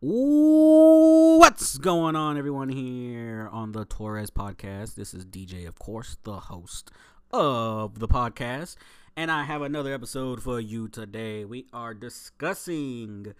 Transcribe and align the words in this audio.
What's 0.00 1.76
going 1.76 2.14
on, 2.14 2.38
everyone, 2.38 2.68
here 2.68 3.48
on 3.50 3.72
the 3.72 3.84
Torres 3.84 4.30
podcast? 4.30 4.94
This 4.94 5.12
is 5.12 5.26
DJ, 5.26 5.66
of 5.66 5.80
course, 5.80 6.18
the 6.22 6.36
host 6.36 6.92
of 7.32 7.98
the 7.98 8.06
podcast, 8.06 8.76
and 9.16 9.28
I 9.28 9.42
have 9.42 9.60
another 9.60 9.92
episode 9.92 10.40
for 10.40 10.60
you 10.60 10.86
today. 10.86 11.44
We 11.44 11.66
are 11.72 11.94
discussing 11.94 13.34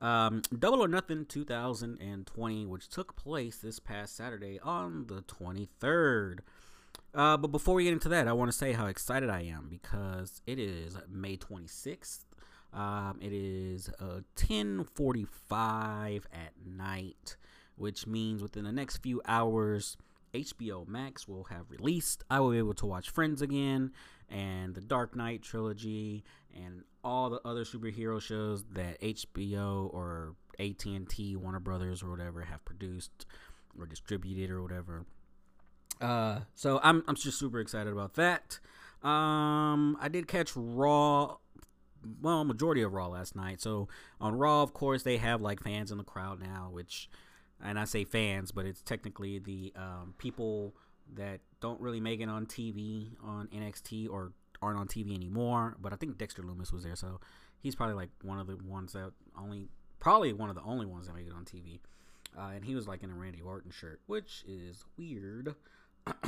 um, 0.00 0.42
Double 0.56 0.80
or 0.80 0.86
Nothing 0.86 1.24
2020, 1.24 2.66
which 2.66 2.88
took 2.88 3.16
place 3.16 3.56
this 3.56 3.80
past 3.80 4.14
Saturday 4.14 4.60
on 4.62 5.08
the 5.08 5.22
23rd. 5.22 6.38
Uh, 7.16 7.36
but 7.36 7.48
before 7.48 7.74
we 7.74 7.82
get 7.82 7.94
into 7.94 8.10
that, 8.10 8.28
I 8.28 8.32
want 8.32 8.52
to 8.52 8.56
say 8.56 8.74
how 8.74 8.86
excited 8.86 9.28
I 9.28 9.40
am 9.40 9.66
because 9.68 10.40
it 10.46 10.60
is 10.60 10.96
May 11.10 11.36
26th. 11.36 12.26
Um, 12.72 13.18
it 13.22 13.32
is 13.32 13.88
uh, 14.00 14.20
10:45 14.36 16.24
at 16.32 16.52
night, 16.64 17.36
which 17.76 18.06
means 18.06 18.42
within 18.42 18.64
the 18.64 18.72
next 18.72 18.98
few 18.98 19.22
hours, 19.26 19.96
HBO 20.34 20.86
Max 20.86 21.26
will 21.26 21.44
have 21.44 21.70
released. 21.70 22.24
I 22.30 22.40
will 22.40 22.50
be 22.50 22.58
able 22.58 22.74
to 22.74 22.86
watch 22.86 23.10
Friends 23.10 23.40
again 23.40 23.92
and 24.28 24.74
the 24.74 24.80
Dark 24.80 25.14
Knight 25.16 25.42
trilogy 25.42 26.24
and 26.54 26.82
all 27.04 27.30
the 27.30 27.40
other 27.44 27.64
superhero 27.64 28.20
shows 28.20 28.64
that 28.72 29.00
HBO 29.00 29.92
or 29.94 30.34
AT&T, 30.58 31.36
Warner 31.36 31.60
Brothers 31.60 32.02
or 32.02 32.10
whatever 32.10 32.42
have 32.42 32.64
produced 32.64 33.26
or 33.78 33.86
distributed 33.86 34.50
or 34.50 34.62
whatever. 34.62 35.04
Uh, 36.00 36.40
so 36.54 36.80
I'm 36.82 37.02
I'm 37.06 37.14
just 37.14 37.38
super 37.38 37.60
excited 37.60 37.92
about 37.92 38.14
that. 38.14 38.58
Um, 39.02 39.96
I 40.00 40.08
did 40.10 40.26
catch 40.26 40.52
Raw, 40.56 41.36
well, 42.20 42.44
majority 42.44 42.82
of 42.82 42.92
Raw 42.92 43.08
last 43.08 43.36
night. 43.36 43.60
So 43.60 43.88
on 44.20 44.34
Raw, 44.34 44.62
of 44.62 44.72
course, 44.72 45.02
they 45.02 45.16
have 45.18 45.40
like 45.40 45.62
fans 45.62 45.90
in 45.90 45.98
the 45.98 46.04
crowd 46.04 46.40
now, 46.40 46.68
which, 46.72 47.08
and 47.62 47.78
I 47.78 47.84
say 47.84 48.04
fans, 48.04 48.52
but 48.52 48.66
it's 48.66 48.82
technically 48.82 49.38
the 49.38 49.72
um, 49.76 50.14
people 50.18 50.74
that 51.14 51.40
don't 51.60 51.80
really 51.80 52.00
make 52.00 52.20
it 52.20 52.28
on 52.28 52.46
TV 52.46 53.10
on 53.22 53.48
NXT 53.48 54.08
or 54.10 54.32
aren't 54.60 54.78
on 54.78 54.88
TV 54.88 55.14
anymore. 55.14 55.76
But 55.80 55.92
I 55.92 55.96
think 55.96 56.18
Dexter 56.18 56.42
Lumis 56.42 56.72
was 56.72 56.84
there, 56.84 56.96
so 56.96 57.20
he's 57.60 57.74
probably 57.74 57.96
like 57.96 58.10
one 58.22 58.38
of 58.38 58.46
the 58.46 58.56
ones 58.56 58.92
that 58.92 59.12
only, 59.38 59.68
probably 60.00 60.32
one 60.32 60.48
of 60.48 60.54
the 60.54 60.62
only 60.62 60.86
ones 60.86 61.06
that 61.06 61.14
make 61.14 61.26
it 61.26 61.32
on 61.32 61.44
TV. 61.44 61.78
Uh, 62.36 62.50
and 62.54 62.64
he 62.64 62.74
was 62.74 62.86
like 62.86 63.02
in 63.02 63.10
a 63.10 63.14
Randy 63.14 63.40
Orton 63.40 63.70
shirt, 63.70 64.00
which 64.06 64.44
is 64.46 64.84
weird. 64.98 65.54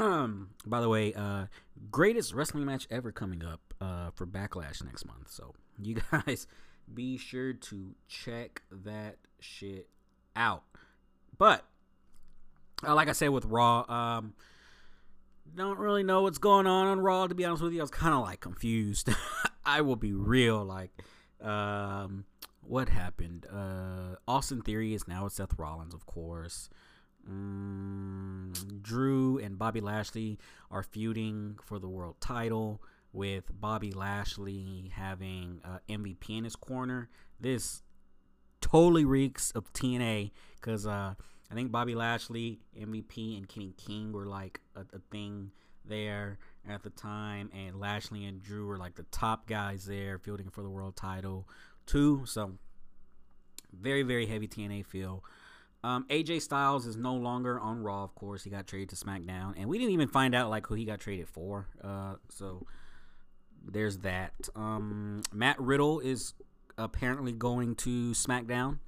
By 0.66 0.80
the 0.80 0.88
way, 0.88 1.14
uh, 1.14 1.46
greatest 1.90 2.34
wrestling 2.34 2.64
match 2.64 2.86
ever 2.90 3.12
coming 3.12 3.44
up 3.44 3.60
uh, 3.80 4.10
for 4.10 4.26
Backlash 4.26 4.84
next 4.84 5.04
month. 5.06 5.30
So 5.30 5.54
you 5.80 5.98
guys 6.10 6.46
be 6.92 7.16
sure 7.16 7.52
to 7.52 7.94
check 8.08 8.62
that 8.70 9.16
shit 9.40 9.88
out. 10.34 10.64
But 11.36 11.64
uh, 12.86 12.94
like 12.94 13.08
I 13.08 13.12
said 13.12 13.28
with 13.28 13.44
Raw, 13.44 13.84
um, 13.88 14.34
don't 15.54 15.78
really 15.78 16.02
know 16.02 16.22
what's 16.22 16.38
going 16.38 16.66
on 16.66 16.86
on 16.86 17.00
Raw. 17.00 17.26
To 17.26 17.34
be 17.34 17.44
honest 17.44 17.62
with 17.62 17.72
you, 17.72 17.80
I 17.80 17.82
was 17.82 17.90
kind 17.90 18.14
of 18.14 18.22
like 18.22 18.40
confused. 18.40 19.10
I 19.64 19.80
will 19.80 19.96
be 19.96 20.12
real. 20.12 20.64
Like, 20.64 20.90
um, 21.40 22.24
what 22.62 22.88
happened? 22.88 23.46
Uh, 23.52 24.16
Austin 24.26 24.62
Theory 24.62 24.94
is 24.94 25.06
now 25.06 25.24
with 25.24 25.34
Seth 25.34 25.58
Rollins, 25.58 25.94
of 25.94 26.06
course. 26.06 26.68
Um, 27.28 28.52
Drew 28.80 29.38
and 29.38 29.58
Bobby 29.58 29.80
Lashley 29.80 30.38
are 30.70 30.82
feuding 30.82 31.58
for 31.62 31.78
the 31.78 31.88
world 31.88 32.16
title, 32.20 32.80
with 33.12 33.44
Bobby 33.52 33.92
Lashley 33.92 34.90
having 34.94 35.60
uh, 35.64 35.78
MVP 35.88 36.30
in 36.30 36.44
his 36.44 36.56
corner. 36.56 37.08
This 37.40 37.82
totally 38.60 39.04
reeks 39.04 39.50
of 39.52 39.72
TNA 39.72 40.30
because 40.56 40.86
uh, 40.86 41.14
I 41.50 41.54
think 41.54 41.72
Bobby 41.72 41.94
Lashley, 41.94 42.60
MVP, 42.78 43.36
and 43.36 43.48
Kenny 43.48 43.74
King 43.76 44.12
were 44.12 44.26
like 44.26 44.60
a, 44.76 44.80
a 44.80 45.00
thing 45.10 45.50
there 45.84 46.38
at 46.68 46.82
the 46.82 46.90
time, 46.90 47.50
and 47.54 47.80
Lashley 47.80 48.24
and 48.26 48.42
Drew 48.42 48.66
were 48.66 48.76
like 48.76 48.94
the 48.94 49.04
top 49.04 49.46
guys 49.46 49.86
there, 49.86 50.18
fielding 50.18 50.50
for 50.50 50.62
the 50.62 50.70
world 50.70 50.96
title 50.96 51.48
too. 51.86 52.24
So 52.26 52.52
very 53.72 54.02
very 54.02 54.26
heavy 54.26 54.48
TNA 54.48 54.86
feel. 54.86 55.24
Um, 55.84 56.06
AJ 56.10 56.42
Styles 56.42 56.86
is 56.86 56.96
no 56.96 57.14
longer 57.14 57.58
on 57.60 57.82
Raw, 57.82 58.02
of 58.02 58.14
course. 58.14 58.42
He 58.42 58.50
got 58.50 58.66
traded 58.66 58.88
to 58.90 58.96
SmackDown, 58.96 59.54
and 59.56 59.68
we 59.68 59.78
didn't 59.78 59.92
even 59.92 60.08
find 60.08 60.34
out 60.34 60.50
like 60.50 60.66
who 60.66 60.74
he 60.74 60.84
got 60.84 61.00
traded 61.00 61.28
for. 61.28 61.68
Uh, 61.82 62.14
so 62.30 62.66
there's 63.64 63.98
that. 63.98 64.32
Um, 64.56 65.22
Matt 65.32 65.60
Riddle 65.60 66.00
is 66.00 66.34
apparently 66.76 67.32
going 67.32 67.76
to 67.76 68.10
SmackDown, 68.10 68.78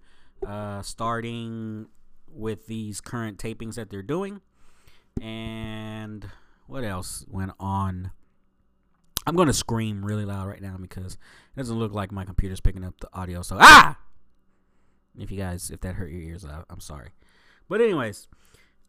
uh, 0.46 0.82
starting 0.82 1.86
with 2.28 2.66
these 2.66 3.00
current 3.00 3.38
tapings 3.38 3.74
that 3.76 3.90
they're 3.90 4.02
doing. 4.02 4.40
And 5.20 6.28
what 6.66 6.84
else 6.84 7.24
went 7.28 7.52
on? 7.60 8.10
I'm 9.26 9.36
gonna 9.36 9.52
scream 9.52 10.04
really 10.04 10.24
loud 10.24 10.48
right 10.48 10.62
now 10.62 10.76
because 10.80 11.14
it 11.14 11.58
doesn't 11.58 11.78
look 11.78 11.92
like 11.92 12.10
my 12.10 12.24
computer's 12.24 12.60
picking 12.60 12.84
up 12.84 12.98
the 13.00 13.08
audio. 13.12 13.42
So 13.42 13.58
ah. 13.60 13.98
If 15.18 15.30
you 15.30 15.38
guys, 15.38 15.70
if 15.70 15.80
that 15.80 15.94
hurt 15.94 16.10
your 16.10 16.20
ears, 16.20 16.44
I, 16.44 16.62
I'm 16.70 16.80
sorry. 16.80 17.10
But 17.68 17.80
anyways, 17.80 18.28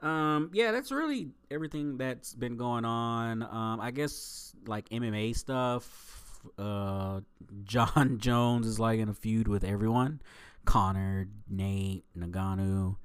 um, 0.02 0.50
yeah, 0.54 0.72
that's 0.72 0.92
really 0.92 1.30
everything 1.50 1.98
that's 1.98 2.34
been 2.34 2.58
going 2.58 2.86
on. 2.86 3.44
Um, 3.44 3.80
I 3.80 3.92
guess 3.92 4.54
like 4.66 4.90
MMA 4.90 5.36
stuff. 5.36 6.40
Uh, 6.58 7.22
Jon 7.64 8.18
Jones 8.20 8.68
is 8.68 8.80
like 8.80 9.00
in 9.00 9.10
a 9.10 9.14
feud 9.14 9.48
with 9.48 9.64
everyone. 9.64 10.22
Conor, 10.66 11.28
Nate, 11.50 12.06
Ngannou. 12.18 12.96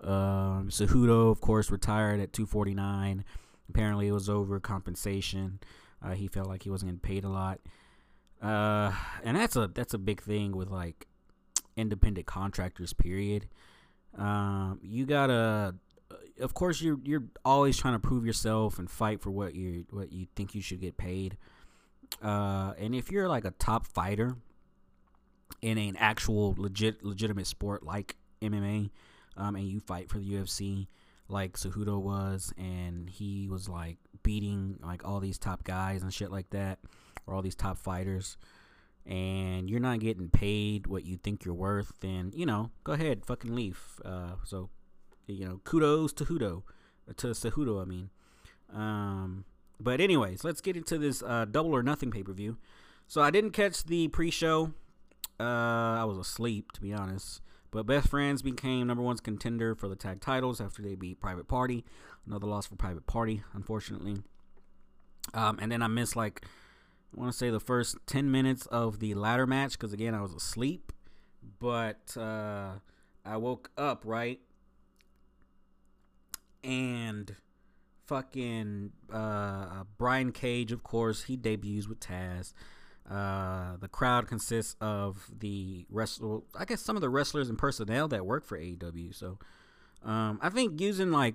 Um, 0.00 0.68
Cejudo, 0.68 1.30
of 1.30 1.40
course, 1.40 1.70
retired 1.70 2.20
at 2.20 2.32
249. 2.32 3.24
Apparently, 3.68 4.08
it 4.08 4.12
was 4.12 4.28
over 4.28 4.58
compensation. 4.60 5.60
Uh, 6.02 6.12
he 6.12 6.26
felt 6.26 6.48
like 6.48 6.64
he 6.64 6.70
wasn't 6.70 6.90
getting 6.90 7.00
paid 7.00 7.24
a 7.24 7.28
lot. 7.28 7.60
Uh, 8.42 8.92
and 9.22 9.36
that's 9.36 9.54
a 9.54 9.68
that's 9.68 9.94
a 9.94 9.98
big 9.98 10.20
thing 10.20 10.50
with 10.52 10.68
like 10.68 11.06
independent 11.76 12.26
contractors. 12.26 12.92
Period. 12.92 13.48
Um, 14.16 14.80
you 14.82 15.06
gotta, 15.06 15.74
of 16.40 16.54
course, 16.54 16.80
you're 16.80 16.98
you're 17.02 17.24
always 17.44 17.76
trying 17.76 17.94
to 17.94 17.98
prove 17.98 18.26
yourself 18.26 18.78
and 18.78 18.90
fight 18.90 19.20
for 19.20 19.30
what 19.30 19.54
you 19.54 19.86
what 19.90 20.12
you 20.12 20.26
think 20.36 20.54
you 20.54 20.60
should 20.60 20.80
get 20.80 20.96
paid. 20.96 21.36
Uh, 22.20 22.74
and 22.78 22.94
if 22.94 23.10
you're 23.10 23.28
like 23.28 23.44
a 23.44 23.52
top 23.52 23.86
fighter 23.86 24.36
in 25.62 25.78
an 25.78 25.96
actual 25.96 26.54
legit 26.58 27.04
legitimate 27.04 27.46
sport 27.46 27.82
like 27.82 28.16
MMA, 28.42 28.90
um, 29.36 29.56
and 29.56 29.66
you 29.66 29.80
fight 29.80 30.10
for 30.10 30.18
the 30.18 30.30
UFC 30.30 30.88
like 31.28 31.56
Cejudo 31.56 31.98
was, 32.00 32.52
and 32.58 33.08
he 33.08 33.48
was 33.48 33.68
like 33.68 33.96
beating 34.22 34.78
like 34.82 35.06
all 35.06 35.20
these 35.20 35.38
top 35.38 35.64
guys 35.64 36.02
and 36.02 36.12
shit 36.12 36.30
like 36.30 36.50
that, 36.50 36.78
or 37.26 37.34
all 37.34 37.42
these 37.42 37.54
top 37.54 37.78
fighters 37.78 38.36
and 39.06 39.68
you're 39.68 39.80
not 39.80 40.00
getting 40.00 40.28
paid 40.28 40.86
what 40.86 41.04
you 41.04 41.16
think 41.16 41.44
you're 41.44 41.54
worth, 41.54 41.92
then 42.00 42.32
you 42.34 42.46
know, 42.46 42.70
go 42.84 42.92
ahead, 42.92 43.24
fucking 43.24 43.54
leave. 43.54 44.00
Uh, 44.04 44.34
so, 44.44 44.70
you 45.26 45.46
know, 45.46 45.60
kudos 45.64 46.12
to 46.14 46.24
Hudo, 46.24 46.62
to 47.16 47.28
Cejudo, 47.28 47.80
I 47.80 47.84
mean. 47.84 48.10
Um, 48.72 49.44
but 49.80 50.00
anyways, 50.00 50.44
let's 50.44 50.60
get 50.60 50.76
into 50.76 50.98
this 50.98 51.22
uh, 51.22 51.44
double 51.50 51.74
or 51.74 51.82
nothing 51.82 52.10
pay 52.10 52.22
per 52.22 52.32
view. 52.32 52.56
So 53.06 53.20
I 53.20 53.30
didn't 53.30 53.50
catch 53.50 53.84
the 53.84 54.08
pre-show. 54.08 54.72
Uh, 55.38 55.42
I 55.42 56.04
was 56.04 56.18
asleep, 56.18 56.72
to 56.72 56.80
be 56.80 56.92
honest. 56.92 57.40
But 57.70 57.86
Best 57.86 58.08
Friends 58.08 58.42
became 58.42 58.86
number 58.86 59.02
one 59.02 59.16
contender 59.16 59.74
for 59.74 59.88
the 59.88 59.96
tag 59.96 60.20
titles 60.20 60.60
after 60.60 60.82
they 60.82 60.94
beat 60.94 61.20
Private 61.20 61.48
Party. 61.48 61.84
Another 62.26 62.46
loss 62.46 62.66
for 62.66 62.76
Private 62.76 63.06
Party, 63.06 63.42
unfortunately. 63.54 64.16
Um, 65.34 65.58
and 65.60 65.72
then 65.72 65.82
I 65.82 65.88
missed 65.88 66.14
like 66.14 66.44
I 67.14 67.20
want 67.20 67.32
to 67.32 67.36
say 67.36 67.50
the 67.50 67.60
first 67.60 67.96
10 68.06 68.30
minutes 68.30 68.66
of 68.66 68.98
the 68.98 69.14
ladder 69.14 69.46
match 69.46 69.72
because, 69.72 69.92
again, 69.92 70.14
I 70.14 70.22
was 70.22 70.34
asleep. 70.34 70.92
But 71.58 72.16
uh, 72.16 72.72
I 73.24 73.36
woke 73.36 73.70
up, 73.76 74.02
right? 74.04 74.40
And 76.64 77.36
fucking 78.06 78.92
uh, 79.12 79.84
Brian 79.98 80.32
Cage, 80.32 80.72
of 80.72 80.82
course, 80.82 81.24
he 81.24 81.36
debuts 81.36 81.88
with 81.88 82.00
Taz. 82.00 82.52
Uh, 83.10 83.76
the 83.78 83.88
crowd 83.88 84.28
consists 84.28 84.76
of 84.80 85.28
the 85.38 85.86
wrestler, 85.90 86.40
I 86.56 86.64
guess 86.64 86.80
some 86.80 86.96
of 86.96 87.02
the 87.02 87.08
wrestlers 87.08 87.48
and 87.48 87.58
personnel 87.58 88.08
that 88.08 88.24
work 88.24 88.44
for 88.44 88.58
AEW. 88.58 89.14
So 89.14 89.38
um, 90.04 90.38
I 90.40 90.50
think 90.50 90.80
using 90.80 91.10
like 91.10 91.34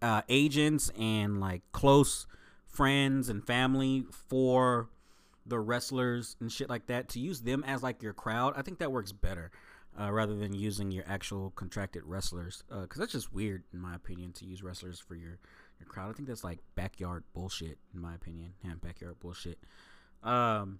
uh, 0.00 0.22
agents 0.28 0.90
and 0.98 1.40
like 1.40 1.62
close 1.72 2.26
friends 2.66 3.28
and 3.28 3.44
family 3.44 4.04
for 4.28 4.88
the 5.48 5.58
wrestlers 5.58 6.36
and 6.40 6.52
shit 6.52 6.68
like 6.68 6.86
that 6.86 7.08
to 7.08 7.20
use 7.20 7.40
them 7.40 7.64
as 7.66 7.82
like 7.82 8.02
your 8.02 8.12
crowd 8.12 8.54
i 8.56 8.62
think 8.62 8.78
that 8.78 8.92
works 8.92 9.12
better 9.12 9.50
uh, 10.00 10.12
rather 10.12 10.36
than 10.36 10.52
using 10.52 10.90
your 10.90 11.04
actual 11.08 11.50
contracted 11.56 12.02
wrestlers 12.04 12.62
because 12.68 12.98
uh, 12.98 13.00
that's 13.00 13.12
just 13.12 13.32
weird 13.32 13.64
in 13.72 13.80
my 13.80 13.94
opinion 13.94 14.32
to 14.32 14.44
use 14.44 14.62
wrestlers 14.62 15.00
for 15.00 15.14
your 15.14 15.38
your 15.80 15.86
crowd 15.88 16.10
i 16.10 16.12
think 16.12 16.28
that's 16.28 16.44
like 16.44 16.58
backyard 16.74 17.24
bullshit 17.34 17.78
in 17.94 18.00
my 18.00 18.14
opinion 18.14 18.52
yeah 18.64 18.72
backyard 18.82 19.18
bullshit 19.20 19.58
um 20.22 20.78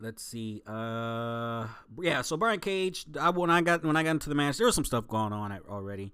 let's 0.00 0.22
see. 0.22 0.62
Uh, 0.66 1.66
yeah. 2.00 2.22
So 2.22 2.36
Brian 2.36 2.60
Cage. 2.60 3.06
I 3.20 3.30
when 3.30 3.50
I 3.50 3.60
got 3.62 3.84
when 3.84 3.96
I 3.96 4.02
got 4.02 4.10
into 4.10 4.28
the 4.28 4.34
match, 4.34 4.58
there 4.58 4.66
was 4.66 4.74
some 4.74 4.84
stuff 4.84 5.08
going 5.08 5.32
on 5.32 5.58
already, 5.68 6.12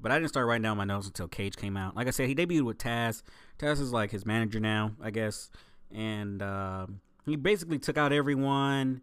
but 0.00 0.12
I 0.12 0.18
didn't 0.18 0.30
start 0.30 0.46
writing 0.46 0.62
down 0.62 0.76
my 0.76 0.84
notes 0.84 1.06
until 1.06 1.28
Cage 1.28 1.56
came 1.56 1.76
out. 1.76 1.96
Like 1.96 2.06
I 2.06 2.10
said, 2.10 2.28
he 2.28 2.34
debuted 2.34 2.62
with 2.62 2.78
Taz. 2.78 3.22
Taz 3.58 3.80
is 3.80 3.92
like 3.92 4.10
his 4.10 4.24
manager 4.24 4.60
now, 4.60 4.92
I 5.02 5.10
guess, 5.10 5.50
and 5.94 6.42
uh, 6.42 6.86
he 7.24 7.36
basically 7.36 7.78
took 7.78 7.96
out 7.96 8.12
everyone. 8.12 9.02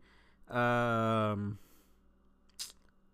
Um, 0.49 1.59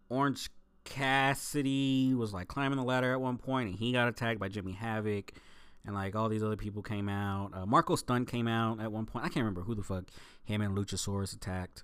Orange 0.09 0.49
Cassidy 0.83 2.13
was 2.13 2.33
like 2.33 2.47
climbing 2.47 2.77
the 2.77 2.83
ladder 2.83 3.13
at 3.13 3.21
one 3.21 3.37
point, 3.37 3.69
and 3.69 3.77
he 3.77 3.91
got 3.91 4.07
attacked 4.07 4.39
by 4.39 4.47
Jimmy 4.47 4.73
Havoc 4.73 5.33
and 5.85 5.95
like 5.95 6.15
all 6.15 6.29
these 6.29 6.43
other 6.43 6.55
people 6.55 6.81
came 6.81 7.09
out. 7.09 7.51
Uh, 7.53 7.65
Marko 7.65 7.95
Stunt 7.95 8.27
came 8.27 8.47
out 8.47 8.79
at 8.79 8.91
one 8.91 9.05
point. 9.05 9.25
I 9.25 9.29
can't 9.29 9.37
remember 9.37 9.61
who 9.61 9.75
the 9.75 9.83
fuck 9.83 10.05
him 10.43 10.61
and 10.61 10.77
Luchasaurus 10.77 11.35
attacked. 11.35 11.83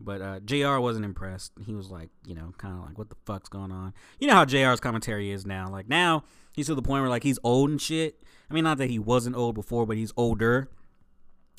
But 0.00 0.22
uh, 0.22 0.40
JR 0.40 0.78
wasn't 0.78 1.04
impressed. 1.04 1.52
He 1.66 1.74
was 1.74 1.90
like, 1.90 2.10
you 2.24 2.34
know, 2.34 2.52
kind 2.56 2.74
of 2.74 2.84
like, 2.84 2.98
what 2.98 3.10
the 3.10 3.16
fuck's 3.26 3.48
going 3.48 3.72
on? 3.72 3.94
You 4.20 4.28
know 4.28 4.34
how 4.34 4.44
JR's 4.44 4.78
commentary 4.78 5.30
is 5.30 5.44
now. 5.44 5.68
Like 5.68 5.88
now, 5.88 6.22
he's 6.54 6.66
to 6.66 6.74
the 6.76 6.82
point 6.82 7.02
where 7.02 7.10
like 7.10 7.24
he's 7.24 7.38
old 7.42 7.70
and 7.70 7.82
shit. 7.82 8.22
I 8.48 8.54
mean, 8.54 8.64
not 8.64 8.78
that 8.78 8.90
he 8.90 8.98
wasn't 8.98 9.34
old 9.34 9.56
before, 9.56 9.86
but 9.86 9.96
he's 9.96 10.12
older. 10.16 10.70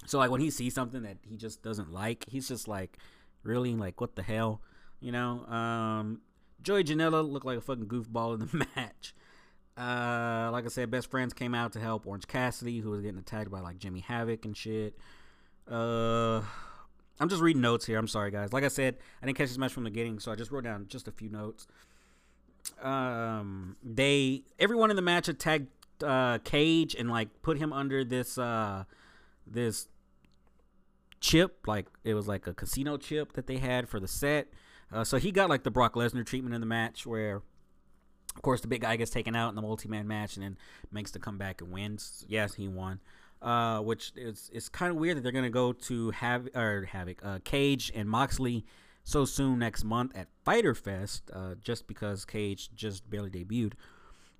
So 0.06 0.18
like 0.18 0.32
when 0.32 0.42
he 0.42 0.50
sees 0.50 0.74
something 0.74 1.04
that 1.04 1.18
he 1.28 1.38
just 1.38 1.62
doesn't 1.62 1.92
like, 1.92 2.26
he's 2.28 2.48
just 2.48 2.68
like, 2.68 2.98
really, 3.44 3.76
like 3.76 4.02
what 4.02 4.16
the 4.16 4.24
hell, 4.24 4.62
you 5.00 5.12
know? 5.12 5.46
Um, 5.46 6.22
Joey 6.62 6.84
Janela 6.84 7.28
looked 7.30 7.46
like 7.46 7.58
a 7.58 7.62
fucking 7.62 7.86
goofball 7.86 8.34
in 8.34 8.48
the 8.48 8.68
match. 8.76 9.14
Uh, 9.78 10.50
like 10.52 10.66
I 10.66 10.68
said, 10.68 10.92
best 10.92 11.10
friends 11.10 11.34
came 11.34 11.56
out 11.56 11.74
to 11.74 11.80
help 11.80 12.06
Orange 12.06 12.28
Cassidy, 12.28 12.80
who 12.80 12.90
was 12.92 13.02
getting 13.02 13.20
attacked 13.20 13.50
by 13.50 13.62
like 13.62 13.78
Jimmy 13.78 14.02
Havoc 14.02 14.44
and 14.46 14.56
shit. 14.56 14.98
Uh, 15.70 16.42
I'm 17.20 17.30
just 17.30 17.42
reading 17.42 17.62
notes 17.62 17.86
here. 17.86 17.98
I'm 17.98 18.08
sorry, 18.08 18.32
guys. 18.32 18.52
Like 18.52 18.64
I 18.64 18.68
said, 18.68 18.98
I 19.22 19.26
didn't 19.26 19.38
catch 19.38 19.48
this 19.48 19.58
match 19.58 19.72
from 19.72 19.84
the 19.84 19.90
beginning, 19.90 20.20
so 20.20 20.32
I 20.32 20.36
just 20.36 20.52
wrote 20.52 20.66
down 20.66 20.88
just 20.90 21.08
a 21.08 21.12
few 21.12 21.30
notes. 21.30 21.68
Um, 22.82 23.78
they 23.84 24.44
everyone 24.60 24.90
in 24.90 24.96
the 24.96 25.02
match 25.02 25.28
attacked 25.28 25.68
uh, 26.04 26.40
Cage 26.40 26.96
and 26.96 27.10
like 27.10 27.42
put 27.42 27.58
him 27.58 27.72
under 27.74 28.04
this 28.04 28.38
uh 28.38 28.84
this 29.54 29.88
chip, 31.20 31.68
like 31.68 31.88
it 32.04 32.14
was 32.14 32.28
like 32.28 32.48
a 32.48 32.54
casino 32.54 32.98
chip 32.98 33.34
that 33.34 33.48
they 33.48 33.58
had 33.58 33.90
for 33.90 34.00
the 34.00 34.08
set. 34.08 34.48
Uh, 34.92 35.04
so 35.04 35.18
he 35.18 35.32
got 35.32 35.50
like 35.50 35.64
the 35.64 35.72
Brock 35.72 35.94
Lesnar 35.94 36.26
treatment 36.26 36.56
in 36.56 36.62
the 36.62 36.68
match, 36.68 37.06
where 37.06 37.42
of 38.36 38.42
course, 38.42 38.62
the 38.62 38.68
big 38.68 38.82
guy 38.82 38.96
gets 38.96 39.12
taken 39.12 39.36
out 39.36 39.50
in 39.50 39.56
the 39.56 39.62
multi-man 39.62 40.08
match 40.08 40.36
and 40.36 40.44
then 40.44 40.58
makes 40.92 41.12
the 41.12 41.20
comeback 41.20 41.62
and 41.62 41.72
wins. 41.72 42.26
Yes, 42.28 42.54
he 42.54 42.68
won. 42.68 43.00
Uh, 43.42 43.80
which 43.80 44.12
is 44.16 44.50
it's 44.54 44.68
kind 44.68 44.92
of 44.92 44.98
weird 44.98 45.18
that 45.18 45.22
they're 45.22 45.32
gonna 45.32 45.50
go 45.50 45.72
to 45.72 46.12
have 46.12 46.48
or 46.56 46.86
Havoc, 46.86 47.20
uh, 47.24 47.40
Cage 47.44 47.92
and 47.96 48.10
Moxley 48.10 48.66
so 49.04 49.26
soon 49.26 49.60
next 49.60 49.84
month 49.84 50.16
at 50.16 50.28
Fyter 50.44 50.76
Fest, 50.76 51.32
uh, 51.34 51.56
just 51.62 51.88
because 51.88 52.26
Cage 52.26 52.70
just 52.76 53.10
barely 53.10 53.30
debuted 53.30 53.74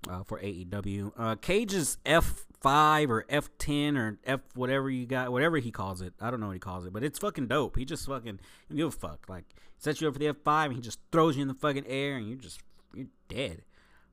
uh, 0.08 0.22
for 0.22 0.38
AEW. 0.38 1.12
Uh, 1.16 1.34
Cage 1.36 1.72
is 1.74 1.98
F 2.04 2.46
five 2.60 3.10
or 3.10 3.24
F 3.28 3.50
ten 3.58 3.96
or 3.96 4.18
F 4.24 4.40
whatever 4.54 4.90
you 4.90 5.06
got, 5.06 5.32
whatever 5.32 5.58
he 5.58 5.70
calls 5.70 6.00
it. 6.00 6.14
I 6.20 6.30
don't 6.30 6.40
know 6.40 6.48
what 6.48 6.54
he 6.54 6.60
calls 6.60 6.86
it, 6.86 6.92
but 6.92 7.02
it's 7.02 7.18
fucking 7.18 7.48
dope. 7.48 7.76
He 7.76 7.84
just 7.84 8.06
fucking 8.06 8.40
give 8.74 8.88
a 8.88 8.90
fuck. 8.90 9.28
Like 9.28 9.44
sets 9.78 10.00
you 10.00 10.08
up 10.08 10.14
for 10.14 10.20
the 10.20 10.28
F 10.28 10.36
five, 10.44 10.66
and 10.70 10.76
he 10.76 10.82
just 10.82 11.00
throws 11.10 11.36
you 11.36 11.42
in 11.42 11.48
the 11.48 11.54
fucking 11.54 11.86
air, 11.86 12.16
and 12.16 12.28
you're 12.28 12.38
just 12.38 12.60
you're 12.94 13.06
dead. 13.28 13.62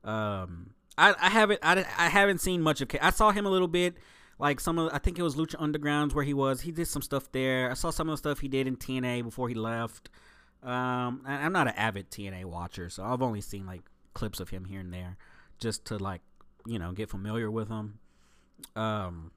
Um, 0.04 0.70
I, 0.96 1.14
I 1.20 1.28
haven't 1.28 1.60
I, 1.62 1.84
I 1.96 2.08
haven't 2.08 2.40
seen 2.40 2.62
much 2.62 2.80
of. 2.80 2.88
K- 2.88 2.98
I 3.00 3.10
saw 3.10 3.30
him 3.30 3.46
a 3.46 3.50
little 3.50 3.68
bit, 3.68 3.96
like 4.38 4.60
some 4.60 4.78
of 4.78 4.90
I 4.92 4.98
think 4.98 5.18
it 5.18 5.22
was 5.22 5.36
Lucha 5.36 5.56
Undergrounds 5.56 6.14
where 6.14 6.24
he 6.24 6.34
was. 6.34 6.62
He 6.62 6.72
did 6.72 6.88
some 6.88 7.02
stuff 7.02 7.30
there. 7.32 7.70
I 7.70 7.74
saw 7.74 7.90
some 7.90 8.08
of 8.08 8.14
the 8.14 8.18
stuff 8.18 8.40
he 8.40 8.48
did 8.48 8.66
in 8.66 8.76
TNA 8.76 9.22
before 9.24 9.48
he 9.48 9.54
left. 9.54 10.08
Um, 10.62 11.22
I'm 11.24 11.52
not 11.52 11.68
an 11.68 11.74
avid 11.76 12.10
TNA 12.10 12.46
watcher, 12.46 12.90
so 12.90 13.04
I've 13.04 13.22
only 13.22 13.40
seen 13.40 13.64
like 13.64 13.82
clips 14.14 14.40
of 14.40 14.48
him 14.48 14.64
here 14.64 14.80
and 14.80 14.92
there, 14.92 15.16
just 15.58 15.84
to 15.86 15.98
like 15.98 16.22
you 16.66 16.78
know 16.78 16.92
get 16.92 17.10
familiar 17.10 17.50
with 17.50 17.68
him. 17.68 18.00
Um, 18.76 19.32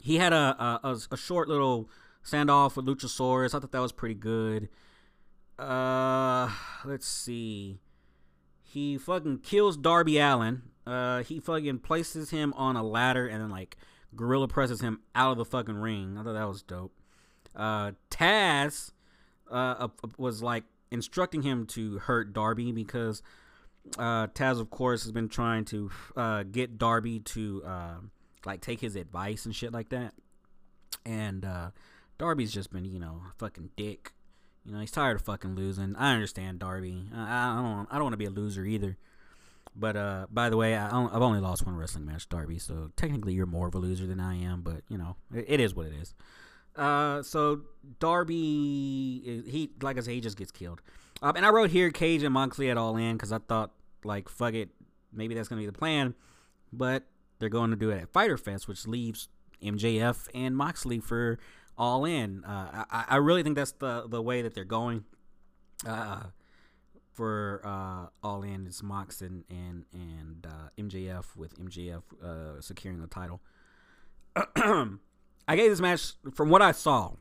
he 0.00 0.16
had 0.16 0.32
a 0.32 0.80
a, 0.82 0.98
a 1.10 1.16
short 1.16 1.48
little 1.48 1.90
standoff 2.24 2.76
with 2.76 2.86
Luchasaurus. 2.86 3.54
I 3.54 3.60
thought 3.60 3.72
that 3.72 3.80
was 3.80 3.92
pretty 3.92 4.14
good. 4.14 4.68
Uh, 5.58 6.50
let's 6.84 7.06
see. 7.06 7.78
He 8.62 8.98
fucking 8.98 9.38
kills 9.38 9.76
Darby 9.76 10.18
Allin. 10.18 10.62
Uh, 10.86 11.22
he 11.22 11.40
fucking 11.40 11.78
places 11.80 12.30
him 12.30 12.52
on 12.56 12.76
a 12.76 12.82
ladder 12.82 13.26
and 13.26 13.42
then 13.42 13.50
like 13.50 13.76
gorilla 14.14 14.48
presses 14.48 14.80
him 14.80 15.00
out 15.14 15.32
of 15.32 15.38
the 15.38 15.44
fucking 15.44 15.76
ring. 15.76 16.16
I 16.18 16.22
thought 16.22 16.34
that 16.34 16.48
was 16.48 16.62
dope. 16.62 16.92
Uh, 17.54 17.92
Taz 18.10 18.92
uh, 19.50 19.88
was 20.18 20.42
like 20.42 20.64
instructing 20.90 21.42
him 21.42 21.66
to 21.66 21.98
hurt 21.98 22.32
Darby 22.32 22.72
because 22.72 23.22
uh, 23.98 24.26
Taz, 24.28 24.60
of 24.60 24.70
course, 24.70 25.02
has 25.04 25.12
been 25.12 25.28
trying 25.28 25.64
to 25.66 25.90
uh, 26.16 26.42
get 26.44 26.78
Darby 26.78 27.20
to 27.20 27.62
uh, 27.64 27.96
like 28.46 28.60
take 28.60 28.80
his 28.80 28.96
advice 28.96 29.44
and 29.44 29.54
shit 29.54 29.72
like 29.72 29.90
that. 29.90 30.14
And 31.04 31.44
uh, 31.44 31.70
Darby's 32.18 32.52
just 32.52 32.72
been, 32.72 32.84
you 32.84 32.98
know, 32.98 33.22
fucking 33.38 33.70
dick 33.76 34.12
you 34.66 34.72
know, 34.72 34.80
he's 34.80 34.90
tired 34.90 35.16
of 35.16 35.22
fucking 35.22 35.54
losing. 35.54 35.94
I 35.94 36.12
understand 36.12 36.58
Darby. 36.58 37.04
I, 37.14 37.52
I 37.52 37.62
don't. 37.62 37.88
I 37.90 37.94
don't 37.94 38.04
want 38.04 38.14
to 38.14 38.18
be 38.18 38.24
a 38.24 38.30
loser 38.30 38.64
either. 38.64 38.96
But 39.76 39.96
uh, 39.96 40.26
by 40.30 40.50
the 40.50 40.56
way, 40.56 40.74
I 40.74 40.88
have 40.88 41.22
only 41.22 41.38
lost 41.38 41.64
one 41.64 41.76
wrestling 41.76 42.04
match, 42.04 42.28
Darby. 42.28 42.58
So 42.58 42.90
technically, 42.96 43.34
you're 43.34 43.46
more 43.46 43.68
of 43.68 43.74
a 43.74 43.78
loser 43.78 44.06
than 44.06 44.18
I 44.18 44.42
am. 44.42 44.62
But 44.62 44.82
you 44.88 44.98
know, 44.98 45.16
it, 45.32 45.44
it 45.48 45.60
is 45.60 45.74
what 45.74 45.86
it 45.86 45.92
is. 46.00 46.14
Uh, 46.74 47.22
so 47.22 47.60
Darby, 48.00 49.44
he 49.46 49.70
like 49.80 49.98
I 49.98 50.00
said, 50.00 50.14
he 50.14 50.20
just 50.20 50.36
gets 50.36 50.50
killed. 50.50 50.82
Um, 51.22 51.36
and 51.36 51.46
I 51.46 51.50
wrote 51.50 51.70
here 51.70 51.90
Cage 51.90 52.24
and 52.24 52.34
Moxley 52.34 52.68
at 52.68 52.76
All 52.76 52.96
In 52.96 53.16
because 53.16 53.30
I 53.30 53.38
thought 53.38 53.70
like 54.04 54.28
fuck 54.28 54.54
it, 54.54 54.70
maybe 55.12 55.34
that's 55.34 55.48
gonna 55.48 55.60
be 55.60 55.66
the 55.66 55.72
plan. 55.72 56.14
But 56.72 57.04
they're 57.38 57.48
going 57.48 57.70
to 57.70 57.76
do 57.76 57.90
it 57.90 58.02
at 58.02 58.12
Fyter 58.12 58.36
Fest, 58.36 58.68
which 58.68 58.86
leaves 58.86 59.28
MJF 59.62 60.28
and 60.34 60.56
Moxley 60.56 60.98
for 60.98 61.38
all 61.78 62.04
in. 62.04 62.44
Uh, 62.44 62.84
I, 62.90 63.04
I 63.10 63.16
really 63.16 63.42
think 63.42 63.56
that's 63.56 63.72
the 63.72 64.06
the 64.08 64.22
way 64.22 64.42
that 64.42 64.54
they're 64.54 64.64
going. 64.64 65.04
Uh, 65.86 66.24
for 67.12 67.62
uh, 67.64 68.06
all 68.22 68.42
in, 68.42 68.66
it's 68.66 68.82
Mox 68.82 69.20
and 69.22 69.44
and 69.48 69.84
and 69.92 70.46
uh, 70.46 70.68
MJF 70.78 71.36
with 71.36 71.58
MJF 71.58 72.02
uh, 72.22 72.60
securing 72.60 73.00
the 73.00 73.06
title. 73.06 73.40
I 75.48 75.56
gave 75.56 75.70
this 75.70 75.80
match 75.80 76.12
from 76.34 76.50
what 76.50 76.60
I 76.60 76.72
saw 76.72 77.12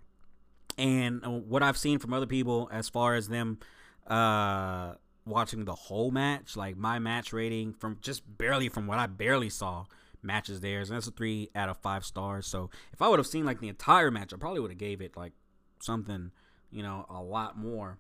and 0.77 1.25
what 1.47 1.63
I've 1.63 1.77
seen 1.77 2.00
from 2.00 2.13
other 2.13 2.25
people 2.25 2.69
as 2.71 2.89
far 2.89 3.15
as 3.15 3.29
them 3.29 3.59
uh, 4.07 4.95
watching 5.25 5.63
the 5.63 5.75
whole 5.75 6.12
match. 6.12 6.57
Like 6.57 6.75
my 6.75 7.00
match 7.00 7.31
rating 7.31 7.74
from 7.74 7.98
just 8.01 8.24
barely 8.38 8.67
from 8.67 8.88
what 8.88 9.00
I 9.00 9.07
barely 9.07 9.50
saw 9.50 9.86
matches 10.25 10.62
theirs, 10.62 10.89
and 10.89 10.98
that's 10.98 11.08
a 11.08 11.12
three 11.12 11.50
out 11.55 11.70
of 11.70 11.77
five 11.77 12.03
stars. 12.03 12.48
So 12.48 12.70
if 12.91 13.01
I 13.01 13.08
would 13.08 13.20
have 13.20 13.27
seen 13.27 13.46
like 13.46 13.60
the 13.60 13.70
entire 13.70 14.12
match, 14.12 14.34
I 14.34 14.38
probably 14.38 14.60
would 14.60 14.72
have 14.72 14.77
gave 14.77 15.01
it 15.01 15.15
like 15.15 15.34
something, 15.79 16.32
you 16.72 16.84
know, 16.84 17.05
a 17.10 17.22
lot 17.22 17.58
more 17.58 18.00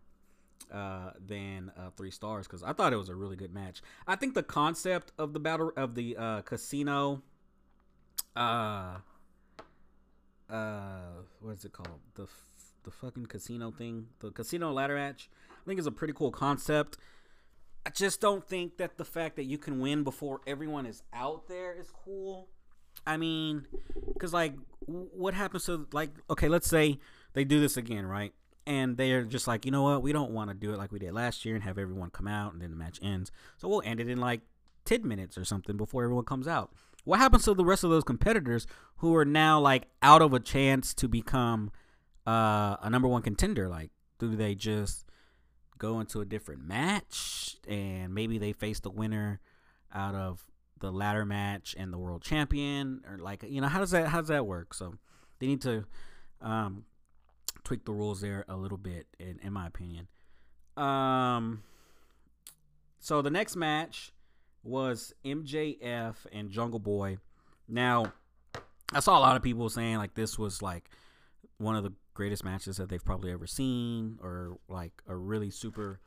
uh, 0.71 1.11
than 1.25 1.71
uh, 1.77 1.89
three 1.95 2.11
stars 2.11 2.47
because 2.47 2.63
I 2.63 2.73
thought 2.73 2.93
it 2.93 2.97
was 2.97 3.09
a 3.09 3.15
really 3.15 3.35
good 3.35 3.53
match. 3.53 3.81
I 4.07 4.15
think 4.15 4.33
the 4.33 4.43
concept 4.43 5.11
of 5.17 5.33
the 5.33 5.39
battle 5.39 5.71
of 5.77 5.95
the 5.95 6.17
uh, 6.17 6.41
casino, 6.41 7.21
uh, 8.35 8.97
uh, 10.49 11.21
what 11.39 11.57
is 11.57 11.65
it 11.65 11.73
called? 11.73 11.99
The 12.15 12.23
f- 12.23 12.49
the 12.83 12.91
fucking 12.91 13.25
casino 13.25 13.71
thing, 13.71 14.07
the 14.19 14.31
casino 14.31 14.71
ladder 14.71 14.95
match. 14.95 15.29
I 15.49 15.67
think 15.67 15.79
is 15.79 15.87
a 15.87 15.91
pretty 15.91 16.13
cool 16.13 16.31
concept. 16.31 16.97
I 17.85 17.91
just 17.91 18.19
don't 18.19 18.47
think 18.47 18.77
that 18.77 18.97
the 18.97 19.05
fact 19.05 19.35
that 19.35 19.43
you 19.43 19.57
can 19.57 19.79
win 19.79 20.03
before 20.03 20.41
everyone 20.47 20.85
is 20.85 21.03
out 21.13 21.47
there 21.47 21.73
is 21.79 21.91
cool. 22.03 22.47
I 23.05 23.17
mean, 23.17 23.67
because 24.13 24.33
like, 24.33 24.55
what 24.87 25.33
happens 25.33 25.65
to 25.65 25.87
like? 25.91 26.09
Okay, 26.29 26.47
let's 26.47 26.67
say 26.67 26.99
they 27.33 27.43
do 27.43 27.59
this 27.59 27.77
again, 27.77 28.05
right? 28.07 28.33
And 28.65 28.97
they're 28.97 29.23
just 29.23 29.47
like, 29.47 29.65
you 29.65 29.71
know 29.71 29.83
what? 29.83 30.01
We 30.01 30.11
don't 30.11 30.31
want 30.31 30.49
to 30.49 30.55
do 30.55 30.73
it 30.73 30.77
like 30.77 30.91
we 30.91 30.97
did 30.97 31.13
last 31.13 31.45
year 31.45 31.53
and 31.53 31.63
have 31.63 31.77
everyone 31.77 32.09
come 32.09 32.27
out 32.27 32.53
and 32.53 32.61
then 32.61 32.71
the 32.71 32.75
match 32.75 32.99
ends. 33.03 33.31
So 33.57 33.67
we'll 33.67 33.83
end 33.85 33.99
it 33.99 34.09
in 34.09 34.19
like 34.19 34.41
ten 34.85 35.07
minutes 35.07 35.37
or 35.37 35.45
something 35.45 35.77
before 35.77 36.03
everyone 36.03 36.25
comes 36.25 36.47
out. 36.47 36.71
What 37.03 37.19
happens 37.19 37.43
to 37.45 37.53
the 37.53 37.63
rest 37.63 37.83
of 37.83 37.91
those 37.91 38.03
competitors 38.03 38.65
who 38.97 39.15
are 39.15 39.25
now 39.25 39.59
like 39.59 39.85
out 40.01 40.23
of 40.23 40.33
a 40.33 40.39
chance 40.39 40.95
to 40.95 41.07
become 41.07 41.71
uh, 42.25 42.77
a 42.81 42.89
number 42.89 43.07
one 43.07 43.21
contender? 43.21 43.69
Like, 43.69 43.91
do 44.17 44.35
they 44.35 44.55
just 44.55 45.05
go 45.77 45.99
into 45.99 46.21
a 46.21 46.25
different 46.25 46.65
match 46.65 47.57
and 47.67 48.13
maybe 48.13 48.37
they 48.37 48.53
face 48.53 48.79
the 48.79 48.89
winner 48.89 49.39
out 49.93 50.15
of 50.15 50.45
the 50.79 50.91
ladder 50.91 51.25
match 51.25 51.75
and 51.77 51.91
the 51.91 51.97
world 51.97 52.21
champion 52.21 53.01
or 53.09 53.17
like 53.17 53.43
you 53.47 53.61
know 53.61 53.67
how 53.67 53.79
does 53.79 53.91
that 53.91 54.07
how 54.07 54.19
does 54.19 54.27
that 54.27 54.45
work? 54.45 54.73
So 54.73 54.95
they 55.39 55.47
need 55.47 55.61
to 55.61 55.85
um 56.41 56.85
tweak 57.63 57.85
the 57.85 57.93
rules 57.93 58.21
there 58.21 58.45
a 58.47 58.55
little 58.55 58.77
bit 58.77 59.07
in, 59.19 59.39
in 59.41 59.53
my 59.53 59.67
opinion. 59.67 60.07
Um 60.77 61.63
so 62.99 63.21
the 63.21 63.29
next 63.29 63.55
match 63.55 64.11
was 64.63 65.13
MJF 65.23 66.15
and 66.31 66.49
Jungle 66.49 66.79
Boy. 66.79 67.17
Now 67.67 68.13
I 68.93 68.99
saw 68.99 69.17
a 69.17 69.21
lot 69.21 69.35
of 69.35 69.43
people 69.43 69.69
saying 69.69 69.97
like 69.97 70.13
this 70.13 70.37
was 70.37 70.61
like 70.61 70.89
one 71.57 71.75
of 71.75 71.83
the 71.83 71.93
greatest 72.15 72.43
matches 72.43 72.77
that 72.77 72.89
they've 72.89 73.05
probably 73.05 73.31
ever 73.31 73.45
seen, 73.45 74.17
or 74.23 74.57
like 74.67 75.03
a 75.07 75.15
really 75.15 75.51
super, 75.51 75.99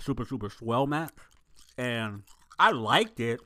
super, 0.00 0.24
super 0.24 0.50
swell 0.50 0.88
match. 0.88 1.14
And 1.78 2.24
I 2.58 2.72
liked 2.72 3.20
it. 3.20 3.40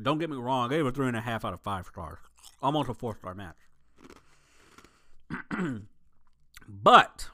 Don't 0.00 0.18
get 0.18 0.30
me 0.30 0.36
wrong, 0.36 0.70
I 0.70 0.76
gave 0.76 0.86
it 0.86 0.94
three 0.94 1.08
and 1.08 1.16
a 1.16 1.20
half 1.20 1.44
out 1.44 1.52
of 1.52 1.60
five 1.62 1.86
stars. 1.86 2.18
Almost 2.62 2.88
a 2.90 2.94
four 2.94 3.16
star 3.16 3.34
match. 3.34 3.56
but 6.68 7.28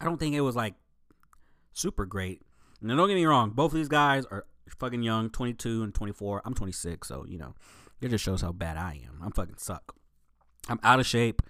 I 0.00 0.04
don't 0.04 0.18
think 0.18 0.34
it 0.34 0.40
was 0.40 0.56
like 0.56 0.74
super 1.72 2.04
great. 2.04 2.42
Now, 2.82 2.96
don't 2.96 3.08
get 3.08 3.14
me 3.14 3.26
wrong, 3.26 3.50
both 3.50 3.72
of 3.72 3.76
these 3.76 3.88
guys 3.88 4.24
are 4.30 4.46
fucking 4.78 5.02
young, 5.02 5.28
22 5.30 5.82
and 5.82 5.94
24. 5.94 6.42
I'm 6.44 6.54
26, 6.54 7.06
so 7.06 7.26
you 7.28 7.38
know, 7.38 7.54
it 8.00 8.08
just 8.08 8.24
shows 8.24 8.40
how 8.40 8.52
bad 8.52 8.76
I 8.76 9.02
am. 9.06 9.20
I'm 9.22 9.32
fucking 9.32 9.58
suck. 9.58 9.94
I'm 10.68 10.80
out 10.82 11.00
of 11.00 11.06
shape. 11.06 11.42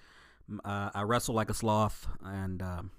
Uh, 0.64 0.90
I 0.94 1.02
wrestle 1.02 1.34
like 1.34 1.50
a 1.50 1.54
sloth, 1.54 2.06
and 2.24 2.60
um, 2.62 2.90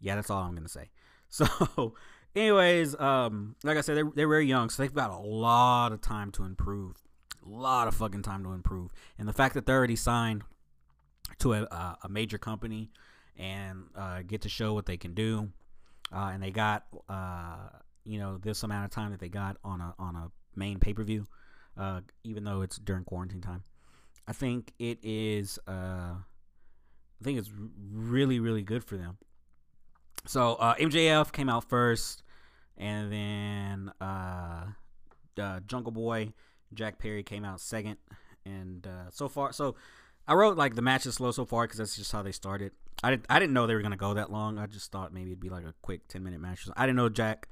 yeah, 0.00 0.14
that's 0.16 0.30
all 0.30 0.42
I'm 0.42 0.54
gonna 0.54 0.68
say. 0.68 0.90
So, 1.30 1.92
anyways, 2.34 2.98
um, 2.98 3.54
like 3.62 3.76
I 3.76 3.82
said, 3.82 3.98
they're, 3.98 4.10
they're 4.14 4.28
very 4.28 4.46
young, 4.46 4.70
so 4.70 4.82
they've 4.82 4.94
got 4.94 5.10
a 5.10 5.18
lot 5.18 5.92
of 5.92 6.00
time 6.00 6.32
to 6.32 6.44
improve. 6.44 6.96
A 7.44 7.48
lot 7.50 7.86
of 7.86 7.94
fucking 7.94 8.22
time 8.22 8.42
to 8.44 8.52
improve, 8.52 8.94
and 9.18 9.28
the 9.28 9.34
fact 9.34 9.52
that 9.52 9.66
they're 9.66 9.76
already 9.76 9.94
signed 9.94 10.42
to 11.40 11.52
a, 11.52 11.98
a 12.02 12.08
major 12.08 12.38
company 12.38 12.90
and 13.36 13.84
uh, 13.94 14.22
get 14.26 14.40
to 14.42 14.48
show 14.48 14.72
what 14.72 14.86
they 14.86 14.96
can 14.96 15.12
do, 15.12 15.50
uh, 16.10 16.30
and 16.32 16.42
they 16.42 16.50
got 16.50 16.84
uh, 17.10 17.68
you 18.04 18.18
know 18.18 18.38
this 18.38 18.62
amount 18.62 18.86
of 18.86 18.90
time 18.90 19.10
that 19.10 19.20
they 19.20 19.28
got 19.28 19.56
on 19.62 19.80
a 19.80 19.94
on 19.98 20.16
a 20.16 20.30
main 20.56 20.78
pay 20.78 20.92
per 20.92 21.04
view, 21.04 21.26
uh, 21.76 22.00
even 22.24 22.44
though 22.44 22.62
it's 22.62 22.78
during 22.78 23.04
quarantine 23.04 23.40
time. 23.40 23.62
I 24.28 24.32
think 24.32 24.74
it 24.78 24.98
is. 25.02 25.58
Uh, 25.66 26.12
I 26.20 27.24
think 27.24 27.38
it's 27.38 27.50
really 27.90 28.38
really 28.40 28.62
good 28.62 28.84
for 28.84 28.98
them. 28.98 29.16
So 30.26 30.56
uh, 30.56 30.74
MJF 30.74 31.32
came 31.32 31.48
out 31.48 31.64
first, 31.64 32.22
and 32.76 33.10
then 33.10 33.92
uh, 34.02 34.66
uh, 35.40 35.60
Jungle 35.66 35.92
Boy, 35.92 36.34
Jack 36.74 36.98
Perry 36.98 37.22
came 37.22 37.42
out 37.46 37.62
second, 37.62 37.96
and 38.44 38.86
uh, 38.86 39.10
so 39.10 39.28
far, 39.28 39.52
so 39.52 39.76
I 40.26 40.34
wrote 40.34 40.58
like 40.58 40.74
the 40.74 40.82
match 40.82 41.06
is 41.06 41.14
slow 41.14 41.30
so 41.30 41.46
far 41.46 41.64
because 41.64 41.78
that's 41.78 41.96
just 41.96 42.12
how 42.12 42.22
they 42.22 42.32
started. 42.32 42.72
I 43.02 43.10
didn't 43.10 43.24
I 43.30 43.38
didn't 43.38 43.54
know 43.54 43.66
they 43.66 43.74
were 43.74 43.82
gonna 43.82 43.96
go 43.96 44.12
that 44.12 44.30
long. 44.30 44.58
I 44.58 44.66
just 44.66 44.92
thought 44.92 45.14
maybe 45.14 45.30
it'd 45.30 45.40
be 45.40 45.48
like 45.48 45.64
a 45.64 45.72
quick 45.80 46.06
ten 46.06 46.22
minute 46.22 46.40
match. 46.40 46.68
I 46.76 46.84
didn't 46.84 46.96
know 46.96 47.08
Jack 47.08 47.48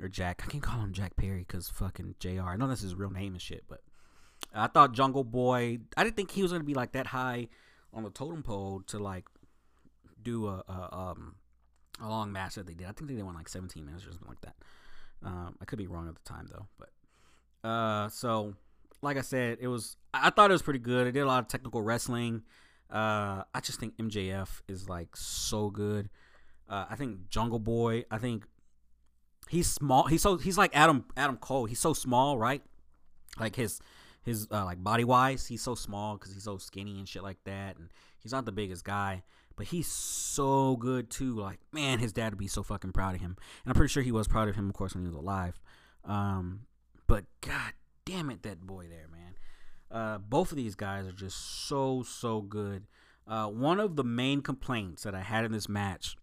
or 0.00 0.08
Jack. 0.08 0.42
I 0.46 0.50
can't 0.50 0.62
call 0.62 0.80
him 0.80 0.94
Jack 0.94 1.16
Perry 1.16 1.40
because 1.40 1.68
fucking 1.68 2.14
JR 2.20 2.48
I 2.48 2.56
know 2.56 2.68
that's 2.68 2.80
his 2.80 2.94
real 2.94 3.10
name 3.10 3.34
and 3.34 3.42
shit, 3.42 3.64
but 3.68 3.82
I 4.56 4.66
thought 4.68 4.92
Jungle 4.92 5.24
Boy. 5.24 5.78
I 5.96 6.04
didn't 6.04 6.16
think 6.16 6.30
he 6.30 6.42
was 6.42 6.52
gonna 6.52 6.64
be 6.64 6.74
like 6.74 6.92
that 6.92 7.08
high 7.08 7.48
on 7.92 8.02
the 8.02 8.10
totem 8.10 8.42
pole 8.42 8.82
to 8.88 8.98
like 8.98 9.24
do 10.22 10.48
a, 10.48 10.64
a 10.68 10.96
um 10.96 11.36
a 12.00 12.08
long 12.08 12.32
match 12.32 12.56
that 12.56 12.66
they 12.66 12.74
did. 12.74 12.86
I 12.86 12.92
think 12.92 13.10
they 13.10 13.22
went 13.22 13.36
like 13.36 13.48
17 13.48 13.84
minutes 13.84 14.04
or 14.04 14.10
something 14.10 14.28
like 14.28 14.40
that. 14.42 14.56
Um, 15.22 15.56
I 15.60 15.64
could 15.64 15.78
be 15.78 15.86
wrong 15.86 16.08
at 16.08 16.14
the 16.14 16.22
time 16.28 16.48
though, 16.50 16.66
but 16.78 17.68
uh, 17.68 18.08
so 18.08 18.54
like 19.02 19.16
I 19.16 19.22
said, 19.22 19.58
it 19.60 19.68
was. 19.68 19.96
I 20.12 20.30
thought 20.30 20.50
it 20.50 20.54
was 20.54 20.62
pretty 20.62 20.78
good. 20.78 21.06
It 21.06 21.12
did 21.12 21.20
a 21.20 21.26
lot 21.26 21.40
of 21.40 21.48
technical 21.48 21.82
wrestling. 21.82 22.42
Uh, 22.90 23.42
I 23.54 23.60
just 23.62 23.80
think 23.80 23.96
MJF 23.96 24.62
is 24.68 24.88
like 24.88 25.16
so 25.16 25.70
good. 25.70 26.08
Uh, 26.68 26.86
I 26.88 26.96
think 26.96 27.28
Jungle 27.28 27.58
Boy. 27.58 28.04
I 28.10 28.18
think 28.18 28.44
he's 29.48 29.68
small. 29.68 30.04
He's 30.04 30.22
so 30.22 30.36
he's 30.36 30.58
like 30.58 30.74
Adam 30.74 31.04
Adam 31.16 31.36
Cole. 31.36 31.66
He's 31.66 31.80
so 31.80 31.92
small, 31.92 32.38
right? 32.38 32.62
Like 33.38 33.56
his 33.56 33.80
his 34.26 34.48
uh, 34.50 34.64
like 34.64 34.82
body 34.82 35.04
wise, 35.04 35.46
he's 35.46 35.62
so 35.62 35.74
small 35.74 36.18
because 36.18 36.34
he's 36.34 36.42
so 36.42 36.58
skinny 36.58 36.98
and 36.98 37.08
shit 37.08 37.22
like 37.22 37.38
that, 37.44 37.78
and 37.78 37.90
he's 38.18 38.32
not 38.32 38.44
the 38.44 38.52
biggest 38.52 38.84
guy. 38.84 39.22
But 39.54 39.68
he's 39.68 39.86
so 39.86 40.76
good 40.76 41.08
too. 41.08 41.34
Like 41.34 41.60
man, 41.72 42.00
his 42.00 42.12
dad 42.12 42.32
would 42.32 42.38
be 42.38 42.48
so 42.48 42.62
fucking 42.62 42.92
proud 42.92 43.14
of 43.14 43.20
him, 43.20 43.36
and 43.64 43.70
I'm 43.70 43.74
pretty 43.74 43.92
sure 43.92 44.02
he 44.02 44.12
was 44.12 44.28
proud 44.28 44.48
of 44.48 44.56
him, 44.56 44.68
of 44.68 44.74
course, 44.74 44.94
when 44.94 45.04
he 45.04 45.08
was 45.08 45.16
alive. 45.16 45.58
Um, 46.04 46.66
but 47.06 47.24
god 47.40 47.72
damn 48.04 48.28
it, 48.30 48.42
that 48.42 48.60
boy 48.60 48.86
there, 48.90 49.06
man. 49.10 49.34
Uh, 49.90 50.18
both 50.18 50.50
of 50.50 50.56
these 50.56 50.74
guys 50.74 51.06
are 51.06 51.12
just 51.12 51.68
so 51.68 52.02
so 52.02 52.42
good. 52.42 52.86
Uh, 53.28 53.46
one 53.46 53.78
of 53.80 53.94
the 53.96 54.04
main 54.04 54.40
complaints 54.42 55.04
that 55.04 55.14
I 55.14 55.20
had 55.20 55.44
in 55.44 55.52
this 55.52 55.68
match 55.68 56.16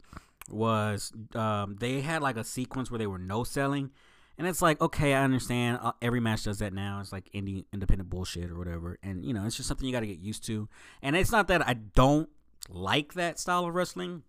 was 0.50 1.14
um, 1.36 1.78
they 1.80 2.02
had 2.02 2.22
like 2.22 2.38
a 2.38 2.44
sequence 2.44 2.92
where 2.92 2.98
they 2.98 3.08
were 3.08 3.18
no 3.18 3.44
selling, 3.44 3.92
and 4.38 4.48
it's 4.48 4.62
like 4.62 4.82
okay, 4.82 5.13
I 5.13 5.24
understand. 5.24 5.80
Uh, 5.82 5.94
every 6.02 6.20
match 6.20 6.44
does 6.44 6.60
that 6.60 6.74
now. 6.74 7.00
It's 7.00 7.12
like 7.12 7.30
indie 7.34 7.66
independent 7.72 8.10
bullshit 8.10 8.50
or 8.50 8.58
whatever, 8.58 8.98
and 9.04 9.24
you 9.25 9.34
know 9.34 9.46
it's 9.46 9.56
just 9.56 9.68
something 9.68 9.86
you 9.86 9.94
got 9.94 10.02
to 10.02 10.08
get 10.08 10.20
used 10.20 10.46
to. 10.48 10.68
And 11.02 11.16
it's 11.16 11.32
not 11.32 11.48
that 11.48 11.68
I 11.68 11.74
don't 11.74 12.30
like 12.70 13.13
that 13.13 13.40
style 13.40 13.66
of 13.66 13.75
wrestling, 13.75 14.24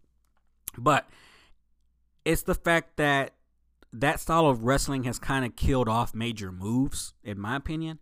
but 0.76 1.08
it's 2.24 2.42
the 2.42 2.54
fact 2.54 2.96
that 2.96 3.34
that 3.92 4.20
style 4.20 4.46
of 4.46 4.62
wrestling 4.62 5.04
has 5.04 5.18
kind 5.18 5.44
of 5.44 5.56
killed 5.56 5.88
off 5.88 6.14
major 6.14 6.50
moves, 6.50 7.14
in 7.22 7.38
my 7.38 7.56
opinion. 7.56 8.00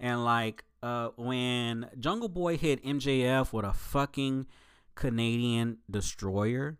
And 0.00 0.24
like 0.24 0.64
uh, 0.82 1.10
when 1.16 1.88
Jungle 1.98 2.28
Boy 2.28 2.56
hit 2.56 2.84
MJF 2.84 3.52
with 3.52 3.64
a 3.64 3.72
fucking 3.72 4.46
Canadian 4.94 5.78
destroyer, 5.90 6.78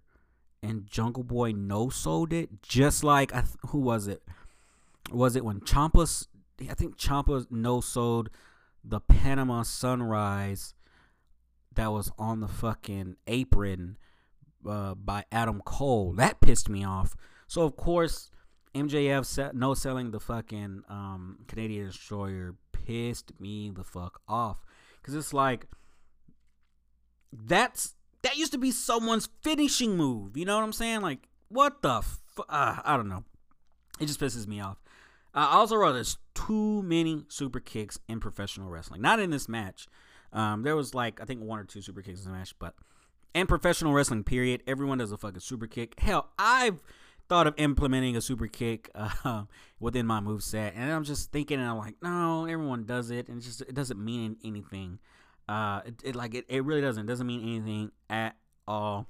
and 0.62 0.86
Jungle 0.86 1.22
Boy 1.22 1.52
no 1.52 1.90
sold 1.90 2.32
it, 2.32 2.62
just 2.62 3.04
like 3.04 3.32
th- 3.32 3.44
who 3.68 3.78
was 3.78 4.08
it? 4.08 4.22
Was 5.10 5.36
it 5.36 5.44
when 5.44 5.60
Ciampa? 5.60 6.26
I 6.68 6.74
think 6.74 6.96
Ciampa 6.96 7.46
no 7.50 7.80
sold 7.80 8.30
the 8.82 9.00
Panama 9.00 9.62
Sunrise 9.62 10.74
that 11.74 11.92
was 11.92 12.10
on 12.18 12.40
the 12.40 12.48
fucking 12.48 13.16
apron 13.26 13.96
uh, 14.68 14.94
by 14.94 15.24
Adam 15.32 15.60
Cole. 15.64 16.12
That 16.12 16.40
pissed 16.40 16.68
me 16.68 16.84
off. 16.84 17.14
So 17.46 17.62
of 17.62 17.76
course 17.76 18.30
MJF 18.74 19.54
no 19.54 19.74
selling 19.74 20.10
the 20.10 20.20
fucking 20.20 20.82
um, 20.88 21.38
Canadian 21.46 21.86
Destroyer 21.86 22.56
pissed 22.72 23.32
me 23.40 23.70
the 23.70 23.84
fuck 23.84 24.20
off 24.28 24.64
because 25.00 25.14
it's 25.14 25.32
like 25.32 25.66
that's 27.32 27.94
that 28.22 28.36
used 28.36 28.52
to 28.52 28.58
be 28.58 28.70
someone's 28.70 29.28
finishing 29.42 29.96
move. 29.96 30.36
You 30.36 30.44
know 30.44 30.56
what 30.56 30.64
I'm 30.64 30.72
saying? 30.72 31.00
Like 31.00 31.28
what 31.48 31.82
the 31.82 32.02
fu- 32.02 32.42
uh, 32.48 32.80
I 32.84 32.96
don't 32.96 33.08
know. 33.08 33.24
It 34.00 34.06
just 34.06 34.20
pisses 34.20 34.46
me 34.46 34.60
off. 34.60 34.78
I 35.34 35.56
also 35.56 35.76
wrote 35.76 35.92
there's 35.92 36.18
too 36.34 36.82
many 36.82 37.24
super 37.28 37.60
kicks 37.60 37.98
in 38.08 38.20
professional 38.20 38.70
wrestling. 38.70 39.02
Not 39.02 39.18
in 39.18 39.30
this 39.30 39.48
match. 39.48 39.88
Um, 40.32 40.62
there 40.62 40.76
was 40.76 40.94
like 40.94 41.20
I 41.20 41.24
think 41.24 41.42
one 41.42 41.58
or 41.58 41.64
two 41.64 41.82
super 41.82 42.02
kicks 42.02 42.24
in 42.24 42.32
the 42.32 42.36
match, 42.36 42.54
but 42.58 42.74
in 43.34 43.46
professional 43.46 43.92
wrestling, 43.92 44.24
period, 44.24 44.62
everyone 44.66 44.98
does 44.98 45.12
a 45.12 45.18
fucking 45.18 45.40
super 45.40 45.66
kick. 45.66 45.98
Hell, 45.98 46.30
I've 46.38 46.80
thought 47.28 47.46
of 47.46 47.54
implementing 47.56 48.16
a 48.16 48.20
super 48.20 48.46
kick 48.46 48.90
uh, 48.94 49.44
within 49.80 50.06
my 50.06 50.20
move 50.20 50.42
set, 50.42 50.74
and 50.76 50.90
I'm 50.92 51.04
just 51.04 51.32
thinking, 51.32 51.58
and 51.58 51.68
I'm 51.68 51.78
like, 51.78 51.96
no, 52.02 52.44
everyone 52.46 52.84
does 52.84 53.10
it, 53.10 53.28
and 53.28 53.40
it 53.40 53.44
just 53.44 53.60
it 53.62 53.74
doesn't 53.74 54.02
mean 54.02 54.36
anything. 54.44 54.98
Uh, 55.48 55.80
it, 55.84 55.94
it 56.04 56.16
like 56.16 56.34
it, 56.34 56.44
it 56.48 56.64
really 56.64 56.80
doesn't. 56.80 57.04
It 57.04 57.08
doesn't 57.08 57.26
mean 57.26 57.42
anything 57.42 57.90
at 58.08 58.36
all. 58.66 59.08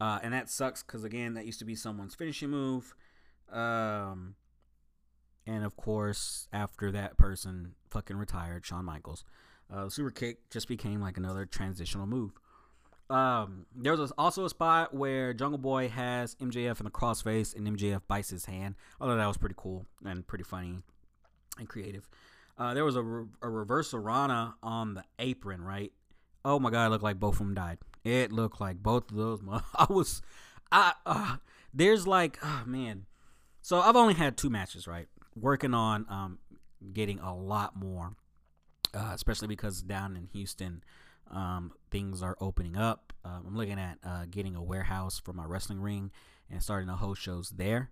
Uh, 0.00 0.20
and 0.22 0.32
that 0.32 0.48
sucks 0.48 0.82
because 0.82 1.02
again, 1.02 1.34
that 1.34 1.44
used 1.44 1.58
to 1.58 1.64
be 1.64 1.74
someone's 1.74 2.14
finishing 2.14 2.50
move. 2.50 2.94
Um, 3.52 4.34
and 5.46 5.64
of 5.64 5.76
course, 5.76 6.48
after 6.52 6.90
that 6.92 7.16
person 7.16 7.74
fucking 7.90 8.16
retired, 8.16 8.66
Shawn 8.66 8.84
Michaels, 8.84 9.24
uh, 9.72 9.88
super 9.88 10.10
kick 10.10 10.50
just 10.50 10.68
became 10.68 11.00
like 11.00 11.16
another 11.16 11.46
transitional 11.46 12.06
move. 12.06 12.32
Um, 13.10 13.64
there 13.74 13.96
was 13.96 14.12
also 14.18 14.44
a 14.44 14.50
spot 14.50 14.92
where 14.94 15.32
Jungle 15.32 15.58
Boy 15.58 15.88
has 15.88 16.34
MJF 16.36 16.80
in 16.80 16.84
the 16.84 16.90
crossface 16.90 17.56
and 17.56 17.66
MJF 17.66 18.02
bites 18.06 18.28
his 18.30 18.44
hand. 18.44 18.74
Although 19.00 19.16
that 19.16 19.26
was 19.26 19.38
pretty 19.38 19.54
cool 19.56 19.86
and 20.04 20.26
pretty 20.26 20.44
funny 20.44 20.76
and 21.58 21.68
creative. 21.68 22.08
Uh, 22.58 22.74
there 22.74 22.84
was 22.84 22.96
a, 22.96 23.02
re- 23.02 23.26
a 23.40 23.48
reverse-a-rana 23.48 24.56
on 24.62 24.94
the 24.94 25.04
apron, 25.18 25.62
right? 25.62 25.92
Oh 26.44 26.58
my 26.58 26.70
god, 26.70 26.86
it 26.86 26.90
looked 26.90 27.04
like 27.04 27.20
both 27.20 27.34
of 27.34 27.38
them 27.38 27.54
died. 27.54 27.78
It 28.04 28.32
looked 28.32 28.60
like 28.60 28.82
both 28.82 29.10
of 29.10 29.16
those. 29.16 29.40
I 29.74 29.86
was, 29.88 30.22
I, 30.70 30.92
uh, 31.06 31.36
there's 31.72 32.06
like, 32.06 32.38
oh 32.42 32.64
man. 32.66 33.06
So 33.62 33.80
I've 33.80 33.96
only 33.96 34.14
had 34.14 34.36
two 34.36 34.50
matches, 34.50 34.86
right? 34.86 35.08
Working 35.34 35.74
on 35.74 36.06
um, 36.08 36.38
getting 36.92 37.18
a 37.20 37.34
lot 37.34 37.76
more, 37.76 38.14
uh, 38.94 39.12
especially 39.14 39.48
because 39.48 39.82
down 39.82 40.16
in 40.16 40.26
Houston, 40.32 40.82
um, 41.30 41.72
things 41.90 42.22
are 42.22 42.36
opening 42.40 42.76
up. 42.76 43.12
Um, 43.24 43.44
I'm 43.48 43.56
looking 43.56 43.78
at 43.78 43.98
uh, 44.04 44.24
getting 44.30 44.56
a 44.56 44.62
warehouse 44.62 45.20
for 45.22 45.32
my 45.32 45.44
wrestling 45.44 45.80
ring 45.80 46.10
and 46.50 46.62
starting 46.62 46.88
to 46.88 46.94
host 46.94 47.20
shows 47.20 47.50
there, 47.50 47.90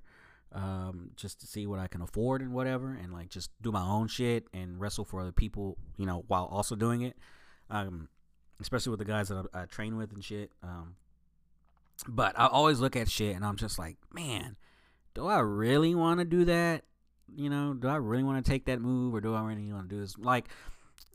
um, 0.52 1.10
just 1.16 1.40
to 1.40 1.46
see 1.46 1.66
what 1.66 1.78
I 1.78 1.88
can 1.88 2.00
afford 2.00 2.40
and 2.40 2.52
whatever, 2.52 2.92
and 2.94 3.12
like 3.12 3.28
just 3.28 3.50
do 3.60 3.70
my 3.70 3.82
own 3.82 4.08
shit 4.08 4.44
and 4.54 4.80
wrestle 4.80 5.04
for 5.04 5.20
other 5.20 5.32
people, 5.32 5.76
you 5.98 6.06
know, 6.06 6.24
while 6.28 6.46
also 6.46 6.74
doing 6.74 7.02
it. 7.02 7.16
Um, 7.68 8.08
especially 8.60 8.90
with 8.90 8.98
the 8.98 9.04
guys 9.04 9.28
that 9.28 9.44
I, 9.52 9.62
I 9.62 9.64
train 9.66 9.96
with 9.96 10.12
and 10.12 10.24
shit. 10.24 10.50
Um, 10.62 10.96
but 12.08 12.38
I 12.38 12.46
always 12.46 12.80
look 12.80 12.96
at 12.96 13.10
shit 13.10 13.34
and 13.34 13.44
I'm 13.44 13.56
just 13.56 13.78
like, 13.78 13.96
man, 14.12 14.56
do 15.16 15.26
I 15.26 15.38
really 15.38 15.94
want 15.94 16.20
to 16.20 16.24
do 16.24 16.44
that? 16.44 16.84
You 17.34 17.50
know, 17.50 17.74
do 17.74 17.88
I 17.88 17.96
really 17.96 18.22
want 18.22 18.44
to 18.44 18.48
take 18.48 18.66
that 18.66 18.80
move 18.80 19.14
or 19.14 19.20
do 19.20 19.34
I 19.34 19.42
really 19.42 19.72
want 19.72 19.88
to 19.88 19.94
do 19.94 20.00
this? 20.00 20.16
Like, 20.18 20.46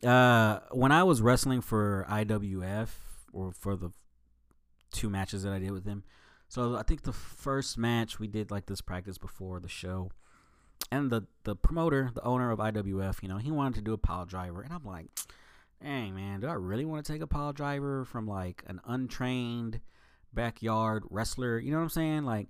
uh, 0.04 0.60
when 0.72 0.92
I 0.92 1.04
was 1.04 1.22
wrestling 1.22 1.62
for 1.62 2.06
IWF 2.10 2.90
or 3.32 3.52
for 3.54 3.76
the 3.76 3.92
two 4.92 5.10
matches 5.10 5.44
that 5.44 5.54
I 5.54 5.60
did 5.60 5.72
with 5.72 5.86
him, 5.86 6.04
so 6.50 6.76
I 6.76 6.84
think 6.84 7.04
the 7.04 7.14
first 7.14 7.78
match 7.78 8.20
we 8.20 8.28
did 8.28 8.52
like 8.52 8.66
this 8.66 8.82
practice 8.82 9.18
before 9.18 9.60
the 9.60 9.70
show, 9.70 10.12
and 10.92 11.10
the 11.10 11.28
the 11.44 11.56
promoter, 11.56 12.10
the 12.14 12.24
owner 12.24 12.52
of 12.52 12.60
IWF, 12.60 13.22
you 13.22 13.30
know, 13.30 13.38
he 13.38 13.52
wanted 13.52 13.76
to 13.76 13.82
do 13.82 13.94
a 13.94 13.98
pile 13.98 14.26
driver, 14.26 14.62
and 14.62 14.74
I'm 14.74 14.84
like, 14.84 15.06
dang 15.82 16.16
man, 16.16 16.42
do 16.42 16.48
I 16.48 16.54
really 16.54 16.86
want 16.86 17.06
to 17.06 17.14
take 17.14 17.22
a 17.22 17.28
pile 17.28 17.54
driver 17.54 18.04
from 18.04 18.28
like 18.28 18.64
an 18.68 18.82
untrained 18.86 19.80
backyard 20.34 21.04
wrestler? 21.10 21.60
You 21.60 21.72
know 21.72 21.78
what 21.78 21.84
I'm 21.84 21.90
saying? 21.90 22.26
Like, 22.26 22.50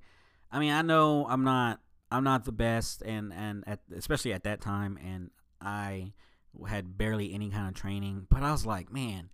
I 0.51 0.59
mean, 0.59 0.71
I 0.71 0.81
know 0.81 1.25
I'm 1.29 1.43
not 1.43 1.79
I'm 2.11 2.23
not 2.23 2.43
the 2.43 2.51
best, 2.51 3.01
and 3.03 3.31
and 3.33 3.63
at, 3.65 3.79
especially 3.95 4.33
at 4.33 4.43
that 4.43 4.61
time, 4.61 4.99
and 5.03 5.31
I 5.61 6.13
had 6.67 6.97
barely 6.97 7.33
any 7.33 7.49
kind 7.49 7.69
of 7.69 7.73
training. 7.73 8.27
But 8.29 8.43
I 8.43 8.51
was 8.51 8.65
like, 8.65 8.91
man, 8.91 9.29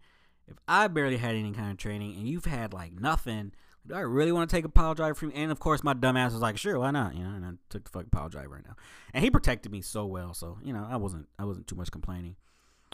if 0.47 0.57
I 0.67 0.88
barely 0.88 1.17
had 1.17 1.36
any 1.36 1.51
kind 1.51 1.71
of 1.71 1.77
training, 1.77 2.15
and 2.15 2.27
you've 2.27 2.45
had 2.45 2.74
like 2.74 2.93
nothing, 2.93 3.51
do 3.88 3.95
I 3.95 4.01
really 4.01 4.31
want 4.31 4.50
to 4.50 4.55
take 4.55 4.65
a 4.65 4.69
pile 4.69 4.93
driver 4.93 5.15
from 5.15 5.31
you? 5.31 5.38
And 5.38 5.51
of 5.51 5.59
course, 5.59 5.83
my 5.83 5.95
dumbass 5.95 6.33
was 6.33 6.41
like, 6.41 6.57
sure, 6.57 6.77
why 6.77 6.91
not? 6.91 7.15
You 7.15 7.24
know, 7.24 7.31
and 7.31 7.45
I 7.45 7.51
took 7.69 7.86
the 7.86 7.89
fucking 7.89 8.12
pile 8.12 8.29
driver 8.29 8.50
right 8.50 8.65
now, 8.65 8.75
and 9.13 9.24
he 9.24 9.31
protected 9.31 9.71
me 9.71 9.81
so 9.81 10.05
well, 10.05 10.36
so 10.36 10.59
you 10.63 10.71
know, 10.71 10.88
I 10.88 10.97
wasn't 10.97 11.27
I 11.39 11.45
wasn't 11.45 11.67
too 11.67 11.75
much 11.75 11.89
complaining. 11.89 12.36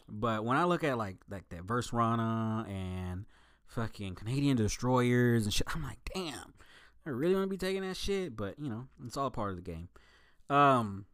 But 0.07 0.45
when 0.45 0.55
I 0.55 0.63
look 0.63 0.85
at 0.85 0.97
like 0.97 1.17
like 1.29 1.49
that 1.49 1.63
verse 1.63 1.91
Rana 1.91 2.65
and 2.69 3.25
fucking 3.67 4.15
Canadian 4.15 4.55
destroyers 4.55 5.43
and 5.43 5.53
shit, 5.53 5.67
I'm 5.75 5.83
like, 5.83 5.99
damn 6.13 6.53
I 7.05 7.10
really 7.10 7.33
want 7.33 7.45
to 7.45 7.50
be 7.50 7.57
taking 7.57 7.81
that 7.81 7.98
shit, 7.98 8.36
but 8.36 8.55
you 8.60 8.69
know, 8.69 8.88
it's 9.05 9.17
all 9.17 9.29
part 9.29 9.51
of 9.51 9.55
the 9.57 9.62
game. 9.62 9.89
Um, 10.50 11.05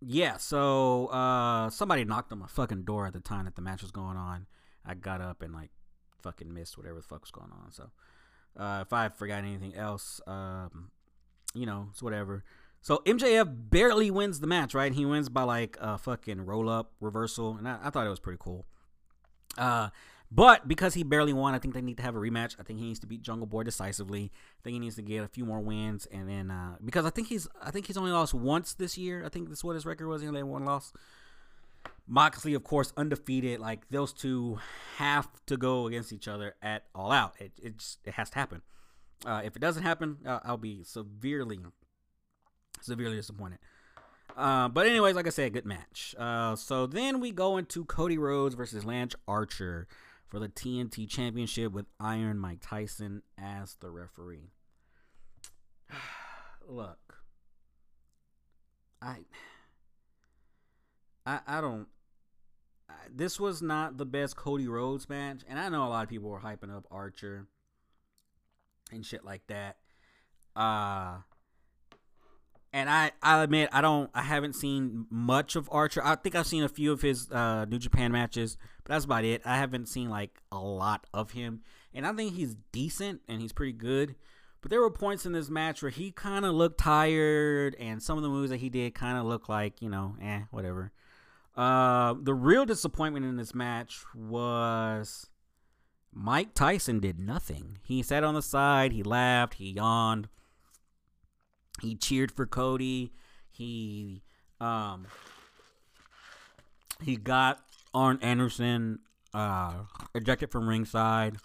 yeah. 0.00 0.36
So 0.36 1.06
uh, 1.06 1.70
somebody 1.70 2.04
knocked 2.04 2.32
on 2.32 2.38
my 2.38 2.46
fucking 2.46 2.82
door 2.82 3.06
at 3.06 3.12
the 3.12 3.20
time 3.20 3.44
that 3.44 3.56
the 3.56 3.62
match 3.62 3.82
was 3.82 3.90
going 3.90 4.16
on. 4.16 4.46
I 4.84 4.94
got 4.94 5.20
up 5.20 5.42
and 5.42 5.52
like 5.52 5.70
fucking 6.22 6.52
missed 6.52 6.76
whatever 6.76 6.96
the 6.96 7.06
fuck 7.06 7.20
was 7.22 7.30
going 7.30 7.50
on. 7.52 7.70
So 7.70 7.90
uh, 8.56 8.80
if 8.82 8.92
I 8.92 9.08
forgot 9.08 9.44
anything 9.44 9.74
else, 9.74 10.20
um, 10.26 10.90
you 11.54 11.66
know, 11.66 11.88
it's 11.90 12.02
whatever. 12.02 12.44
So 12.80 13.02
MJF 13.06 13.70
barely 13.70 14.10
wins 14.10 14.40
the 14.40 14.46
match, 14.46 14.74
right? 14.74 14.92
He 14.92 15.04
wins 15.04 15.28
by 15.28 15.42
like 15.42 15.76
a 15.80 15.98
fucking 15.98 16.46
roll 16.46 16.68
up 16.68 16.92
reversal, 17.00 17.56
and 17.56 17.68
I, 17.68 17.78
I 17.84 17.90
thought 17.90 18.06
it 18.06 18.10
was 18.10 18.20
pretty 18.20 18.38
cool. 18.40 18.66
Uh, 19.56 19.88
but 20.30 20.68
because 20.68 20.94
he 20.94 21.02
barely 21.02 21.32
won, 21.32 21.54
I 21.54 21.58
think 21.58 21.74
they 21.74 21.80
need 21.80 21.96
to 21.96 22.02
have 22.02 22.14
a 22.14 22.18
rematch. 22.18 22.56
I 22.60 22.62
think 22.62 22.78
he 22.78 22.84
needs 22.86 22.98
to 23.00 23.06
beat 23.06 23.22
Jungle 23.22 23.46
Boy 23.46 23.62
decisively. 23.62 24.30
I 24.34 24.60
think 24.62 24.74
he 24.74 24.78
needs 24.78 24.96
to 24.96 25.02
get 25.02 25.24
a 25.24 25.28
few 25.28 25.44
more 25.44 25.60
wins, 25.60 26.06
and 26.12 26.28
then 26.28 26.50
uh, 26.50 26.76
because 26.84 27.06
I 27.06 27.10
think 27.10 27.28
he's 27.28 27.48
I 27.62 27.70
think 27.70 27.86
he's 27.86 27.96
only 27.96 28.12
lost 28.12 28.34
once 28.34 28.74
this 28.74 28.98
year. 28.98 29.24
I 29.24 29.30
think 29.30 29.48
that's 29.48 29.64
what 29.64 29.74
his 29.74 29.86
record 29.86 30.06
was. 30.06 30.20
He 30.20 30.28
only 30.28 30.40
had 30.40 30.48
one 30.48 30.64
loss. 30.64 30.92
Moxley, 32.06 32.54
of 32.54 32.64
course, 32.64 32.92
undefeated. 32.96 33.60
Like 33.60 33.88
those 33.90 34.12
two 34.12 34.58
have 34.96 35.28
to 35.46 35.56
go 35.56 35.86
against 35.86 36.12
each 36.12 36.28
other 36.28 36.54
at 36.62 36.84
all 36.94 37.10
out. 37.10 37.34
It 37.38 37.52
it, 37.62 37.78
just, 37.78 37.98
it 38.04 38.14
has 38.14 38.30
to 38.30 38.38
happen. 38.38 38.62
Uh, 39.24 39.40
if 39.44 39.56
it 39.56 39.60
doesn't 39.60 39.82
happen, 39.82 40.18
uh, 40.26 40.40
I'll 40.44 40.56
be 40.56 40.84
severely, 40.84 41.58
severely 42.80 43.16
disappointed. 43.16 43.58
Uh, 44.36 44.68
but 44.68 44.86
anyways, 44.86 45.16
like 45.16 45.26
I 45.26 45.30
said, 45.30 45.52
good 45.52 45.66
match. 45.66 46.14
Uh, 46.16 46.54
so 46.54 46.86
then 46.86 47.18
we 47.18 47.32
go 47.32 47.56
into 47.56 47.84
Cody 47.84 48.18
Rhodes 48.18 48.54
versus 48.54 48.84
Lance 48.84 49.16
Archer 49.26 49.88
for 50.28 50.38
the 50.38 50.48
TNT 50.48 51.08
Championship 51.08 51.72
with 51.72 51.86
Iron 51.98 52.38
Mike 52.38 52.60
Tyson 52.60 53.22
as 53.38 53.76
the 53.80 53.90
referee. 53.90 54.50
Look, 56.68 57.22
I, 59.00 59.18
I, 61.24 61.40
I 61.46 61.60
don't. 61.60 61.88
I, 62.90 62.94
this 63.14 63.40
was 63.40 63.62
not 63.62 63.96
the 63.96 64.06
best 64.06 64.36
Cody 64.36 64.68
Rhodes 64.68 65.08
match, 65.08 65.40
and 65.48 65.58
I 65.58 65.68
know 65.68 65.86
a 65.86 65.88
lot 65.88 66.02
of 66.02 66.10
people 66.10 66.28
were 66.28 66.40
hyping 66.40 66.74
up 66.74 66.86
Archer 66.90 67.46
and 68.92 69.04
shit 69.04 69.24
like 69.24 69.46
that. 69.46 69.76
Uh 70.56 71.18
and 72.72 72.90
I, 72.90 73.12
I 73.22 73.42
admit 73.42 73.70
I 73.72 73.80
don't 73.80 74.10
I 74.14 74.22
haven't 74.22 74.54
seen 74.54 75.06
much 75.10 75.56
of 75.56 75.68
Archer. 75.72 76.02
I 76.04 76.16
think 76.16 76.34
I've 76.34 76.46
seen 76.46 76.62
a 76.62 76.68
few 76.68 76.92
of 76.92 77.02
his 77.02 77.30
uh, 77.30 77.64
New 77.66 77.78
Japan 77.78 78.12
matches, 78.12 78.56
but 78.84 78.92
that's 78.92 79.04
about 79.04 79.24
it. 79.24 79.42
I 79.44 79.56
haven't 79.56 79.88
seen 79.88 80.10
like 80.10 80.40
a 80.52 80.58
lot 80.58 81.06
of 81.14 81.32
him, 81.32 81.62
and 81.94 82.06
I 82.06 82.12
think 82.12 82.34
he's 82.34 82.56
decent 82.72 83.22
and 83.28 83.40
he's 83.40 83.52
pretty 83.52 83.72
good. 83.72 84.16
But 84.60 84.70
there 84.70 84.80
were 84.80 84.90
points 84.90 85.24
in 85.24 85.32
this 85.32 85.48
match 85.48 85.82
where 85.82 85.90
he 85.90 86.10
kind 86.10 86.44
of 86.44 86.54
looked 86.54 86.78
tired, 86.78 87.76
and 87.78 88.02
some 88.02 88.18
of 88.18 88.22
the 88.22 88.28
moves 88.28 88.50
that 88.50 88.58
he 88.58 88.68
did 88.68 88.94
kind 88.94 89.16
of 89.16 89.24
looked 89.24 89.48
like 89.48 89.80
you 89.80 89.88
know, 89.88 90.16
eh, 90.22 90.42
whatever. 90.50 90.92
Uh, 91.56 92.14
the 92.20 92.34
real 92.34 92.64
disappointment 92.64 93.24
in 93.24 93.36
this 93.36 93.54
match 93.54 94.04
was 94.14 95.28
Mike 96.12 96.54
Tyson 96.54 97.00
did 97.00 97.18
nothing. 97.18 97.78
He 97.82 98.02
sat 98.02 98.24
on 98.24 98.34
the 98.34 98.42
side, 98.42 98.92
he 98.92 99.02
laughed, 99.02 99.54
he 99.54 99.70
yawned 99.70 100.28
he 101.80 101.94
cheered 101.94 102.32
for 102.32 102.46
Cody. 102.46 103.12
He 103.50 104.22
um 104.60 105.06
he 107.02 107.16
got 107.16 107.60
Arn 107.94 108.18
Anderson 108.22 109.00
uh 109.34 109.72
ejected 110.14 110.50
from 110.50 110.68
ringside. 110.68 111.36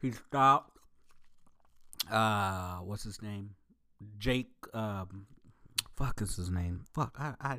He 0.00 0.12
stopped 0.12 0.78
uh 2.10 2.78
what's 2.78 3.04
his 3.04 3.22
name? 3.22 3.50
Jake 4.18 4.50
um 4.74 5.26
fuck 5.96 6.20
is 6.20 6.36
his 6.36 6.50
name. 6.50 6.84
Fuck 6.94 7.16
I 7.18 7.34
I 7.40 7.58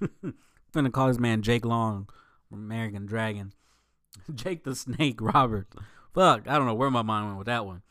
gonna 0.72 0.90
call 0.90 1.08
this 1.08 1.18
man 1.18 1.42
Jake 1.42 1.64
Long 1.64 2.08
American 2.52 3.06
Dragon. 3.06 3.52
Jake 4.34 4.64
the 4.64 4.74
Snake 4.74 5.20
Roberts. 5.20 5.76
Fuck, 6.14 6.48
I 6.48 6.56
don't 6.56 6.66
know 6.66 6.74
where 6.74 6.90
my 6.90 7.02
mind 7.02 7.26
went 7.26 7.38
with 7.38 7.46
that 7.46 7.66
one. 7.66 7.82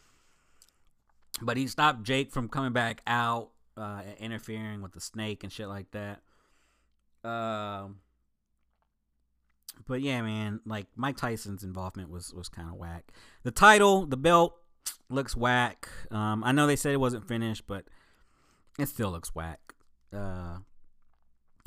But 1.41 1.58
he 1.58 1.67
stopped 1.67 2.04
Jake 2.04 2.32
from 2.32 2.49
coming 2.49 2.73
back 2.73 3.01
out 3.06 3.49
uh, 3.78 4.02
interfering 4.20 4.82
with 4.82 4.94
the 4.94 5.02
snake 5.02 5.44
and 5.44 5.52
shit 5.52 5.68
like 5.68 5.92
that. 5.92 6.22
Um, 7.28 7.98
but 9.88 10.02
yeah, 10.02 10.22
man, 10.22 10.62
like 10.66 10.88
Mike 10.96 11.18
Tyson's 11.18 11.64
involvement 11.64 12.10
was 12.10 12.34
was 12.34 12.50
kind 12.50 12.70
of 12.70 12.76
whack. 12.76 13.12
The 13.44 13.52
title, 13.52 14.06
the 14.06 14.18
belt, 14.18 14.56
looks 15.10 15.36
whack. 15.36 15.90
Um, 16.12 16.44
I 16.44 16.52
know 16.52 16.68
they 16.68 16.76
said 16.76 16.94
it 16.94 17.00
wasn't 17.00 17.28
finished, 17.28 17.64
but 17.68 17.86
it 18.80 18.88
still 18.88 19.12
looks 19.12 19.34
whack. 19.36 19.76
Uh, 20.14 20.60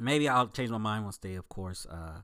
maybe 0.00 0.28
I'll 0.28 0.48
change 0.48 0.70
my 0.70 0.78
mind 0.78 1.04
once 1.04 1.18
they, 1.18 1.34
of 1.34 1.48
course, 1.48 1.86
uh, 1.90 2.22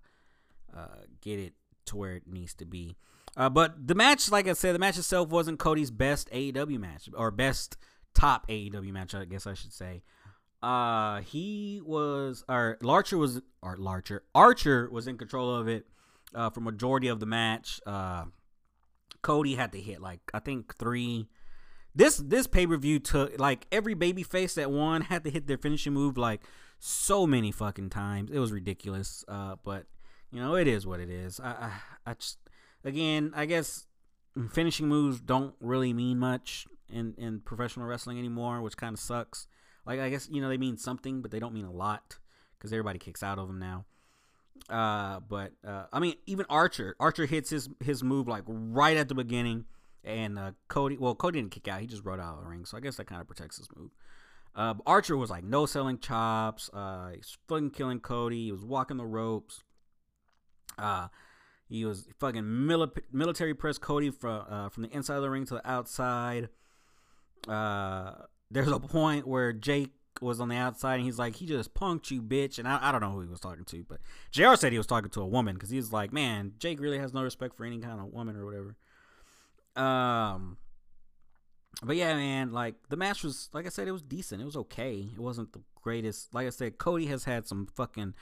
uh, 0.76 1.02
get 1.20 1.38
it 1.38 1.54
to 1.86 1.96
where 1.96 2.16
it 2.16 2.26
needs 2.26 2.54
to 2.54 2.64
be. 2.64 2.96
Uh, 3.36 3.50
but 3.50 3.86
the 3.86 3.94
match, 3.94 4.30
like 4.30 4.46
I 4.46 4.52
said, 4.52 4.74
the 4.74 4.78
match 4.78 4.96
itself 4.96 5.28
wasn't 5.28 5.58
Cody's 5.58 5.90
best 5.90 6.30
AEW 6.30 6.78
match 6.78 7.08
or 7.14 7.30
best 7.30 7.76
top 8.14 8.48
AEW 8.48 8.92
match, 8.92 9.14
I 9.14 9.24
guess 9.24 9.46
I 9.46 9.54
should 9.54 9.72
say. 9.72 10.02
Uh, 10.62 11.20
he 11.20 11.82
was, 11.84 12.44
or 12.48 12.78
Larcher 12.80 13.18
was, 13.18 13.42
or 13.60 13.76
Larcher, 13.76 14.22
Archer 14.34 14.88
was 14.90 15.06
in 15.06 15.18
control 15.18 15.54
of 15.54 15.68
it 15.68 15.86
uh, 16.34 16.50
for 16.50 16.60
majority 16.60 17.08
of 17.08 17.20
the 17.20 17.26
match. 17.26 17.80
Uh, 17.86 18.24
Cody 19.22 19.54
had 19.54 19.72
to 19.72 19.80
hit 19.80 20.00
like 20.00 20.20
I 20.32 20.38
think 20.38 20.76
three. 20.76 21.28
This 21.94 22.16
this 22.16 22.46
pay 22.46 22.66
per 22.66 22.76
view 22.76 22.98
took 22.98 23.38
like 23.38 23.66
every 23.72 23.94
baby 23.94 24.22
face 24.22 24.54
that 24.54 24.70
won 24.70 25.00
had 25.10 25.24
to 25.24 25.30
hit 25.30 25.46
their 25.46 25.58
finishing 25.58 25.92
move 25.92 26.16
like 26.16 26.42
so 26.78 27.26
many 27.26 27.50
fucking 27.50 27.90
times. 27.90 28.30
It 28.30 28.38
was 28.38 28.52
ridiculous. 28.52 29.24
Uh, 29.26 29.56
but 29.64 29.86
you 30.30 30.40
know 30.40 30.54
it 30.54 30.68
is 30.68 30.86
what 30.86 31.00
it 31.00 31.10
is. 31.10 31.40
I 31.40 31.50
I, 32.06 32.10
I 32.10 32.14
just 32.14 32.38
again 32.84 33.32
I 33.34 33.46
guess 33.46 33.86
finishing 34.52 34.88
moves 34.88 35.20
don't 35.20 35.54
really 35.60 35.92
mean 35.92 36.18
much 36.18 36.66
in 36.88 37.14
in 37.18 37.40
professional 37.40 37.86
wrestling 37.86 38.18
anymore, 38.18 38.60
which 38.62 38.76
kind 38.76 38.94
of 38.94 39.00
sucks. 39.00 39.46
Like 39.86 40.00
I 40.00 40.10
guess 40.10 40.28
you 40.30 40.40
know 40.40 40.48
they 40.48 40.58
mean 40.58 40.76
something, 40.76 41.22
but 41.22 41.30
they 41.30 41.38
don't 41.38 41.54
mean 41.54 41.64
a 41.64 41.72
lot 41.72 42.18
because 42.58 42.72
everybody 42.72 42.98
kicks 42.98 43.22
out 43.22 43.38
of 43.38 43.48
them 43.48 43.58
now. 43.58 43.84
Uh, 44.68 45.20
but 45.20 45.52
uh, 45.66 45.84
I 45.92 45.98
mean, 46.00 46.14
even 46.26 46.46
Archer, 46.48 46.96
Archer 46.98 47.26
hits 47.26 47.50
his 47.50 47.68
his 47.80 48.02
move 48.02 48.28
like 48.28 48.44
right 48.46 48.96
at 48.96 49.08
the 49.08 49.14
beginning, 49.14 49.66
and 50.02 50.38
uh, 50.38 50.52
Cody, 50.68 50.96
well, 50.96 51.14
Cody 51.14 51.40
didn't 51.40 51.52
kick 51.52 51.68
out; 51.68 51.80
he 51.80 51.86
just 51.86 52.04
rode 52.04 52.20
out 52.20 52.38
of 52.38 52.44
the 52.44 52.48
ring, 52.48 52.64
so 52.64 52.76
I 52.76 52.80
guess 52.80 52.96
that 52.96 53.06
kind 53.06 53.20
of 53.20 53.26
protects 53.26 53.58
his 53.58 53.68
move. 53.76 53.90
Uh, 54.54 54.74
Archer 54.86 55.16
was 55.16 55.30
like 55.30 55.44
no 55.44 55.66
selling 55.66 55.98
chops. 55.98 56.70
Uh, 56.72 57.10
he's 57.14 57.36
fucking 57.48 57.70
killing 57.70 58.00
Cody. 58.00 58.44
He 58.44 58.52
was 58.52 58.64
walking 58.64 58.96
the 58.96 59.04
ropes. 59.04 59.64
Uh, 60.78 61.08
he 61.68 61.84
was 61.84 62.06
fucking 62.20 62.42
mili- 62.42 63.02
military 63.12 63.54
press 63.54 63.78
Cody 63.78 64.10
from 64.10 64.44
uh, 64.48 64.68
from 64.68 64.84
the 64.84 64.90
inside 64.90 65.16
of 65.16 65.22
the 65.22 65.30
ring 65.30 65.44
to 65.46 65.54
the 65.54 65.70
outside 65.70 66.48
uh, 67.48 68.12
there's 68.50 68.68
a 68.68 68.80
point 68.80 69.26
where 69.26 69.52
Jake 69.52 69.92
was 70.20 70.40
on 70.40 70.48
the 70.48 70.56
outside 70.56 70.96
and 70.96 71.04
he's 71.04 71.18
like, 71.18 71.36
he 71.36 71.46
just 71.46 71.74
punked 71.74 72.10
you, 72.10 72.22
bitch. 72.22 72.58
And 72.58 72.68
I, 72.68 72.78
I 72.80 72.92
don't 72.92 73.00
know 73.00 73.10
who 73.10 73.20
he 73.20 73.28
was 73.28 73.40
talking 73.40 73.64
to, 73.64 73.84
but 73.88 74.00
JR 74.30 74.54
said 74.54 74.72
he 74.72 74.78
was 74.78 74.86
talking 74.86 75.10
to 75.10 75.20
a 75.20 75.26
woman 75.26 75.54
because 75.54 75.70
he 75.70 75.76
was 75.76 75.92
like, 75.92 76.12
man, 76.12 76.52
Jake 76.58 76.80
really 76.80 76.98
has 76.98 77.12
no 77.12 77.22
respect 77.22 77.56
for 77.56 77.64
any 77.64 77.78
kind 77.78 78.00
of 78.00 78.06
woman 78.06 78.36
or 78.36 78.44
whatever. 78.44 78.76
Um, 79.76 80.58
but 81.82 81.96
yeah, 81.96 82.14
man, 82.14 82.52
like 82.52 82.76
the 82.88 82.96
match 82.96 83.24
was, 83.24 83.48
like 83.52 83.66
I 83.66 83.70
said, 83.70 83.88
it 83.88 83.92
was 83.92 84.02
decent. 84.02 84.40
It 84.40 84.44
was 84.44 84.56
okay. 84.56 85.08
It 85.12 85.20
wasn't 85.20 85.52
the 85.52 85.62
greatest. 85.82 86.32
Like 86.32 86.46
I 86.46 86.50
said, 86.50 86.78
Cody 86.78 87.06
has 87.06 87.24
had 87.24 87.46
some 87.46 87.66
fucking 87.74 88.14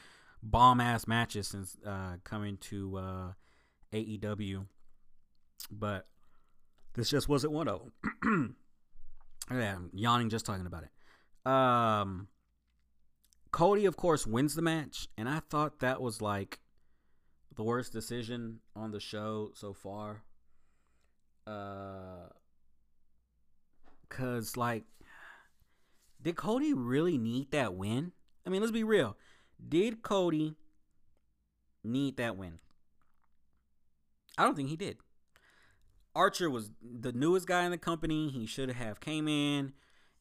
bomb 0.42 0.80
ass 0.80 1.06
matches 1.06 1.48
since 1.48 1.76
uh, 1.86 2.16
coming 2.24 2.56
to 2.56 2.96
uh, 2.96 3.32
AEW, 3.92 4.66
but 5.70 6.06
this 6.94 7.10
just 7.10 7.28
wasn't 7.28 7.52
one 7.52 7.68
of 7.68 7.82
them. 8.02 8.56
yeah, 9.50 9.74
I'm 9.74 9.90
yawning 9.92 10.30
just 10.30 10.46
talking 10.46 10.66
about 10.66 10.84
it. 10.84 11.50
Um, 11.50 12.28
Cody, 13.50 13.84
of 13.86 13.96
course, 13.96 14.26
wins 14.26 14.54
the 14.54 14.62
match, 14.62 15.08
and 15.18 15.28
I 15.28 15.40
thought 15.40 15.80
that 15.80 16.00
was 16.00 16.22
like 16.22 16.60
the 17.54 17.62
worst 17.62 17.92
decision 17.92 18.60
on 18.74 18.92
the 18.92 19.00
show 19.00 19.50
so 19.54 19.72
far. 19.72 20.22
Uh, 21.46 22.28
cause 24.08 24.56
like, 24.56 24.84
did 26.20 26.36
Cody 26.36 26.72
really 26.72 27.18
need 27.18 27.50
that 27.50 27.74
win? 27.74 28.12
I 28.46 28.50
mean, 28.50 28.60
let's 28.60 28.72
be 28.72 28.84
real. 28.84 29.16
Did 29.68 30.02
Cody 30.02 30.56
need 31.84 32.16
that 32.16 32.36
win? 32.36 32.58
I 34.38 34.44
don't 34.44 34.54
think 34.54 34.68
he 34.68 34.76
did. 34.76 34.96
Archer 36.14 36.50
was 36.50 36.70
the 36.82 37.12
newest 37.12 37.46
guy 37.46 37.64
in 37.64 37.70
the 37.70 37.78
company. 37.78 38.28
He 38.28 38.46
should 38.46 38.70
have 38.70 39.00
came 39.00 39.28
in 39.28 39.72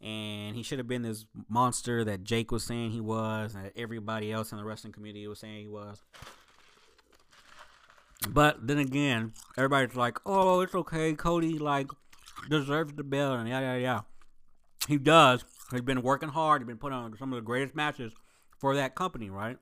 and 0.01 0.55
he 0.55 0.63
should 0.63 0.79
have 0.79 0.87
been 0.87 1.03
this 1.03 1.25
monster 1.47 2.03
that 2.03 2.23
Jake 2.23 2.51
was 2.51 2.63
saying 2.63 2.91
he 2.91 3.01
was, 3.01 3.53
that 3.53 3.73
everybody 3.75 4.31
else 4.31 4.51
in 4.51 4.57
the 4.57 4.63
wrestling 4.63 4.93
community 4.93 5.27
was 5.27 5.39
saying 5.39 5.61
he 5.61 5.67
was. 5.67 6.01
But 8.29 8.65
then 8.65 8.77
again, 8.77 9.33
everybody's 9.57 9.95
like, 9.95 10.19
"Oh, 10.25 10.61
it's 10.61 10.75
okay. 10.75 11.13
Cody 11.13 11.57
like 11.57 11.87
deserves 12.49 12.93
the 12.93 13.03
belt," 13.03 13.39
and 13.39 13.49
yeah, 13.49 13.59
yeah, 13.59 13.75
yeah. 13.75 14.01
He 14.87 14.97
does. 14.97 15.43
He's 15.71 15.81
been 15.81 16.01
working 16.01 16.29
hard. 16.29 16.61
He's 16.61 16.67
been 16.67 16.77
putting 16.77 16.97
on 16.97 17.17
some 17.17 17.33
of 17.33 17.37
the 17.37 17.45
greatest 17.45 17.75
matches 17.75 18.13
for 18.59 18.75
that 18.75 18.93
company, 18.93 19.29
right? 19.29 19.57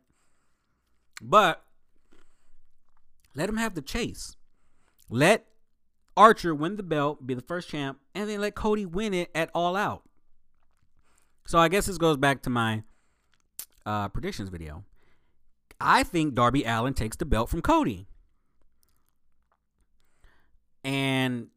But 1.22 1.63
let 3.36 3.50
him 3.50 3.58
have 3.58 3.76
the 3.76 3.82
chase. 3.82 4.36
Let 5.10 5.46
Archer 6.19 6.53
win 6.53 6.75
the 6.75 6.84
belt, 6.84 7.25
be 7.25 7.34
the 7.34 7.41
first 7.41 7.69
champ, 7.69 7.97
and 8.13 8.29
then 8.29 8.41
let 8.41 8.53
Cody 8.53 8.86
win 8.86 9.13
it 9.13 9.32
at 9.34 9.49
All 9.55 9.77
Out. 9.77 10.03
So 11.47 11.58
I 11.58 11.69
guess 11.69 11.86
this 11.86 11.97
goes 11.97 12.17
back 12.17 12.41
to 12.41 12.49
my 12.49 12.84
uh, 13.86 14.10
predictions 14.10 14.49
video. 14.49 14.84
I 15.79 16.03
think 16.03 16.36
Darby 16.36 16.65
Allin 16.65 16.93
takes 16.93 17.15
the 17.15 17.25
belt 17.25 17.49
from 17.49 17.62
Cody. 17.62 18.05
And 20.84 21.47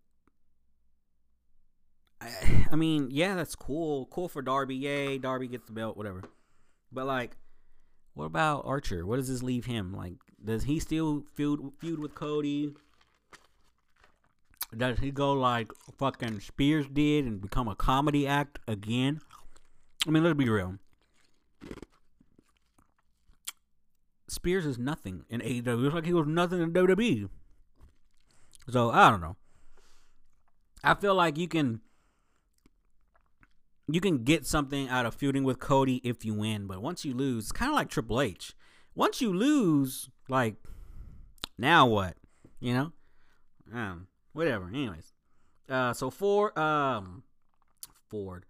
I, 2.20 2.68
I 2.70 2.76
mean, 2.76 3.08
yeah, 3.10 3.34
that's 3.34 3.56
cool. 3.56 4.06
Cool 4.12 4.28
for 4.28 4.42
Darby. 4.42 4.76
Yay, 4.76 5.18
Darby 5.18 5.48
gets 5.48 5.66
the 5.66 5.72
belt, 5.72 5.96
whatever. 5.96 6.22
But 6.92 7.06
like, 7.06 7.36
what 8.14 8.26
about 8.26 8.62
Archer? 8.64 9.04
What 9.04 9.16
does 9.16 9.26
this 9.26 9.42
leave 9.42 9.64
him? 9.64 9.92
Like, 9.92 10.14
does 10.44 10.62
he 10.62 10.78
still 10.78 11.24
feud 11.34 11.72
feud 11.80 11.98
with 11.98 12.14
Cody? 12.14 12.74
Does 14.76 14.98
he 14.98 15.10
go 15.10 15.32
like 15.32 15.70
fucking 15.98 16.40
Spears 16.40 16.86
did 16.92 17.26
and 17.26 17.40
become 17.40 17.68
a 17.68 17.74
comedy 17.74 18.26
act 18.26 18.58
again? 18.66 19.20
I 20.06 20.10
mean, 20.10 20.24
let's 20.24 20.36
be 20.36 20.48
real. 20.48 20.78
Spears 24.28 24.64
is 24.64 24.78
nothing 24.78 25.24
in 25.28 25.40
AEW. 25.40 25.86
It's 25.86 25.94
like 25.94 26.06
he 26.06 26.14
was 26.14 26.26
nothing 26.26 26.62
in 26.62 26.72
WWE. 26.72 27.28
So 28.70 28.90
I 28.90 29.10
don't 29.10 29.20
know. 29.20 29.36
I 30.82 30.94
feel 30.94 31.14
like 31.14 31.36
you 31.36 31.48
can 31.48 31.80
you 33.88 34.00
can 34.00 34.24
get 34.24 34.46
something 34.46 34.88
out 34.88 35.04
of 35.04 35.14
feuding 35.14 35.44
with 35.44 35.58
Cody 35.58 36.00
if 36.02 36.24
you 36.24 36.34
win, 36.34 36.66
but 36.66 36.80
once 36.80 37.04
you 37.04 37.12
lose, 37.12 37.44
it's 37.44 37.52
kind 37.52 37.70
of 37.70 37.74
like 37.74 37.90
Triple 37.90 38.20
H. 38.20 38.54
Once 38.94 39.20
you 39.20 39.32
lose, 39.32 40.08
like 40.28 40.56
now 41.58 41.86
what? 41.86 42.16
You 42.60 42.74
know? 42.74 42.92
Um, 43.74 44.06
whatever. 44.32 44.68
Anyways, 44.68 45.12
uh, 45.68 45.92
so 45.92 46.10
for 46.10 46.58
um, 46.58 47.22
Ford, 48.08 48.44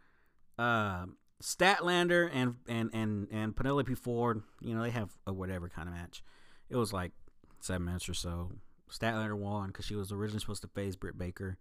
uh, 0.59 1.07
Statlander 1.43 2.31
and 2.33 2.57
and 2.69 2.91
and 2.93 3.29
and 3.31 3.57
Penelope 3.57 3.95
Ford, 3.95 4.43
you 4.61 4.75
know, 4.75 4.83
they 4.83 4.91
have 4.91 5.11
a 5.27 5.33
whatever 5.33 5.69
kind 5.69 5.89
of 5.89 5.95
match. 5.95 6.23
It 6.71 6.77
was 6.77 6.93
like 6.93 7.13
seven 7.61 7.85
minutes 7.85 8.09
or 8.09 8.15
so. 8.15 8.53
Statlander 8.91 9.37
won 9.37 9.69
because 9.69 9.85
she 9.85 9.95
was 9.95 10.13
originally 10.13 10.41
supposed 10.41 10.63
to 10.63 10.69
face 10.69 10.97
Britt 10.97 11.19
Baker. 11.19 11.59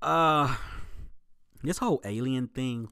Uh, 0.00 0.54
this 1.62 1.78
whole 1.78 2.00
alien 2.04 2.48
thing, 2.48 2.88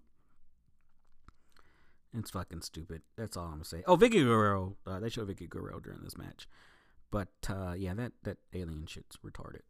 it's 2.16 2.30
fucking 2.30 2.62
stupid. 2.62 3.02
That's 3.16 3.36
all 3.36 3.44
I'm 3.44 3.52
gonna 3.52 3.64
say. 3.64 3.84
Oh, 3.86 3.96
Vickie 3.96 4.24
Guerrero. 4.24 4.76
Uh, 4.86 4.98
they 4.98 5.08
showed 5.08 5.28
Vickie 5.28 5.48
Guerrero 5.48 5.78
during 5.78 6.00
this 6.02 6.16
match, 6.16 6.48
but 7.10 7.28
uh, 7.48 7.74
yeah, 7.76 7.94
that 7.94 8.12
that 8.24 8.38
alien 8.52 8.86
shit's 8.86 9.16
retarded. 9.18 9.60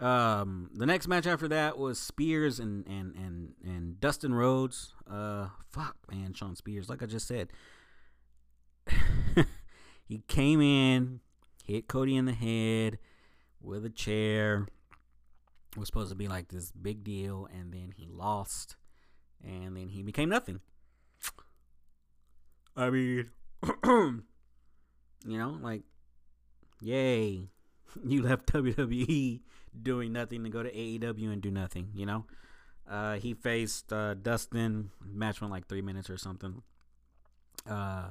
Um, 0.00 0.70
the 0.74 0.86
next 0.86 1.08
match 1.08 1.26
after 1.26 1.48
that 1.48 1.76
was 1.76 1.98
Spears 1.98 2.60
and 2.60 2.86
and 2.86 3.14
and 3.16 3.54
and 3.64 4.00
Dustin 4.00 4.32
Rhodes. 4.32 4.94
Uh, 5.10 5.48
fuck, 5.70 5.96
man, 6.10 6.34
Shawn 6.34 6.54
Spears. 6.54 6.88
Like 6.88 7.02
I 7.02 7.06
just 7.06 7.26
said, 7.26 7.48
he 10.04 10.22
came 10.28 10.60
in, 10.60 11.20
hit 11.64 11.88
Cody 11.88 12.14
in 12.14 12.26
the 12.26 12.32
head 12.32 12.98
with 13.60 13.84
a 13.84 13.90
chair. 13.90 14.68
It 15.72 15.78
was 15.78 15.88
supposed 15.88 16.10
to 16.10 16.16
be 16.16 16.28
like 16.28 16.48
this 16.48 16.70
big 16.70 17.02
deal, 17.02 17.48
and 17.52 17.72
then 17.72 17.92
he 17.96 18.06
lost, 18.08 18.76
and 19.44 19.76
then 19.76 19.88
he 19.88 20.02
became 20.02 20.28
nothing. 20.28 20.60
I 22.76 22.90
mean, 22.90 23.30
you 23.84 24.22
know, 25.26 25.58
like, 25.60 25.82
yay, 26.80 27.48
you 28.04 28.22
left 28.22 28.46
WWE 28.46 29.40
doing 29.80 30.12
nothing 30.12 30.44
to 30.44 30.50
go 30.50 30.62
to 30.62 30.70
AEW 30.70 31.32
and 31.32 31.42
do 31.42 31.50
nothing, 31.50 31.88
you 31.94 32.06
know? 32.06 32.24
Uh, 32.88 33.16
he 33.16 33.34
faced 33.34 33.92
uh, 33.92 34.14
Dustin. 34.14 34.90
Match 35.04 35.40
went 35.40 35.52
like 35.52 35.68
three 35.68 35.82
minutes 35.82 36.08
or 36.08 36.16
something. 36.16 36.62
Uh, 37.68 38.10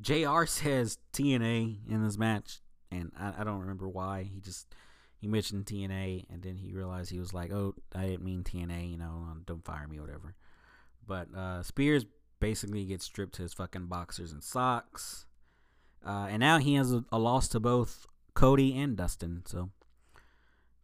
JR 0.00 0.46
says 0.46 0.98
TNA 1.12 1.88
in 1.88 2.02
this 2.02 2.18
match, 2.18 2.58
and 2.90 3.12
I, 3.18 3.34
I, 3.38 3.44
don't 3.44 3.60
remember 3.60 3.88
why. 3.88 4.24
He 4.24 4.40
just 4.40 4.74
he 5.20 5.28
mentioned 5.28 5.66
TNA, 5.66 6.24
and 6.28 6.42
then 6.42 6.56
he 6.56 6.72
realized 6.72 7.10
he 7.10 7.20
was 7.20 7.32
like, 7.32 7.52
"Oh, 7.52 7.74
I 7.94 8.06
didn't 8.06 8.24
mean 8.24 8.42
TNA," 8.42 8.90
you 8.90 8.98
know, 8.98 9.26
um, 9.30 9.42
don't 9.46 9.64
fire 9.64 9.86
me, 9.86 10.00
whatever. 10.00 10.34
But 11.06 11.32
uh, 11.32 11.62
Spears 11.62 12.04
basically 12.40 12.84
gets 12.86 13.04
stripped 13.04 13.34
to 13.36 13.42
his 13.42 13.54
fucking 13.54 13.86
boxers 13.86 14.32
and 14.32 14.42
socks, 14.42 15.26
uh, 16.04 16.26
and 16.28 16.40
now 16.40 16.58
he 16.58 16.74
has 16.74 16.92
a, 16.92 17.04
a 17.12 17.18
loss 17.18 17.46
to 17.48 17.60
both 17.60 18.06
Cody 18.34 18.76
and 18.76 18.96
Dustin. 18.96 19.42
So 19.46 19.70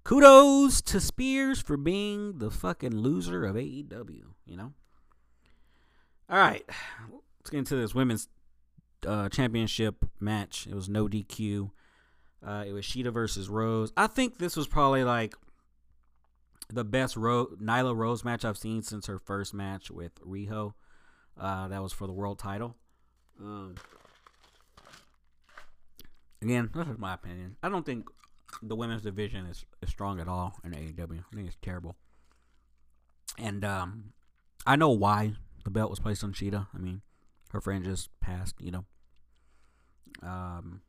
kudos 0.04 0.80
to 0.82 1.00
Spears 1.00 1.60
for 1.60 1.76
being 1.76 2.38
the 2.38 2.50
fucking 2.50 2.96
loser 2.96 3.44
of 3.44 3.56
AEW, 3.56 4.22
you 4.46 4.56
know? 4.56 4.72
All 6.28 6.38
right, 6.38 6.64
let's 7.40 7.50
get 7.50 7.58
into 7.58 7.76
this 7.76 7.94
women's 7.94 8.28
uh, 9.06 9.28
championship 9.28 10.04
match. 10.20 10.66
It 10.68 10.74
was 10.74 10.88
no 10.88 11.08
DQ. 11.08 11.70
Uh, 12.46 12.64
it 12.66 12.72
was 12.72 12.84
Shida 12.84 13.12
versus 13.12 13.48
Rose. 13.48 13.92
I 13.96 14.06
think 14.06 14.38
this 14.38 14.56
was 14.56 14.66
probably 14.66 15.04
like 15.04 15.34
the 16.72 16.84
best 16.84 17.16
Ro- 17.16 17.50
Nyla 17.60 17.96
Rose 17.96 18.24
match 18.24 18.44
I've 18.44 18.56
seen 18.56 18.82
since 18.82 19.06
her 19.06 19.18
first 19.18 19.52
match 19.52 19.90
with 19.90 20.20
Riho. 20.24 20.74
Uh, 21.38 21.68
that 21.68 21.82
was 21.82 21.92
for 21.92 22.06
the 22.06 22.12
world 22.12 22.38
title. 22.38 22.76
Um, 23.40 23.74
again, 26.42 26.70
this 26.74 26.86
is 26.86 26.98
my 26.98 27.14
opinion. 27.14 27.56
I 27.62 27.68
don't 27.68 27.84
think 27.84 28.06
the 28.62 28.76
women's 28.76 29.02
division 29.02 29.46
is, 29.46 29.64
is 29.82 29.90
strong 29.90 30.20
at 30.20 30.28
all 30.28 30.54
in 30.64 30.72
AEW. 30.72 31.24
I 31.32 31.36
think 31.36 31.48
it's 31.48 31.56
terrible. 31.62 31.96
And 33.38 33.64
um, 33.64 34.12
I 34.66 34.76
know 34.76 34.90
why 34.90 35.34
the 35.64 35.70
belt 35.70 35.90
was 35.90 36.00
placed 36.00 36.24
on 36.24 36.32
Shida. 36.32 36.66
I 36.74 36.78
mean, 36.78 37.02
her 37.50 37.60
friend 37.60 37.84
just 37.84 38.08
passed, 38.20 38.56
you 38.60 38.70
know. 38.70 38.84
Um, 40.22 40.82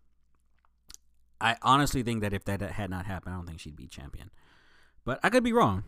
I 1.40 1.58
honestly 1.62 2.04
think 2.04 2.22
that 2.22 2.34
if 2.34 2.46
that 2.46 2.62
had 2.62 2.90
not 2.90 3.06
happened, 3.06 3.34
I 3.34 3.38
don't 3.38 3.48
think 3.48 3.60
she'd 3.60 3.76
be 3.76 3.88
champion. 3.88 4.30
But 5.04 5.20
I 5.24 5.30
could 5.30 5.44
be 5.44 5.54
wrong. 5.54 5.84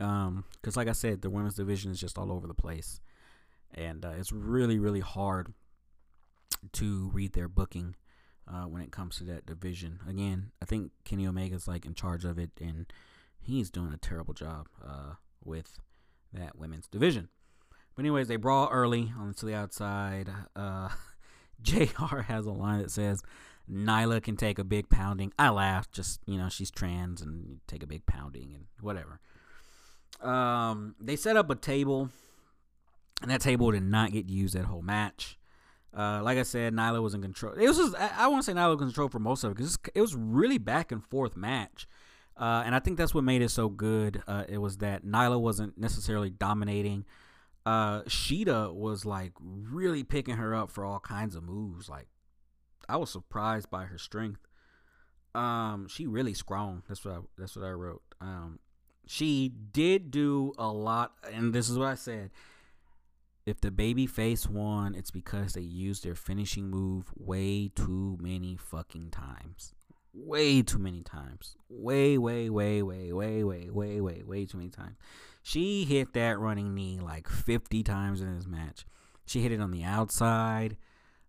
Um, 0.00 0.44
because 0.54 0.76
like 0.76 0.88
I 0.88 0.92
said, 0.92 1.22
the 1.22 1.30
women's 1.30 1.54
division 1.54 1.90
is 1.90 2.00
just 2.00 2.18
all 2.18 2.32
over 2.32 2.46
the 2.46 2.54
place, 2.54 3.00
and 3.74 4.04
uh, 4.04 4.12
it's 4.18 4.32
really, 4.32 4.78
really 4.78 5.00
hard 5.00 5.52
to 6.72 7.10
read 7.12 7.32
their 7.32 7.48
booking 7.48 7.94
uh, 8.48 8.64
when 8.64 8.82
it 8.82 8.92
comes 8.92 9.16
to 9.16 9.24
that 9.24 9.46
division. 9.46 10.00
Again, 10.08 10.52
I 10.60 10.64
think 10.64 10.92
Kenny 11.04 11.26
Omega's 11.26 11.68
like 11.68 11.84
in 11.84 11.94
charge 11.94 12.24
of 12.24 12.38
it, 12.38 12.50
and 12.60 12.86
he's 13.38 13.70
doing 13.70 13.92
a 13.92 13.98
terrible 13.98 14.34
job 14.34 14.68
uh, 14.84 15.14
with 15.44 15.78
that 16.32 16.56
women's 16.56 16.86
division. 16.86 17.28
But 17.94 18.02
anyways, 18.02 18.28
they 18.28 18.36
brawl 18.36 18.68
early 18.70 19.12
onto 19.18 19.46
the 19.46 19.54
outside. 19.54 20.30
Uh, 20.56 20.88
JR 21.62 22.22
has 22.26 22.46
a 22.46 22.52
line 22.52 22.80
that 22.80 22.90
says, 22.90 23.22
"Nyla 23.70 24.22
can 24.22 24.36
take 24.36 24.58
a 24.58 24.64
big 24.64 24.88
pounding." 24.88 25.32
I 25.38 25.50
laugh, 25.50 25.90
just 25.90 26.20
you 26.26 26.38
know, 26.38 26.48
she's 26.48 26.70
trans 26.70 27.20
and 27.20 27.60
take 27.66 27.82
a 27.82 27.86
big 27.86 28.06
pounding 28.06 28.52
and 28.54 28.66
whatever. 28.80 29.20
Um, 30.20 30.94
they 31.00 31.16
set 31.16 31.36
up 31.36 31.50
a 31.50 31.54
table, 31.54 32.10
and 33.20 33.30
that 33.30 33.40
table 33.40 33.70
did 33.70 33.82
not 33.82 34.12
get 34.12 34.28
used 34.28 34.54
that 34.54 34.64
whole 34.64 34.82
match. 34.82 35.38
Uh, 35.96 36.22
like 36.22 36.38
I 36.38 36.42
said, 36.42 36.72
Nyla 36.72 37.02
was 37.02 37.14
in 37.14 37.20
control. 37.20 37.52
It 37.52 37.68
was 37.68 37.76
just, 37.76 37.94
I, 37.96 38.10
I 38.24 38.26
want 38.28 38.42
to 38.42 38.50
say 38.50 38.56
Nyla 38.56 38.70
was 38.70 38.80
in 38.80 38.88
control 38.88 39.08
for 39.08 39.18
most 39.18 39.44
of 39.44 39.52
it 39.52 39.56
because 39.56 39.78
it 39.94 40.00
was 40.00 40.14
really 40.14 40.58
back 40.58 40.90
and 40.90 41.04
forth 41.04 41.36
match. 41.36 41.86
Uh, 42.36 42.62
and 42.64 42.74
I 42.74 42.78
think 42.78 42.96
that's 42.96 43.14
what 43.14 43.24
made 43.24 43.42
it 43.42 43.50
so 43.50 43.68
good. 43.68 44.22
Uh, 44.26 44.44
it 44.48 44.58
was 44.58 44.78
that 44.78 45.04
Nyla 45.04 45.38
wasn't 45.38 45.76
necessarily 45.76 46.30
dominating. 46.30 47.04
Uh, 47.66 48.02
Shida 48.02 48.74
was 48.74 49.04
like 49.04 49.32
really 49.40 50.02
picking 50.02 50.36
her 50.36 50.54
up 50.54 50.70
for 50.70 50.84
all 50.84 50.98
kinds 50.98 51.36
of 51.36 51.44
moves. 51.44 51.88
Like 51.88 52.08
I 52.88 52.96
was 52.96 53.10
surprised 53.10 53.70
by 53.70 53.84
her 53.84 53.98
strength. 53.98 54.40
Um, 55.34 55.86
she 55.88 56.06
really 56.06 56.34
strong. 56.34 56.82
That's 56.88 57.04
what 57.04 57.14
I, 57.14 57.18
that's 57.38 57.54
what 57.54 57.64
I 57.64 57.70
wrote. 57.70 58.02
Um, 58.20 58.58
she 59.06 59.48
did 59.48 60.10
do 60.10 60.52
a 60.58 60.68
lot, 60.68 61.12
and 61.32 61.52
this 61.52 61.68
is 61.68 61.78
what 61.78 61.88
I 61.88 61.94
said. 61.94 62.30
If 63.44 63.60
the 63.60 63.70
baby 63.70 64.06
face 64.06 64.48
won, 64.48 64.94
it's 64.94 65.10
because 65.10 65.54
they 65.54 65.62
used 65.62 66.04
their 66.04 66.14
finishing 66.14 66.70
move 66.70 67.10
way 67.16 67.70
too 67.74 68.16
many 68.20 68.56
fucking 68.56 69.10
times. 69.10 69.74
Way 70.14 70.62
too 70.62 70.78
many 70.78 71.02
times. 71.02 71.56
Way, 71.68 72.18
way, 72.18 72.50
way, 72.50 72.82
way, 72.82 73.12
way, 73.12 73.42
way, 73.42 73.70
way, 73.70 74.00
way, 74.00 74.22
way 74.24 74.44
too 74.44 74.58
many 74.58 74.70
times. 74.70 74.96
She 75.42 75.84
hit 75.84 76.12
that 76.12 76.38
running 76.38 76.74
knee 76.74 77.00
like 77.00 77.28
50 77.28 77.82
times 77.82 78.20
in 78.20 78.34
this 78.34 78.46
match. 78.46 78.86
She 79.26 79.40
hit 79.40 79.50
it 79.50 79.60
on 79.60 79.72
the 79.72 79.82
outside. 79.82 80.76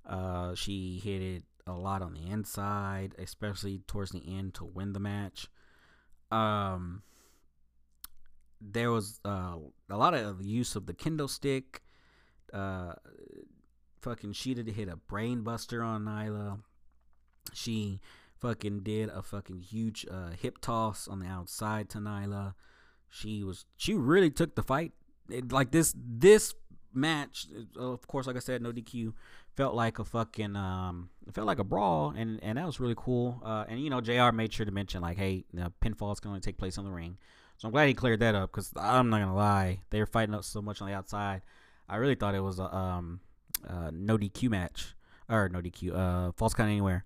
Uh, 0.05 0.53
she 0.53 1.01
hit 1.03 1.21
it 1.21 1.43
a 1.65 1.73
lot 1.73 2.01
on 2.01 2.13
the 2.13 2.29
inside, 2.29 3.15
especially 3.17 3.79
towards 3.87 4.11
the 4.11 4.21
end 4.37 4.53
to 4.55 4.65
win 4.65 4.93
the 4.93 4.99
match. 4.99 5.47
Um, 6.29 7.01
there 8.61 8.91
was 8.91 9.19
uh, 9.25 9.55
a 9.89 9.97
lot 9.97 10.13
of 10.13 10.43
use 10.43 10.75
of 10.75 10.85
the 10.85 10.93
kendo 10.93 11.29
stick. 11.29 11.81
Uh, 12.53 12.93
fucking 14.01 14.33
she 14.33 14.53
did 14.53 14.67
hit 14.67 14.87
a 14.87 14.97
brainbuster 14.97 15.83
on 15.83 16.05
Nyla. 16.05 16.59
She 17.53 17.99
fucking 18.39 18.81
did 18.81 19.09
a 19.09 19.21
fucking 19.21 19.61
huge 19.61 20.05
uh, 20.09 20.31
hip 20.39 20.59
toss 20.59 21.07
on 21.07 21.19
the 21.19 21.27
outside 21.27 21.89
to 21.89 21.97
Nyla. 21.97 22.53
She 23.09 23.43
was 23.43 23.65
she 23.77 23.93
really 23.93 24.29
took 24.29 24.55
the 24.55 24.63
fight. 24.63 24.91
It, 25.29 25.51
like 25.51 25.71
this 25.71 25.95
this 25.97 26.53
match, 26.93 27.47
of 27.77 28.05
course, 28.07 28.27
like 28.27 28.35
I 28.35 28.39
said, 28.39 28.61
no 28.61 28.71
DQ 28.71 29.13
felt 29.55 29.75
like 29.75 29.99
a 29.99 30.03
fucking 30.03 30.55
um, 30.55 31.09
it 31.27 31.33
felt 31.33 31.47
like 31.47 31.59
a 31.59 31.63
brawl, 31.63 32.13
and 32.15 32.39
and 32.43 32.57
that 32.57 32.65
was 32.65 32.79
really 32.79 32.95
cool. 32.97 33.41
Uh, 33.43 33.65
and 33.67 33.81
you 33.81 33.89
know, 33.89 34.01
JR 34.01 34.31
made 34.31 34.53
sure 34.53 34.65
to 34.65 34.71
mention 34.71 35.01
like, 35.01 35.17
hey, 35.17 35.45
you 35.51 35.59
know, 35.59 35.71
pinfalls 35.81 36.21
can 36.21 36.29
only 36.29 36.41
take 36.41 36.57
place 36.57 36.77
on 36.77 36.85
the 36.85 36.91
ring. 36.91 37.17
So 37.57 37.67
I'm 37.67 37.71
glad 37.71 37.87
he 37.87 37.93
cleared 37.93 38.19
that 38.19 38.35
up 38.35 38.51
because 38.51 38.71
I'm 38.75 39.09
not 39.09 39.19
gonna 39.19 39.35
lie, 39.35 39.81
they 39.89 39.99
were 39.99 40.05
fighting 40.05 40.35
up 40.35 40.43
so 40.43 40.61
much 40.61 40.81
on 40.81 40.87
the 40.87 40.93
outside. 40.93 41.41
I 41.87 41.97
really 41.97 42.15
thought 42.15 42.35
it 42.35 42.41
was 42.41 42.59
a 42.59 42.73
um, 42.75 43.19
uh, 43.67 43.91
no 43.93 44.17
DQ 44.17 44.49
match 44.49 44.95
or 45.29 45.49
no 45.49 45.59
DQ, 45.59 45.95
uh, 45.95 46.31
false 46.33 46.53
count 46.53 46.69
anywhere. 46.69 47.05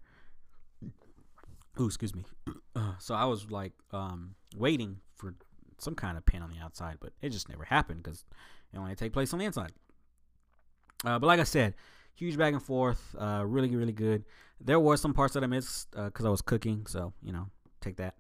Ooh, 1.80 1.86
excuse 1.86 2.16
me. 2.16 2.24
Uh, 2.76 2.94
so 3.00 3.16
I 3.16 3.26
was 3.26 3.50
like 3.50 3.74
um, 3.92 4.36
waiting 4.56 4.98
for 5.16 5.34
some 5.80 5.96
kind 5.96 6.16
of 6.16 6.24
pin 6.28 6.44
on 6.44 6.52
the 6.52 6.60
outside, 6.64 6.98
but 7.02 7.12
it 7.24 7.30
just 7.30 7.50
never 7.50 7.64
happened 7.64 8.04
because 8.04 8.24
it 8.72 8.78
only 8.78 8.94
take 8.94 9.12
place 9.12 9.34
on 9.34 9.40
the 9.40 9.46
inside. 9.46 9.72
Uh, 11.04 11.18
but 11.18 11.26
like 11.26 11.40
I 11.40 11.44
said, 11.44 11.74
huge 12.14 12.38
back 12.38 12.54
and 12.54 12.62
forth, 12.62 13.16
uh, 13.18 13.44
really 13.44 13.76
really 13.76 13.94
good. 13.94 14.26
There 14.62 14.80
were 14.80 14.96
some 14.96 15.16
parts 15.16 15.34
that 15.34 15.44
I 15.44 15.48
missed 15.48 15.90
because 15.90 16.24
uh, 16.24 16.28
I 16.28 16.32
was 16.32 16.44
cooking, 16.44 16.86
so 16.86 17.14
you 17.24 17.34
know, 17.34 17.48
take 17.82 17.98
that. 17.98 18.14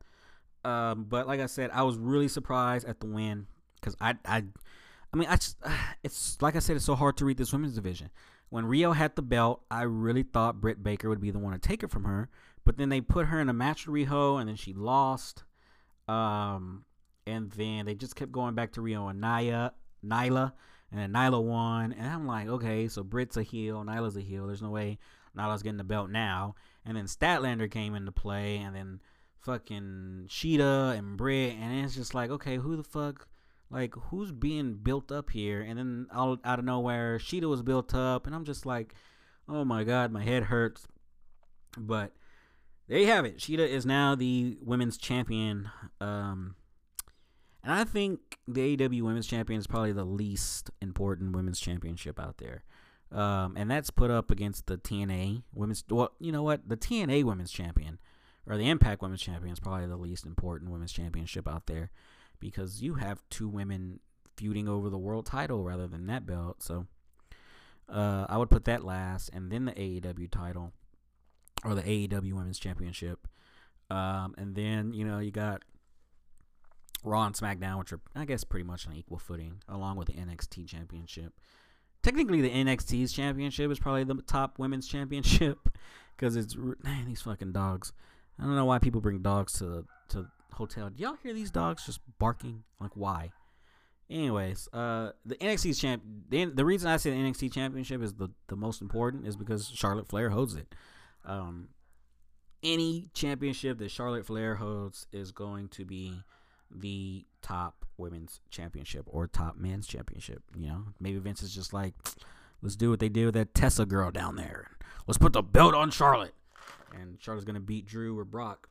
Um, 0.65 1.05
but 1.07 1.27
like 1.27 1.39
I 1.39 1.45
said, 1.45 1.69
I 1.71 1.83
was 1.83 1.97
really 1.97 2.27
surprised 2.27 2.87
at 2.87 2.99
the 2.99 3.05
win 3.05 3.45
because 3.79 3.95
I, 4.01 4.15
I, 4.25 4.37
I 4.37 4.43
mean, 5.17 5.27
I 5.29 5.35
just, 5.35 5.57
it's 6.03 6.41
like 6.41 6.55
I 6.55 6.59
said, 6.59 6.75
it's 6.75 6.85
so 6.85 6.95
hard 6.95 7.17
to 7.17 7.25
read 7.25 7.37
this 7.37 7.53
women's 7.53 7.75
division. 7.75 8.09
When 8.49 8.65
Riho 8.65 8.95
had 8.95 9.15
the 9.15 9.21
belt, 9.21 9.63
I 9.69 9.83
really 9.83 10.23
thought 10.23 10.61
Britt 10.61 10.81
Baker 10.81 11.09
would 11.09 11.19
be 11.19 11.31
the 11.31 11.39
one 11.39 11.53
to 11.53 11.59
take 11.59 11.83
it 11.83 11.91
from 11.91 12.05
her, 12.05 12.29
but 12.63 12.77
then 12.77 12.89
they 12.89 13.01
put 13.01 13.27
her 13.27 13.41
in 13.41 13.49
a 13.49 13.53
match 13.53 13.85
with 13.85 13.95
Riho, 13.95 14.39
and 14.39 14.47
then 14.47 14.55
she 14.55 14.73
lost. 14.73 15.43
Um, 16.07 16.85
and 17.25 17.51
then 17.51 17.85
they 17.85 17.93
just 17.93 18.15
kept 18.15 18.31
going 18.31 18.55
back 18.55 18.71
to 18.73 18.81
Riho 18.81 19.09
and 19.09 19.19
Naya, 19.19 19.71
Nyla, 20.05 20.53
and 20.91 20.99
then 20.99 21.11
Nyla 21.11 21.43
won, 21.43 21.91
and 21.91 22.07
I'm 22.07 22.25
like, 22.25 22.47
okay, 22.47 22.87
so 22.87 23.03
Britt's 23.03 23.35
a 23.35 23.43
heel, 23.43 23.83
Nyla's 23.83 24.15
a 24.15 24.21
heel. 24.21 24.47
There's 24.47 24.61
no 24.61 24.69
way 24.69 24.97
Nyla's 25.37 25.61
getting 25.61 25.77
the 25.77 25.83
belt 25.83 26.09
now. 26.09 26.55
And 26.85 26.95
then 26.95 27.05
Statlander 27.05 27.69
came 27.69 27.95
into 27.95 28.13
play, 28.13 28.57
and 28.57 28.73
then 28.73 29.01
fucking 29.41 30.27
Shida 30.29 30.97
and 30.97 31.17
Britt, 31.17 31.55
and 31.59 31.83
it's 31.83 31.95
just 31.95 32.13
like, 32.13 32.29
okay, 32.29 32.55
who 32.57 32.77
the 32.77 32.83
fuck, 32.83 33.27
like, 33.69 33.93
who's 34.09 34.31
being 34.31 34.75
built 34.75 35.11
up 35.11 35.29
here? 35.29 35.61
And 35.61 35.77
then 35.77 36.07
out, 36.13 36.39
out 36.43 36.59
of 36.59 36.65
nowhere, 36.65 37.17
Shida 37.17 37.49
was 37.49 37.61
built 37.61 37.93
up, 37.93 38.25
and 38.25 38.35
I'm 38.35 38.45
just 38.45 38.65
like, 38.65 38.93
oh 39.49 39.65
my 39.65 39.83
god, 39.83 40.11
my 40.11 40.23
head 40.23 40.43
hurts. 40.43 40.87
But 41.77 42.13
there 42.87 42.99
you 42.99 43.07
have 43.07 43.25
it. 43.25 43.37
Shida 43.37 43.67
is 43.67 43.85
now 43.85 44.15
the 44.15 44.57
women's 44.61 44.97
champion. 44.97 45.69
Um, 45.99 46.55
and 47.67 47.73
I 47.73 47.83
think 47.83 48.39
the 48.47 48.77
AEW 48.77 49.01
Women's 49.01 49.27
Champion 49.27 49.59
is 49.59 49.67
probably 49.67 49.91
the 49.91 50.05
least 50.05 50.71
important 50.81 51.35
women's 51.35 51.59
championship 51.59 52.17
out 52.17 52.37
there. 52.37 52.63
Um, 53.11 53.55
and 53.57 53.69
that's 53.69 53.89
put 53.89 54.09
up 54.09 54.31
against 54.31 54.67
the 54.67 54.77
TNA 54.77 55.43
Women's. 55.53 55.83
Well, 55.89 56.11
you 56.17 56.31
know 56.31 56.43
what? 56.43 56.69
The 56.69 56.77
TNA 56.77 57.25
Women's 57.25 57.51
Champion 57.51 57.99
or 58.47 58.55
the 58.55 58.69
Impact 58.69 59.01
Women's 59.01 59.21
Champion 59.21 59.51
is 59.51 59.59
probably 59.59 59.85
the 59.85 59.97
least 59.97 60.25
important 60.25 60.71
women's 60.71 60.93
championship 60.93 61.45
out 61.45 61.67
there 61.67 61.91
because 62.39 62.81
you 62.81 62.95
have 62.95 63.21
two 63.29 63.47
women 63.47 63.99
feuding 64.35 64.67
over 64.67 64.89
the 64.89 64.97
world 64.97 65.25
title 65.25 65.63
rather 65.63 65.87
than 65.87 66.07
that 66.07 66.25
belt. 66.25 66.61
So 66.61 66.85
uh, 67.89 68.25
I 68.29 68.37
would 68.37 68.49
put 68.49 68.65
that 68.65 68.83
last, 68.83 69.29
and 69.33 69.51
then 69.51 69.65
the 69.65 69.71
AEW 69.71 70.29
title 70.29 70.73
or 71.63 71.75
the 71.75 71.81
AEW 71.81 72.33
Women's 72.33 72.59
Championship. 72.59 73.27
Um, 73.89 74.35
and 74.37 74.55
then 74.55 74.93
you 74.93 75.05
know 75.05 75.19
you 75.19 75.31
got 75.31 75.63
Raw 77.03 77.25
and 77.25 77.35
SmackDown, 77.35 77.79
which 77.79 77.93
are 77.93 78.01
I 78.15 78.25
guess 78.25 78.43
pretty 78.43 78.65
much 78.65 78.87
on 78.87 78.93
equal 78.93 79.17
footing, 79.17 79.61
along 79.67 79.97
with 79.97 80.07
the 80.07 80.13
NXT 80.13 80.67
Championship. 80.67 81.33
Technically, 82.03 82.41
the 82.41 82.49
NXT's 82.49 83.11
championship 83.11 83.71
is 83.71 83.79
probably 83.79 84.03
the 84.03 84.21
top 84.27 84.59
women's 84.59 84.87
championship 84.87 85.57
because 86.15 86.35
it's 86.35 86.55
man, 86.55 87.05
these 87.05 87.21
fucking 87.21 87.53
dogs. 87.53 87.93
I 88.39 88.43
don't 88.43 88.55
know 88.55 88.65
why 88.65 88.79
people 88.79 89.01
bring 89.01 89.21
dogs 89.21 89.53
to 89.53 89.85
to 90.09 90.27
hotel. 90.53 90.89
Do 90.89 91.01
y'all 91.01 91.17
hear 91.21 91.33
these 91.33 91.51
dogs 91.51 91.85
just 91.85 91.99
barking? 92.19 92.63
Like 92.79 92.91
why? 92.95 93.31
Anyways, 94.09 94.69
uh, 94.71 95.11
the 95.25 95.35
NXT 95.35 95.79
champ. 95.79 96.01
The, 96.29 96.45
the 96.45 96.63
reason 96.63 96.89
I 96.89 96.97
say 96.97 97.11
the 97.11 97.17
NXT 97.17 97.51
championship 97.51 98.01
is 98.01 98.13
the 98.13 98.29
the 98.47 98.55
most 98.55 98.81
important 98.81 99.27
is 99.27 99.35
because 99.35 99.67
Charlotte 99.67 100.07
Flair 100.07 100.29
holds 100.29 100.55
it. 100.55 100.73
Um, 101.25 101.69
any 102.63 103.09
championship 103.13 103.77
that 103.79 103.91
Charlotte 103.91 104.25
Flair 104.25 104.55
holds 104.55 105.07
is 105.11 105.31
going 105.31 105.67
to 105.69 105.85
be 105.85 106.13
the 106.71 107.25
top 107.41 107.85
women's 107.97 108.41
championship 108.49 109.05
or 109.07 109.27
top 109.27 109.57
men's 109.57 109.87
championship. 109.87 110.41
You 110.55 110.67
know, 110.67 110.83
maybe 110.99 111.19
Vince 111.19 111.43
is 111.43 111.53
just 111.53 111.73
like, 111.73 111.93
let's 112.61 112.75
do 112.75 112.89
what 112.89 112.99
they 112.99 113.09
did 113.09 113.25
with 113.25 113.35
that 113.35 113.53
Tessa 113.53 113.85
girl 113.85 114.11
down 114.11 114.35
there. 114.35 114.71
Let's 115.05 115.17
put 115.17 115.33
the 115.33 115.41
belt 115.41 115.73
on 115.73 115.91
Charlotte, 115.91 116.33
and 116.93 117.17
Charlotte's 117.21 117.45
gonna 117.45 117.59
beat 117.59 117.85
Drew 117.85 118.17
or 118.17 118.25
Brock. 118.25 118.69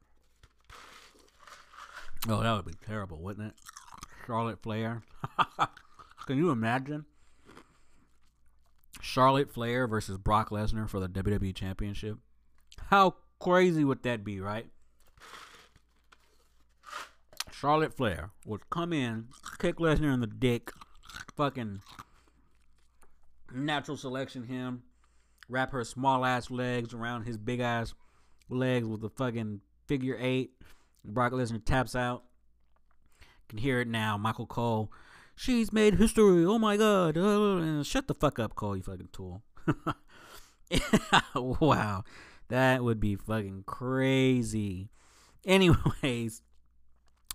Oh, 2.29 2.43
that 2.43 2.53
would 2.57 2.65
be 2.65 2.75
terrible, 2.87 3.19
wouldn't 3.21 3.49
it? 3.49 3.55
Charlotte 4.27 4.63
Flair. 4.63 5.03
Can 6.27 6.39
you 6.39 6.51
imagine? 6.51 7.05
Charlotte 9.01 9.53
Flair 9.53 9.87
versus 9.87 10.19
Brock 10.19 10.51
Lesnar 10.51 10.89
for 10.89 10.99
the 10.99 11.09
WWE 11.09 11.55
Championship. 11.55 12.19
How 12.89 13.15
crazy 13.39 13.85
would 13.85 14.03
that 14.03 14.25
be, 14.25 14.41
right? 14.41 14.67
Charlotte 17.53 17.97
Flair 17.97 18.31
would 18.45 18.69
come 18.69 18.93
in, 18.93 19.29
kick 19.59 19.77
Lesnar 19.77 20.13
in 20.13 20.21
the 20.21 20.27
dick, 20.27 20.73
fucking 21.37 21.81
natural 23.55 23.97
selection 23.97 24.45
him, 24.45 24.83
wrap 25.49 25.73
her 25.73 25.85
small 25.85 26.25
ass 26.25 26.51
legs 26.51 26.93
around 26.93 27.23
his 27.23 27.39
big 27.39 27.61
ass 27.61 27.95
legs 28.51 28.87
with 28.87 29.03
a 29.05 29.09
fucking 29.11 29.61
figure 29.87 30.17
eight. 30.21 30.51
Brock 31.07 31.33
Lesnar 31.33 31.65
taps 31.65 31.95
out. 31.95 32.25
Can 33.49 33.59
hear 33.59 33.81
it 33.81 33.89
now. 33.89 34.17
Michael 34.17 34.47
Cole, 34.47 34.93
she's 35.37 35.73
made 35.73 35.95
history. 35.95 36.45
Oh 36.45 36.59
my 36.59 36.77
god! 36.77 37.17
Uh, 37.17 37.83
shut 37.83 38.09
the 38.09 38.15
fuck 38.15 38.39
up, 38.39 38.55
Cole. 38.57 38.77
You 38.77 38.83
fucking 38.83 39.11
tool. 39.13 39.43
wow, 41.35 42.05
that 42.49 42.83
would 42.83 42.99
be 42.99 43.15
fucking 43.15 43.65
crazy. 43.67 44.91
Anyways, 45.47 46.43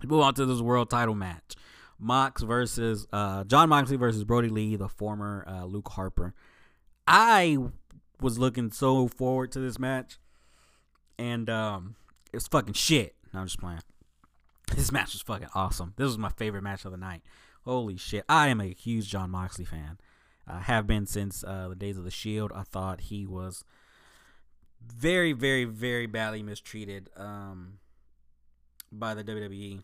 move 0.04 0.20
on 0.20 0.34
to 0.34 0.44
this 0.44 0.60
world 0.60 0.90
title 0.90 1.14
match. 1.14 1.54
Mox 1.98 2.42
versus 2.42 3.06
uh, 3.12 3.44
Jon 3.44 3.68
Moxley 3.68 3.96
versus 3.96 4.24
Brodie 4.24 4.48
Lee, 4.48 4.76
the 4.76 4.88
former 4.88 5.46
uh, 5.48 5.64
Luke 5.64 5.88
Harper. 5.90 6.34
I 7.06 7.58
was 8.20 8.38
looking 8.38 8.70
so 8.70 9.08
forward 9.08 9.52
to 9.52 9.60
this 9.60 9.78
match, 9.78 10.18
and 11.18 11.48
um, 11.48 11.94
it's 12.32 12.48
fucking 12.48 12.74
shit. 12.74 13.14
No, 13.32 13.40
I'm 13.40 13.46
just 13.46 13.60
playing. 13.60 13.80
This 14.74 14.92
match 14.92 15.12
was 15.12 15.22
fucking 15.22 15.48
awesome. 15.54 15.94
This 15.96 16.06
was 16.06 16.18
my 16.18 16.30
favorite 16.30 16.62
match 16.62 16.84
of 16.84 16.92
the 16.92 16.98
night. 16.98 17.22
Holy 17.64 17.96
shit! 17.96 18.24
I 18.28 18.48
am 18.48 18.60
a 18.60 18.72
huge 18.72 19.08
Jon 19.08 19.30
Moxley 19.30 19.64
fan. 19.64 19.98
I 20.46 20.60
have 20.60 20.86
been 20.86 21.06
since 21.06 21.44
uh, 21.44 21.68
the 21.68 21.76
days 21.76 21.96
of 21.96 22.04
the 22.04 22.10
Shield. 22.10 22.52
I 22.54 22.62
thought 22.62 23.02
he 23.02 23.26
was 23.26 23.64
very, 24.84 25.32
very, 25.32 25.64
very 25.64 26.06
badly 26.06 26.42
mistreated 26.42 27.08
um, 27.16 27.78
by 28.90 29.14
the 29.14 29.22
WWE, 29.22 29.82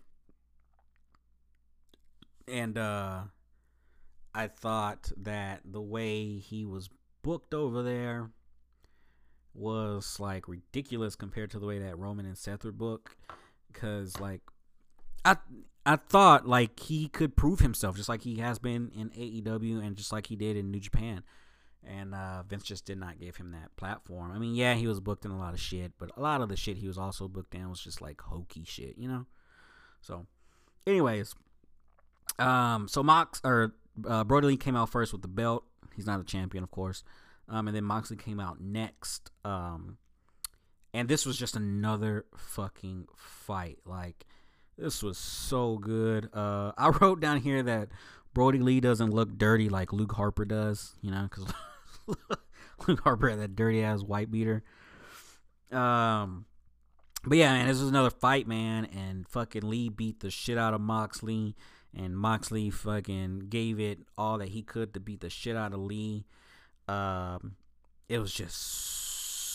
and 2.48 2.76
uh, 2.76 3.20
I 4.34 4.48
thought 4.48 5.12
that 5.16 5.60
the 5.64 5.80
way 5.80 6.38
he 6.38 6.64
was 6.64 6.90
booked 7.22 7.54
over 7.54 7.82
there 7.82 8.30
was 9.54 10.18
like 10.20 10.48
ridiculous 10.48 11.16
compared 11.16 11.50
to 11.50 11.58
the 11.58 11.66
way 11.66 11.78
that 11.78 11.98
Roman 11.98 12.26
and 12.26 12.38
Seth 12.38 12.64
were 12.64 12.72
booked. 12.72 13.14
Because 13.72 14.18
like, 14.20 14.40
I 15.24 15.36
I 15.86 15.96
thought 15.96 16.46
like 16.46 16.78
he 16.80 17.08
could 17.08 17.36
prove 17.36 17.60
himself 17.60 17.96
just 17.96 18.08
like 18.08 18.22
he 18.22 18.36
has 18.36 18.58
been 18.58 18.90
in 18.94 19.10
AEW 19.10 19.84
and 19.84 19.96
just 19.96 20.12
like 20.12 20.26
he 20.26 20.36
did 20.36 20.56
in 20.56 20.70
New 20.70 20.80
Japan. 20.80 21.22
And 21.82 22.14
uh, 22.14 22.42
Vince 22.42 22.64
just 22.64 22.84
did 22.84 22.98
not 22.98 23.18
give 23.18 23.36
him 23.36 23.52
that 23.52 23.74
platform. 23.76 24.32
I 24.32 24.38
mean, 24.38 24.54
yeah, 24.54 24.74
he 24.74 24.86
was 24.86 25.00
booked 25.00 25.24
in 25.24 25.30
a 25.30 25.38
lot 25.38 25.54
of 25.54 25.60
shit, 25.60 25.92
but 25.98 26.10
a 26.16 26.20
lot 26.20 26.40
of 26.40 26.48
the 26.48 26.56
shit 26.56 26.76
he 26.76 26.88
was 26.88 26.98
also 26.98 27.28
booked 27.28 27.54
in 27.54 27.70
was 27.70 27.80
just 27.80 28.02
like 28.02 28.20
hokey 28.20 28.64
shit, 28.66 28.98
you 28.98 29.08
know. 29.08 29.26
So, 30.02 30.26
anyways, 30.86 31.34
um, 32.38 32.88
so 32.88 33.02
Mox 33.02 33.40
or 33.44 33.74
uh, 34.06 34.24
Lee 34.24 34.56
came 34.56 34.76
out 34.76 34.90
first 34.90 35.12
with 35.12 35.22
the 35.22 35.28
belt. 35.28 35.64
He's 35.94 36.06
not 36.06 36.20
a 36.20 36.24
champion, 36.24 36.62
of 36.64 36.70
course. 36.70 37.02
Um, 37.48 37.66
and 37.68 37.76
then 37.76 37.84
Moxley 37.84 38.16
came 38.16 38.40
out 38.40 38.60
next. 38.60 39.30
Um, 39.44 39.96
and 40.94 41.08
this 41.08 41.26
was 41.26 41.36
just 41.36 41.56
another 41.56 42.24
fucking 42.36 43.06
fight. 43.16 43.78
Like, 43.84 44.26
this 44.76 45.02
was 45.02 45.18
so 45.18 45.76
good. 45.78 46.28
Uh, 46.32 46.72
I 46.78 46.88
wrote 46.88 47.20
down 47.20 47.40
here 47.40 47.62
that 47.62 47.88
Brodie 48.34 48.60
Lee 48.60 48.80
doesn't 48.80 49.10
look 49.10 49.36
dirty 49.36 49.68
like 49.68 49.92
Luke 49.92 50.12
Harper 50.12 50.44
does, 50.44 50.94
you 51.02 51.10
know, 51.10 51.28
because 51.28 51.52
Luke 52.86 53.00
Harper 53.00 53.30
had 53.30 53.40
that 53.40 53.56
dirty 53.56 53.82
ass 53.82 54.02
white 54.02 54.30
beater. 54.30 54.62
Um, 55.70 56.46
but 57.24 57.36
yeah, 57.38 57.52
man, 57.52 57.66
this 57.66 57.80
was 57.80 57.88
another 57.88 58.10
fight, 58.10 58.46
man, 58.46 58.86
and 58.86 59.28
fucking 59.28 59.68
Lee 59.68 59.88
beat 59.88 60.20
the 60.20 60.30
shit 60.30 60.56
out 60.56 60.72
of 60.72 60.80
Moxley, 60.80 61.56
and 61.94 62.16
Moxley 62.16 62.70
fucking 62.70 63.46
gave 63.48 63.80
it 63.80 63.98
all 64.16 64.38
that 64.38 64.50
he 64.50 64.62
could 64.62 64.94
to 64.94 65.00
beat 65.00 65.20
the 65.20 65.30
shit 65.30 65.56
out 65.56 65.72
of 65.72 65.80
Lee. 65.80 66.24
Um, 66.86 67.56
it 68.08 68.18
was 68.18 68.32
just 68.32 68.56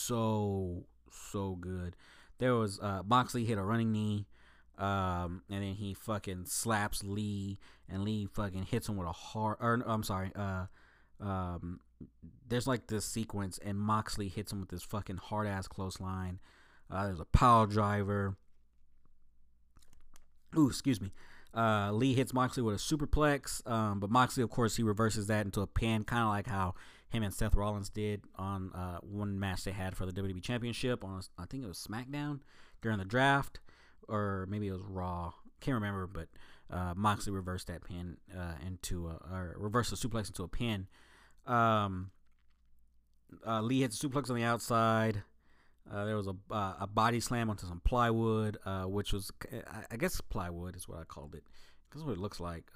so 0.05 0.85
so 1.33 1.57
good. 1.59 1.95
There 2.37 2.55
was 2.55 2.79
uh, 2.79 3.01
Moxley 3.05 3.43
hit 3.43 3.57
a 3.57 3.63
running 3.63 3.91
knee, 3.91 4.27
um, 4.77 5.41
and 5.49 5.63
then 5.63 5.73
he 5.73 5.93
fucking 5.93 6.45
slaps 6.45 7.03
Lee, 7.03 7.59
and 7.89 8.03
Lee 8.03 8.27
fucking 8.27 8.63
hits 8.63 8.87
him 8.87 8.95
with 8.95 9.07
a 9.07 9.11
hard. 9.11 9.57
Or 9.59 9.83
I'm 9.85 10.03
sorry. 10.03 10.31
Uh, 10.35 10.65
um, 11.19 11.79
there's 12.47 12.67
like 12.67 12.87
this 12.87 13.05
sequence, 13.05 13.59
and 13.63 13.77
Moxley 13.77 14.29
hits 14.29 14.51
him 14.51 14.61
with 14.61 14.69
this 14.69 14.83
fucking 14.83 15.17
hard 15.17 15.47
ass 15.47 15.67
clothesline. 15.67 16.39
Uh, 16.89 17.05
there's 17.07 17.19
a 17.19 17.25
power 17.25 17.65
driver. 17.65 18.35
Ooh, 20.57 20.67
excuse 20.67 21.01
me. 21.01 21.11
Uh, 21.55 21.91
Lee 21.91 22.13
hits 22.13 22.33
Moxley 22.33 22.63
with 22.63 22.75
a 22.75 22.79
superplex, 22.79 23.65
um, 23.69 23.99
but 23.99 24.09
Moxley, 24.09 24.41
of 24.41 24.49
course, 24.49 24.75
he 24.75 24.83
reverses 24.83 25.27
that 25.27 25.45
into 25.45 25.61
a 25.61 25.67
pin, 25.67 26.03
kind 26.03 26.23
of 26.23 26.29
like 26.29 26.47
how 26.47 26.73
him 27.09 27.21
and 27.21 27.33
Seth 27.33 27.53
Rollins 27.53 27.89
did 27.89 28.23
on 28.35 28.71
uh, 28.73 28.97
one 29.01 29.39
match 29.39 29.63
they 29.63 29.71
had 29.71 29.95
for 29.95 30.05
the 30.07 30.11
WWE 30.11 30.41
Championship 30.41 31.03
on 31.03 31.21
I 31.37 31.45
think 31.45 31.63
it 31.63 31.67
was 31.67 31.77
SmackDown 31.77 32.39
during 32.81 32.97
the 32.97 33.05
draft, 33.05 33.59
or 34.07 34.47
maybe 34.49 34.67
it 34.67 34.73
was 34.73 34.81
Raw. 34.81 35.33
Can't 35.61 35.75
remember, 35.75 36.07
but 36.07 36.27
uh, 36.71 36.93
Moxley 36.95 37.31
reversed 37.31 37.67
that 37.67 37.83
pin 37.83 38.17
uh, 38.35 38.55
into 38.65 39.07
a 39.07 39.19
or 39.31 39.55
reversed 39.57 39.91
the 39.91 39.95
suplex 39.95 40.27
into 40.27 40.43
a 40.43 40.47
pin. 40.47 40.87
Um, 41.45 42.09
uh, 43.45 43.61
Lee 43.61 43.81
hits 43.81 44.03
a 44.03 44.07
suplex 44.07 44.29
on 44.29 44.35
the 44.35 44.43
outside. 44.43 45.23
Uh, 45.91 46.05
there 46.05 46.15
was 46.15 46.27
a 46.27 46.35
uh, 46.51 46.75
a 46.81 46.87
body 46.87 47.19
slam 47.19 47.49
onto 47.49 47.67
some 47.67 47.81
plywood, 47.83 48.57
which 48.85 49.13
was 49.13 49.31
I, 49.91 49.97
guess 49.97 50.21
plywood 50.21 50.75
is 50.75 50.87
what 50.87 50.99
I 50.99 51.03
called 51.03 51.35
it. 51.35 51.43
That's 51.91 52.05
what 52.05 52.13
it 52.13 52.19
looks 52.19 52.39
like. 52.39 52.71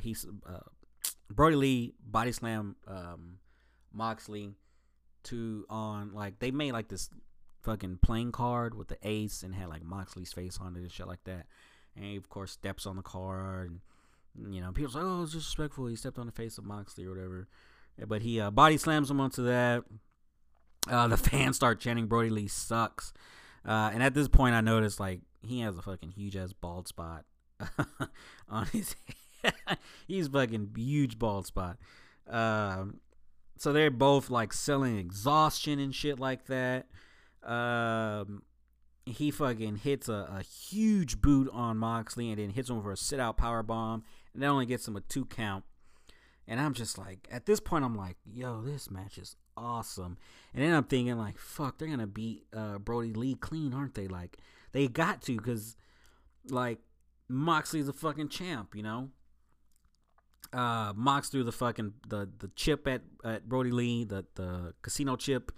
he's 0.00 0.26
Brodie 1.30 1.56
Lee 1.56 1.94
body 2.04 2.32
slam 2.32 2.76
um, 2.86 3.38
Moxley 3.92 4.54
to 5.24 5.66
on 5.68 6.12
like 6.14 6.38
they 6.38 6.50
made 6.50 6.72
like 6.72 6.88
this 6.88 7.10
fucking 7.62 7.98
playing 8.02 8.32
card 8.32 8.74
with 8.74 8.88
the 8.88 8.96
ace 9.02 9.42
and 9.42 9.54
had 9.54 9.68
like 9.68 9.84
Moxley's 9.84 10.32
face 10.32 10.58
on 10.60 10.76
it 10.76 10.80
and 10.80 10.90
shit 10.92 11.06
like 11.06 11.24
that. 11.24 11.46
And 11.96 12.04
he 12.04 12.16
of 12.16 12.28
course 12.28 12.52
steps 12.52 12.86
on 12.86 12.96
the 12.96 13.02
card 13.02 13.70
and 14.36 14.54
you 14.54 14.60
know 14.60 14.72
people's 14.72 14.94
like 14.94 15.04
oh 15.04 15.22
it's 15.22 15.32
disrespectful 15.32 15.86
he 15.86 15.96
stepped 15.96 16.18
on 16.18 16.26
the 16.26 16.32
face 16.32 16.58
of 16.58 16.64
Moxley 16.64 17.04
or 17.04 17.10
whatever. 17.10 17.48
But 18.06 18.22
he 18.22 18.40
uh, 18.40 18.50
body 18.50 18.76
slams 18.76 19.10
him 19.10 19.20
onto 19.20 19.44
that. 19.44 19.84
Uh, 20.88 21.08
the 21.08 21.16
fans 21.30 21.56
start 21.56 21.80
chanting 21.80 22.06
Brodie 22.06 22.30
Lee 22.30 22.48
sucks. 22.48 23.12
Uh, 23.66 23.90
and 23.92 24.02
at 24.02 24.14
this 24.14 24.28
point 24.28 24.54
I 24.54 24.60
noticed 24.60 25.00
like 25.00 25.20
he 25.42 25.60
has 25.60 25.76
a 25.76 25.82
fucking 25.82 26.10
huge 26.10 26.36
ass 26.36 26.52
bald 26.52 26.88
spot 26.88 27.24
on 28.48 28.66
his 28.66 28.94
head. 29.42 29.54
He's 30.06 30.28
fucking 30.28 30.72
huge 30.76 31.18
bald 31.18 31.46
spot. 31.46 31.78
Um, 32.28 33.00
so 33.56 33.72
they're 33.72 33.90
both 33.90 34.30
like 34.30 34.52
selling 34.52 34.98
exhaustion 34.98 35.78
and 35.78 35.94
shit 35.94 36.18
like 36.18 36.46
that. 36.46 36.86
Um, 37.42 38.42
he 39.06 39.30
fucking 39.30 39.76
hits 39.76 40.08
a, 40.08 40.38
a 40.38 40.42
huge 40.42 41.20
boot 41.20 41.48
on 41.52 41.78
Moxley 41.78 42.30
and 42.30 42.38
then 42.38 42.50
hits 42.50 42.68
him 42.68 42.82
for 42.82 42.92
a 42.92 42.96
sit 42.96 43.18
out 43.18 43.36
power 43.36 43.62
bomb, 43.62 44.04
and 44.34 44.42
that 44.42 44.48
only 44.48 44.66
gets 44.66 44.86
him 44.86 44.96
a 44.96 45.00
two 45.00 45.24
count. 45.24 45.64
And 46.46 46.60
I'm 46.60 46.72
just 46.72 46.96
like, 46.96 47.28
at 47.30 47.46
this 47.46 47.60
point, 47.60 47.84
I'm 47.84 47.94
like, 47.94 48.16
yo, 48.24 48.62
this 48.62 48.90
match 48.90 49.18
is 49.18 49.36
awesome. 49.58 50.16
And 50.54 50.64
then 50.64 50.72
I'm 50.72 50.84
thinking, 50.84 51.16
like, 51.18 51.38
fuck, 51.38 51.78
they're 51.78 51.88
gonna 51.88 52.06
beat 52.06 52.46
uh, 52.54 52.78
Brodie 52.78 53.12
Lee 53.12 53.34
clean, 53.34 53.74
aren't 53.74 53.94
they? 53.94 54.08
Like, 54.08 54.38
they 54.72 54.88
got 54.88 55.22
to, 55.22 55.36
cause 55.36 55.76
like 56.50 56.78
Moxley's 57.28 57.88
a 57.88 57.92
fucking 57.92 58.28
champ, 58.28 58.74
you 58.74 58.82
know 58.82 59.10
uh, 60.52 60.92
Mox 60.96 61.28
threw 61.28 61.44
the 61.44 61.52
fucking 61.52 61.94
the 62.08 62.28
the 62.38 62.48
chip 62.56 62.86
at 62.88 63.02
at 63.24 63.48
Brodie 63.48 63.70
Lee, 63.70 64.04
the 64.04 64.24
the 64.34 64.74
casino 64.82 65.16
chip. 65.16 65.52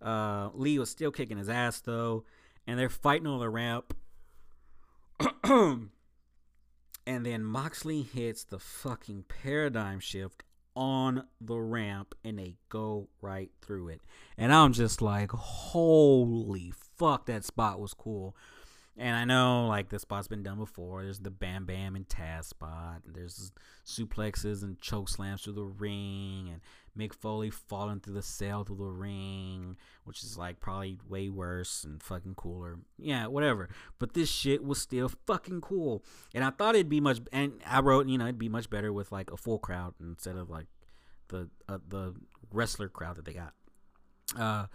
Uh, 0.00 0.50
Lee 0.54 0.78
was 0.78 0.90
still 0.90 1.12
kicking 1.12 1.38
his 1.38 1.48
ass 1.48 1.80
though, 1.80 2.24
and 2.66 2.78
they're 2.78 2.88
fighting 2.88 3.26
on 3.26 3.40
the 3.40 3.48
ramp. 3.48 3.96
and 5.44 5.90
then 7.06 7.44
Moxley 7.44 8.02
hits 8.02 8.44
the 8.44 8.58
fucking 8.58 9.24
paradigm 9.28 10.00
shift 10.00 10.42
on 10.74 11.24
the 11.40 11.58
ramp 11.58 12.14
and 12.24 12.38
they 12.38 12.56
go 12.68 13.08
right 13.20 13.50
through 13.60 13.88
it. 13.88 14.00
And 14.36 14.52
I'm 14.52 14.72
just 14.72 15.02
like, 15.02 15.30
holy 15.30 16.72
fuck, 16.96 17.26
that 17.26 17.44
spot 17.44 17.80
was 17.80 17.94
cool. 17.94 18.36
And 18.98 19.16
I 19.16 19.24
know 19.24 19.68
like 19.68 19.88
this 19.88 20.02
spot's 20.02 20.28
been 20.28 20.42
done 20.42 20.58
before. 20.58 21.02
There's 21.02 21.20
the 21.20 21.30
Bam 21.30 21.64
Bam 21.64 21.96
and 21.96 22.06
Taz 22.06 22.44
spot. 22.44 23.00
There's 23.06 23.50
suplexes 23.86 24.62
and 24.62 24.78
choke 24.82 25.08
slams 25.08 25.42
through 25.42 25.54
the 25.54 25.64
ring, 25.64 26.50
and 26.52 26.60
Mick 26.96 27.14
Foley 27.14 27.48
falling 27.48 28.00
through 28.00 28.12
the 28.12 28.22
cell 28.22 28.64
through 28.64 28.76
the 28.76 28.84
ring, 28.84 29.78
which 30.04 30.22
is 30.22 30.36
like 30.36 30.60
probably 30.60 30.98
way 31.08 31.30
worse 31.30 31.84
and 31.84 32.02
fucking 32.02 32.34
cooler. 32.34 32.80
Yeah, 32.98 33.28
whatever. 33.28 33.70
But 33.98 34.12
this 34.12 34.28
shit 34.28 34.62
was 34.62 34.82
still 34.82 35.10
fucking 35.26 35.62
cool, 35.62 36.04
and 36.34 36.44
I 36.44 36.50
thought 36.50 36.74
it'd 36.74 36.90
be 36.90 37.00
much. 37.00 37.20
And 37.32 37.62
I 37.66 37.80
wrote, 37.80 38.08
you 38.08 38.18
know, 38.18 38.24
it'd 38.24 38.38
be 38.38 38.50
much 38.50 38.68
better 38.68 38.92
with 38.92 39.10
like 39.10 39.30
a 39.30 39.38
full 39.38 39.58
crowd 39.58 39.94
instead 40.00 40.36
of 40.36 40.50
like 40.50 40.66
the 41.28 41.48
uh, 41.66 41.78
the 41.88 42.14
wrestler 42.52 42.90
crowd 42.90 43.16
that 43.16 43.24
they 43.24 43.32
got. 43.32 43.54
Uh, 44.38 44.66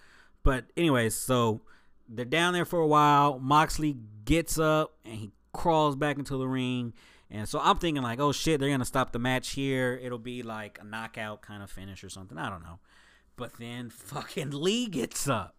but 0.44 0.66
anyways, 0.76 1.14
so 1.16 1.62
they're 2.08 2.26
down 2.26 2.54
there 2.54 2.66
for 2.66 2.80
a 2.80 2.88
while. 2.88 3.40
Moxley 3.40 3.98
gets 4.26 4.58
up 4.60 4.96
and 5.06 5.16
he 5.16 5.32
crawls 5.54 5.96
back 5.96 6.18
into 6.18 6.38
the 6.38 6.48
ring. 6.48 6.94
And 7.30 7.48
so 7.48 7.60
I'm 7.60 7.78
thinking 7.78 8.04
like, 8.04 8.20
oh 8.20 8.32
shit, 8.32 8.60
they're 8.60 8.70
gonna 8.70 8.86
stop 8.86 9.12
the 9.12 9.20
match 9.20 9.50
here. 9.50 10.00
It'll 10.02 10.18
be 10.18 10.44
like 10.44 10.80
a 10.82 10.86
knockout 10.86 11.42
kind 11.42 11.62
of 11.62 11.70
finish 11.70 12.04
or 12.04 12.10
something. 12.10 12.38
I 12.38 12.50
don't 12.50 12.64
know. 12.64 12.80
But 13.36 13.58
then 13.60 13.90
fucking 13.92 14.52
Lee 14.52 14.88
gets 14.88 15.28
up. 15.28 15.56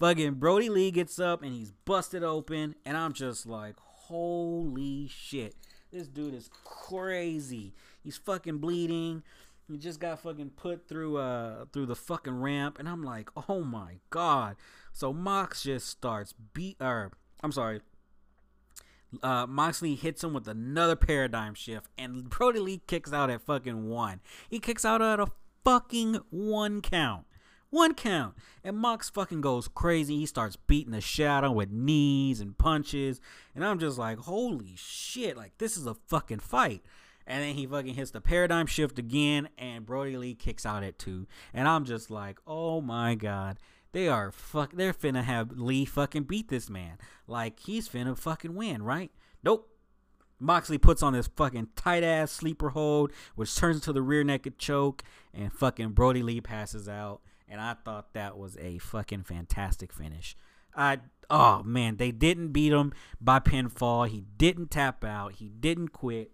Fucking 0.00 0.34
Brodie 0.34 0.68
Lee 0.68 0.90
gets 0.90 1.18
up 1.18 1.42
and 1.42 1.52
he's 1.52 1.72
busted 1.84 2.24
open. 2.24 2.74
And 2.84 2.96
I'm 2.96 3.12
just 3.12 3.46
like, 3.46 3.76
holy 3.78 5.08
shit. 5.08 5.54
This 5.92 6.08
dude 6.08 6.34
is 6.34 6.48
crazy. 6.64 7.74
He's 8.02 8.16
fucking 8.16 8.58
bleeding. 8.58 9.22
He 9.68 9.78
just 9.78 10.00
got 10.00 10.20
fucking 10.20 10.50
put 10.50 10.88
through 10.88 11.18
uh 11.18 11.66
through 11.72 11.86
the 11.86 11.96
fucking 11.96 12.40
ramp. 12.40 12.78
And 12.78 12.88
I'm 12.88 13.02
like, 13.02 13.30
oh 13.48 13.62
my 13.62 13.98
god. 14.10 14.56
So 14.92 15.12
Mox 15.12 15.62
just 15.62 15.88
starts 15.88 16.34
beat 16.54 16.76
or 16.80 17.12
I'm 17.42 17.52
sorry. 17.52 17.80
Uh, 19.22 19.46
Moxley 19.46 19.94
hits 19.94 20.24
him 20.24 20.32
with 20.32 20.48
another 20.48 20.96
paradigm 20.96 21.54
shift, 21.54 21.86
and 21.98 22.30
Brodie 22.30 22.60
Lee 22.60 22.80
kicks 22.86 23.12
out 23.12 23.28
at 23.28 23.42
fucking 23.42 23.88
one. 23.88 24.20
He 24.48 24.58
kicks 24.58 24.86
out 24.86 25.02
at 25.02 25.20
a 25.20 25.26
fucking 25.64 26.20
one 26.30 26.80
count. 26.80 27.26
One 27.68 27.94
count. 27.94 28.34
And 28.62 28.76
Mox 28.76 29.08
fucking 29.08 29.40
goes 29.40 29.66
crazy. 29.66 30.18
He 30.18 30.26
starts 30.26 30.56
beating 30.56 30.92
the 30.92 31.22
out 31.24 31.54
with 31.54 31.70
knees 31.70 32.40
and 32.40 32.56
punches. 32.56 33.20
And 33.54 33.64
I'm 33.64 33.78
just 33.78 33.98
like, 33.98 34.18
holy 34.18 34.74
shit, 34.76 35.36
like 35.36 35.56
this 35.58 35.76
is 35.76 35.86
a 35.86 35.94
fucking 35.94 36.40
fight. 36.40 36.82
And 37.26 37.42
then 37.42 37.54
he 37.54 37.66
fucking 37.66 37.94
hits 37.94 38.10
the 38.10 38.20
paradigm 38.20 38.66
shift 38.66 38.98
again, 38.98 39.48
and 39.56 39.86
Brodie 39.86 40.16
Lee 40.16 40.34
kicks 40.34 40.66
out 40.66 40.82
at 40.82 40.98
two. 40.98 41.26
And 41.54 41.68
I'm 41.68 41.84
just 41.84 42.10
like, 42.10 42.38
oh 42.46 42.80
my 42.80 43.14
god. 43.14 43.58
They 43.92 44.08
are 44.08 44.32
fuck. 44.32 44.72
They're 44.72 44.94
finna 44.94 45.22
have 45.24 45.52
Lee 45.52 45.84
fucking 45.84 46.24
beat 46.24 46.48
this 46.48 46.70
man. 46.70 46.98
Like 47.26 47.60
he's 47.60 47.88
finna 47.88 48.16
fucking 48.16 48.54
win, 48.54 48.82
right? 48.82 49.10
Nope. 49.42 49.68
Moxley 50.40 50.78
puts 50.78 51.02
on 51.02 51.12
this 51.12 51.28
fucking 51.28 51.68
tight 51.76 52.02
ass 52.02 52.32
sleeper 52.32 52.70
hold, 52.70 53.12
which 53.36 53.54
turns 53.54 53.76
into 53.76 53.92
the 53.92 54.02
rear 54.02 54.24
naked 54.24 54.58
choke, 54.58 55.04
and 55.32 55.52
fucking 55.52 55.90
Brodie 55.90 56.22
Lee 56.22 56.40
passes 56.40 56.88
out. 56.88 57.20
And 57.48 57.60
I 57.60 57.74
thought 57.74 58.14
that 58.14 58.36
was 58.36 58.56
a 58.56 58.78
fucking 58.78 59.24
fantastic 59.24 59.92
finish. 59.92 60.36
I 60.74 61.00
oh 61.28 61.62
man, 61.62 61.96
they 61.96 62.10
didn't 62.10 62.48
beat 62.48 62.72
him 62.72 62.92
by 63.20 63.40
pinfall. 63.40 64.08
He 64.08 64.24
didn't 64.38 64.70
tap 64.70 65.04
out. 65.04 65.34
He 65.34 65.48
didn't 65.48 65.88
quit. 65.88 66.32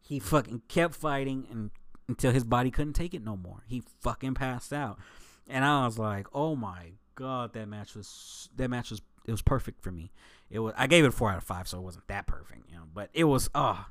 He 0.00 0.18
fucking 0.18 0.62
kept 0.68 0.94
fighting 0.94 1.46
and 1.50 1.70
until 2.08 2.32
his 2.32 2.44
body 2.44 2.70
couldn't 2.70 2.92
take 2.94 3.14
it 3.14 3.24
no 3.24 3.36
more. 3.36 3.64
He 3.66 3.82
fucking 4.00 4.34
passed 4.34 4.72
out. 4.72 4.98
And 5.48 5.64
I 5.64 5.84
was 5.84 5.98
like, 5.98 6.26
"Oh 6.32 6.56
my 6.56 6.92
god, 7.14 7.52
that 7.52 7.68
match 7.68 7.94
was 7.94 8.48
that 8.56 8.68
match 8.68 8.90
was 8.90 9.02
it 9.26 9.30
was 9.30 9.42
perfect 9.42 9.82
for 9.82 9.90
me. 9.90 10.12
It 10.50 10.58
was 10.58 10.74
I 10.76 10.86
gave 10.86 11.04
it 11.04 11.12
4 11.12 11.30
out 11.30 11.38
of 11.38 11.44
5, 11.44 11.68
so 11.68 11.78
it 11.78 11.82
wasn't 11.82 12.06
that 12.08 12.26
perfect, 12.26 12.68
you 12.68 12.76
know, 12.76 12.84
but 12.92 13.10
it 13.12 13.24
was 13.24 13.48
uh 13.54 13.84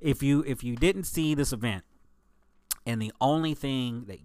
if 0.00 0.22
you 0.22 0.44
if 0.46 0.62
you 0.62 0.76
didn't 0.76 1.04
see 1.04 1.34
this 1.34 1.52
event 1.52 1.84
and 2.84 3.00
the 3.00 3.12
only 3.20 3.54
thing 3.54 4.04
that 4.06 4.18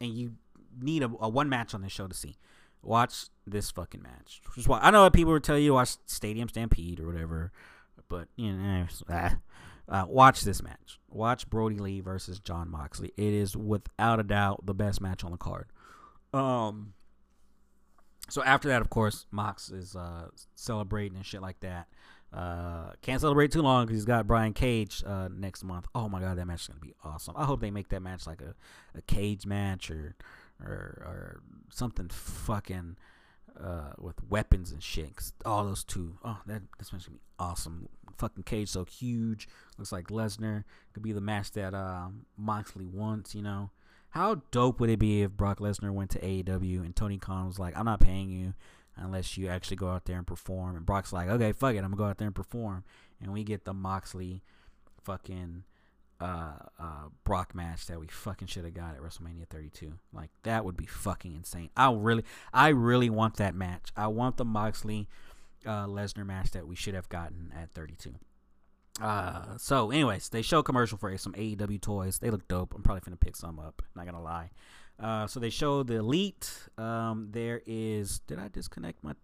and 0.00 0.12
you 0.12 0.34
need 0.80 1.02
a, 1.02 1.10
a 1.20 1.28
one 1.28 1.48
match 1.48 1.74
on 1.74 1.82
this 1.82 1.92
show 1.92 2.06
to 2.06 2.14
see 2.14 2.36
watch 2.82 3.26
this 3.46 3.70
fucking 3.70 4.02
match. 4.02 4.40
Just 4.54 4.68
why 4.68 4.80
I 4.80 4.90
know 4.90 5.08
people 5.10 5.32
would 5.32 5.44
tell 5.44 5.58
you 5.58 5.68
to 5.68 5.74
watch 5.74 5.96
Stadium 6.06 6.48
Stampede 6.48 7.00
or 7.00 7.06
whatever, 7.06 7.52
but 8.08 8.28
you 8.36 8.52
know, 8.52 8.86
ah, 9.08 9.36
uh, 9.88 10.04
watch 10.08 10.42
this 10.42 10.62
match. 10.62 10.98
Watch 11.08 11.48
Brodie 11.48 11.78
Lee 11.78 12.00
versus 12.00 12.38
Jon 12.38 12.70
Moxley. 12.70 13.12
It 13.16 13.32
is 13.32 13.56
without 13.56 14.20
a 14.20 14.22
doubt 14.22 14.66
the 14.66 14.74
best 14.74 15.00
match 15.00 15.24
on 15.24 15.30
the 15.30 15.36
card. 15.36 15.66
Um. 16.34 16.94
So 18.30 18.42
after 18.42 18.68
that, 18.68 18.80
of 18.80 18.88
course, 18.88 19.26
Mox 19.30 19.70
is 19.70 19.94
uh, 19.94 20.28
celebrating 20.54 21.16
and 21.16 21.26
shit 21.26 21.42
like 21.42 21.60
that. 21.60 21.88
Uh, 22.32 22.90
can't 23.00 23.20
celebrate 23.20 23.52
too 23.52 23.62
long 23.62 23.86
because 23.86 23.98
he's 23.98 24.04
got 24.04 24.26
Brian 24.26 24.52
Cage 24.52 25.04
uh, 25.06 25.28
next 25.32 25.62
month. 25.62 25.86
Oh 25.94 26.08
my 26.08 26.20
god, 26.20 26.36
that 26.38 26.46
match 26.46 26.62
is 26.62 26.68
gonna 26.68 26.80
be 26.80 26.94
awesome. 27.04 27.34
I 27.36 27.44
hope 27.44 27.60
they 27.60 27.70
make 27.70 27.90
that 27.90 28.00
match 28.00 28.26
like 28.26 28.40
a, 28.40 28.54
a 28.96 29.02
cage 29.02 29.46
match 29.46 29.90
or 29.90 30.16
or 30.60 30.66
or 30.66 31.40
something 31.70 32.08
fucking 32.08 32.96
uh, 33.62 33.92
with 33.98 34.16
weapons 34.28 34.72
and 34.72 34.82
shit. 34.82 35.14
Cause 35.14 35.32
all 35.46 35.64
those 35.64 35.84
two, 35.84 36.18
oh, 36.24 36.40
that 36.46 36.62
this 36.78 36.92
match 36.92 37.06
gonna 37.06 37.18
be 37.18 37.22
awesome. 37.38 37.88
Fucking 38.18 38.44
Cage 38.44 38.68
so 38.68 38.84
huge, 38.84 39.48
looks 39.78 39.92
like 39.92 40.08
Lesnar 40.08 40.64
could 40.92 41.02
be 41.02 41.12
the 41.12 41.20
match 41.20 41.52
that 41.52 41.74
uh, 41.74 42.08
Moxley 42.36 42.86
wants. 42.86 43.34
You 43.34 43.42
know, 43.42 43.70
how 44.14 44.36
dope 44.52 44.78
would 44.78 44.90
it 44.90 45.00
be 45.00 45.22
if 45.22 45.32
Brock 45.32 45.58
Lesnar 45.58 45.90
went 45.90 46.10
to 46.10 46.20
AEW 46.20 46.84
and 46.84 46.94
Tony 46.94 47.18
Khan 47.18 47.46
was 47.46 47.58
like, 47.58 47.76
"I'm 47.76 47.84
not 47.84 47.98
paying 47.98 48.30
you 48.30 48.54
unless 48.94 49.36
you 49.36 49.48
actually 49.48 49.76
go 49.76 49.88
out 49.88 50.04
there 50.04 50.18
and 50.18 50.26
perform," 50.26 50.76
and 50.76 50.86
Brock's 50.86 51.12
like, 51.12 51.28
"Okay, 51.28 51.50
fuck 51.50 51.74
it, 51.74 51.78
I'm 51.78 51.90
gonna 51.90 51.96
go 51.96 52.04
out 52.04 52.18
there 52.18 52.28
and 52.28 52.34
perform," 52.34 52.84
and 53.20 53.32
we 53.32 53.42
get 53.42 53.64
the 53.64 53.74
Moxley 53.74 54.44
fucking 55.02 55.64
uh, 56.20 56.52
uh, 56.78 57.08
Brock 57.24 57.56
match 57.56 57.86
that 57.86 57.98
we 57.98 58.06
fucking 58.06 58.46
should 58.46 58.64
have 58.64 58.72
got 58.74 58.94
at 58.94 59.00
WrestleMania 59.00 59.48
32. 59.50 59.94
Like 60.12 60.30
that 60.44 60.64
would 60.64 60.76
be 60.76 60.86
fucking 60.86 61.34
insane. 61.34 61.70
I 61.76 61.92
really, 61.92 62.24
I 62.52 62.68
really 62.68 63.10
want 63.10 63.38
that 63.38 63.56
match. 63.56 63.90
I 63.96 64.06
want 64.06 64.36
the 64.36 64.44
Moxley 64.44 65.08
uh, 65.66 65.86
Lesnar 65.86 66.24
match 66.24 66.52
that 66.52 66.68
we 66.68 66.76
should 66.76 66.94
have 66.94 67.08
gotten 67.08 67.52
at 67.60 67.72
32. 67.72 68.14
Uh, 69.00 69.56
so 69.56 69.90
anyways, 69.90 70.28
they 70.28 70.42
show 70.42 70.62
commercial 70.62 70.98
for 70.98 71.16
some 71.18 71.32
AEW 71.32 71.80
toys. 71.80 72.18
They 72.18 72.30
look 72.30 72.46
dope. 72.48 72.74
I'm 72.74 72.82
probably 72.82 73.00
gonna 73.04 73.16
pick 73.16 73.36
some 73.36 73.58
up. 73.58 73.82
Not 73.96 74.06
gonna 74.06 74.22
lie. 74.22 74.50
Uh, 74.98 75.26
so 75.26 75.40
they 75.40 75.50
show 75.50 75.82
the 75.82 75.96
Elite. 75.96 76.68
Um, 76.78 77.28
there 77.32 77.60
is. 77.66 78.20
Did 78.20 78.38
I 78.38 78.48
disconnect 78.48 79.02
my? 79.02 79.14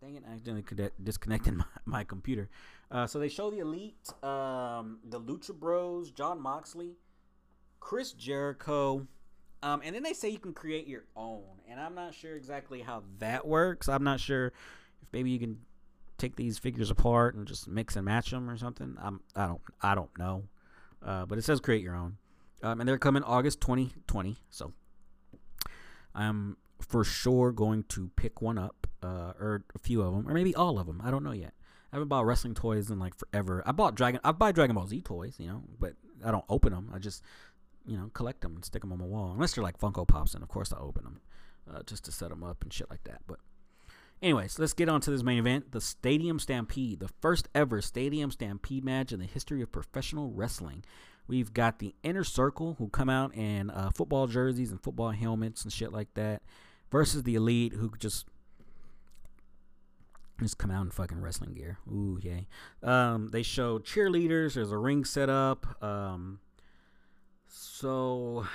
Dang 0.00 0.14
it! 0.14 0.24
I 0.28 0.34
accidentally 0.34 0.90
disconnected 1.02 1.54
my, 1.56 1.64
my 1.84 2.04
computer. 2.04 2.48
Uh, 2.90 3.06
so 3.06 3.18
they 3.18 3.28
show 3.28 3.50
the 3.50 3.58
Elite, 3.58 4.08
um, 4.24 4.98
the 5.08 5.20
Lucha 5.20 5.54
Bros, 5.54 6.10
Jon 6.10 6.40
Moxley, 6.40 6.96
Chris 7.78 8.12
Jericho, 8.12 9.06
um, 9.62 9.80
and 9.84 9.94
then 9.94 10.02
they 10.02 10.12
say 10.12 10.28
you 10.28 10.38
can 10.38 10.52
create 10.52 10.86
your 10.86 11.04
own. 11.16 11.44
And 11.68 11.78
I'm 11.78 11.94
not 11.94 12.14
sure 12.14 12.36
exactly 12.36 12.80
how 12.80 13.02
that 13.18 13.46
works. 13.46 13.88
I'm 13.88 14.02
not 14.04 14.20
sure 14.20 14.48
if 15.02 15.08
maybe 15.12 15.30
you 15.30 15.38
can 15.38 15.60
take 16.20 16.36
these 16.36 16.58
figures 16.58 16.90
apart 16.90 17.34
and 17.34 17.46
just 17.46 17.66
mix 17.68 17.96
and 17.96 18.04
match 18.04 18.30
them 18.30 18.48
or 18.48 18.56
something. 18.56 18.96
I'm 19.00 19.20
I 19.34 19.46
don't 19.46 19.60
I 19.80 19.94
don't 19.94 20.16
know. 20.18 20.44
Uh, 21.04 21.24
but 21.26 21.38
it 21.38 21.42
says 21.42 21.60
create 21.60 21.82
your 21.82 21.96
own. 21.96 22.16
Um, 22.62 22.80
and 22.80 22.88
they're 22.88 22.98
coming 22.98 23.22
August 23.22 23.60
2020. 23.62 24.36
So 24.50 24.72
I'm 26.14 26.56
for 26.80 27.04
sure 27.04 27.52
going 27.52 27.84
to 27.84 28.10
pick 28.16 28.42
one 28.42 28.58
up, 28.58 28.86
uh, 29.02 29.32
or 29.38 29.64
a 29.74 29.78
few 29.78 30.02
of 30.02 30.14
them, 30.14 30.28
or 30.28 30.34
maybe 30.34 30.54
all 30.54 30.78
of 30.78 30.86
them. 30.86 31.00
I 31.04 31.10
don't 31.10 31.24
know 31.24 31.32
yet. 31.32 31.54
I 31.92 31.96
haven't 31.96 32.08
bought 32.08 32.26
wrestling 32.26 32.54
toys 32.54 32.90
in 32.90 32.98
like 32.98 33.14
forever. 33.16 33.62
I 33.66 33.72
bought 33.72 33.94
Dragon. 33.94 34.20
I 34.22 34.32
buy 34.32 34.52
Dragon 34.52 34.76
Ball 34.76 34.86
Z 34.86 35.02
toys, 35.02 35.36
you 35.38 35.48
know, 35.48 35.62
but 35.78 35.94
I 36.24 36.30
don't 36.30 36.44
open 36.48 36.72
them. 36.72 36.90
I 36.94 36.98
just, 36.98 37.22
you 37.86 37.96
know, 37.96 38.10
collect 38.12 38.42
them 38.42 38.54
and 38.54 38.64
stick 38.64 38.82
them 38.82 38.92
on 38.92 38.98
my 38.98 39.06
wall. 39.06 39.32
Unless 39.32 39.54
they're 39.54 39.64
like 39.64 39.78
Funko 39.78 40.06
Pops, 40.06 40.34
and 40.34 40.42
of 40.42 40.48
course 40.48 40.72
I 40.72 40.78
open 40.78 41.04
them, 41.04 41.20
uh, 41.72 41.82
just 41.86 42.04
to 42.04 42.12
set 42.12 42.28
them 42.28 42.44
up 42.44 42.62
and 42.62 42.72
shit 42.72 42.90
like 42.90 43.04
that. 43.04 43.22
But, 43.26 43.38
anyways, 44.22 44.58
let's 44.58 44.72
get 44.72 44.88
on 44.88 45.00
to 45.02 45.10
this 45.10 45.22
main 45.22 45.38
event: 45.38 45.72
the 45.72 45.80
Stadium 45.80 46.38
Stampede, 46.38 47.00
the 47.00 47.10
first 47.20 47.48
ever 47.54 47.80
Stadium 47.80 48.30
Stampede 48.30 48.84
match 48.84 49.12
in 49.12 49.20
the 49.20 49.26
history 49.26 49.62
of 49.62 49.72
professional 49.72 50.30
wrestling. 50.30 50.84
We've 51.26 51.54
got 51.54 51.78
the 51.78 51.94
Inner 52.02 52.24
Circle 52.24 52.74
who 52.78 52.88
come 52.88 53.08
out 53.08 53.34
in 53.34 53.70
uh, 53.70 53.90
football 53.94 54.26
jerseys 54.26 54.70
and 54.70 54.82
football 54.82 55.10
helmets 55.10 55.62
and 55.62 55.72
shit 55.72 55.92
like 55.92 56.12
that, 56.14 56.42
versus 56.90 57.22
the 57.22 57.34
Elite 57.34 57.74
who 57.74 57.92
just 57.98 58.26
just 60.40 60.58
come 60.58 60.70
out 60.70 60.84
in 60.84 60.90
fucking 60.90 61.20
wrestling 61.20 61.52
gear. 61.52 61.78
Ooh, 61.88 62.18
yay. 62.20 62.48
Um, 62.82 63.28
they 63.28 63.42
show 63.42 63.78
cheerleaders. 63.78 64.54
There's 64.54 64.72
a 64.72 64.78
ring 64.78 65.04
set 65.04 65.28
up. 65.28 65.82
Um, 65.82 66.40
so 67.46 68.46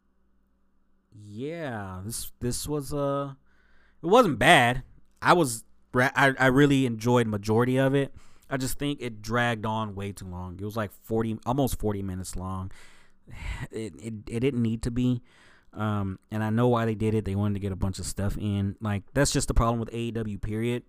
yeah, 1.26 2.00
this 2.04 2.32
this 2.40 2.66
was 2.68 2.94
uh 2.94 3.34
it 4.02 4.06
wasn't 4.06 4.38
bad. 4.38 4.82
I 5.22 5.32
was 5.32 5.64
I, 5.94 6.34
I 6.38 6.46
really 6.46 6.86
enjoyed 6.86 7.26
majority 7.26 7.76
of 7.78 7.94
it. 7.94 8.14
I 8.48 8.56
just 8.56 8.78
think 8.78 9.00
it 9.00 9.22
dragged 9.22 9.66
on 9.66 9.94
way 9.94 10.12
too 10.12 10.26
long. 10.26 10.58
It 10.60 10.64
was 10.64 10.76
like 10.76 10.90
40 11.04 11.38
almost 11.46 11.78
40 11.78 12.02
minutes 12.02 12.36
long. 12.36 12.70
It 13.70 13.94
it, 13.96 14.14
it 14.28 14.40
didn't 14.40 14.62
need 14.62 14.82
to 14.82 14.90
be. 14.90 15.22
Um, 15.72 16.18
and 16.32 16.42
I 16.42 16.50
know 16.50 16.66
why 16.66 16.84
they 16.84 16.96
did 16.96 17.14
it. 17.14 17.24
They 17.24 17.36
wanted 17.36 17.54
to 17.54 17.60
get 17.60 17.70
a 17.70 17.76
bunch 17.76 18.00
of 18.00 18.06
stuff 18.06 18.36
in. 18.36 18.74
Like 18.80 19.04
that's 19.14 19.30
just 19.30 19.46
the 19.46 19.54
problem 19.54 19.78
with 19.78 19.90
AEW 19.92 20.40
period 20.40 20.82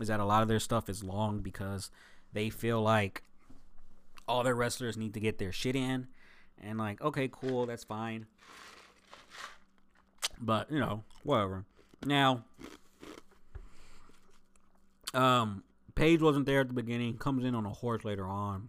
is 0.00 0.08
that 0.08 0.20
a 0.20 0.24
lot 0.24 0.42
of 0.42 0.48
their 0.48 0.60
stuff 0.60 0.88
is 0.88 1.04
long 1.04 1.40
because 1.40 1.90
they 2.32 2.48
feel 2.48 2.80
like 2.80 3.22
all 4.26 4.42
their 4.42 4.54
wrestlers 4.54 4.96
need 4.96 5.14
to 5.14 5.20
get 5.20 5.38
their 5.38 5.52
shit 5.52 5.76
in 5.76 6.06
and 6.62 6.78
like 6.78 7.00
okay 7.02 7.28
cool 7.30 7.66
that's 7.66 7.84
fine 7.84 8.26
but 10.40 10.70
you 10.70 10.78
know 10.78 11.02
whatever 11.24 11.64
now 12.04 12.44
um 15.14 15.62
Page 15.94 16.22
wasn't 16.22 16.46
there 16.46 16.60
at 16.60 16.68
the 16.68 16.74
beginning 16.74 17.18
comes 17.18 17.44
in 17.44 17.54
on 17.54 17.66
a 17.66 17.70
horse 17.70 18.04
later 18.04 18.26
on 18.26 18.68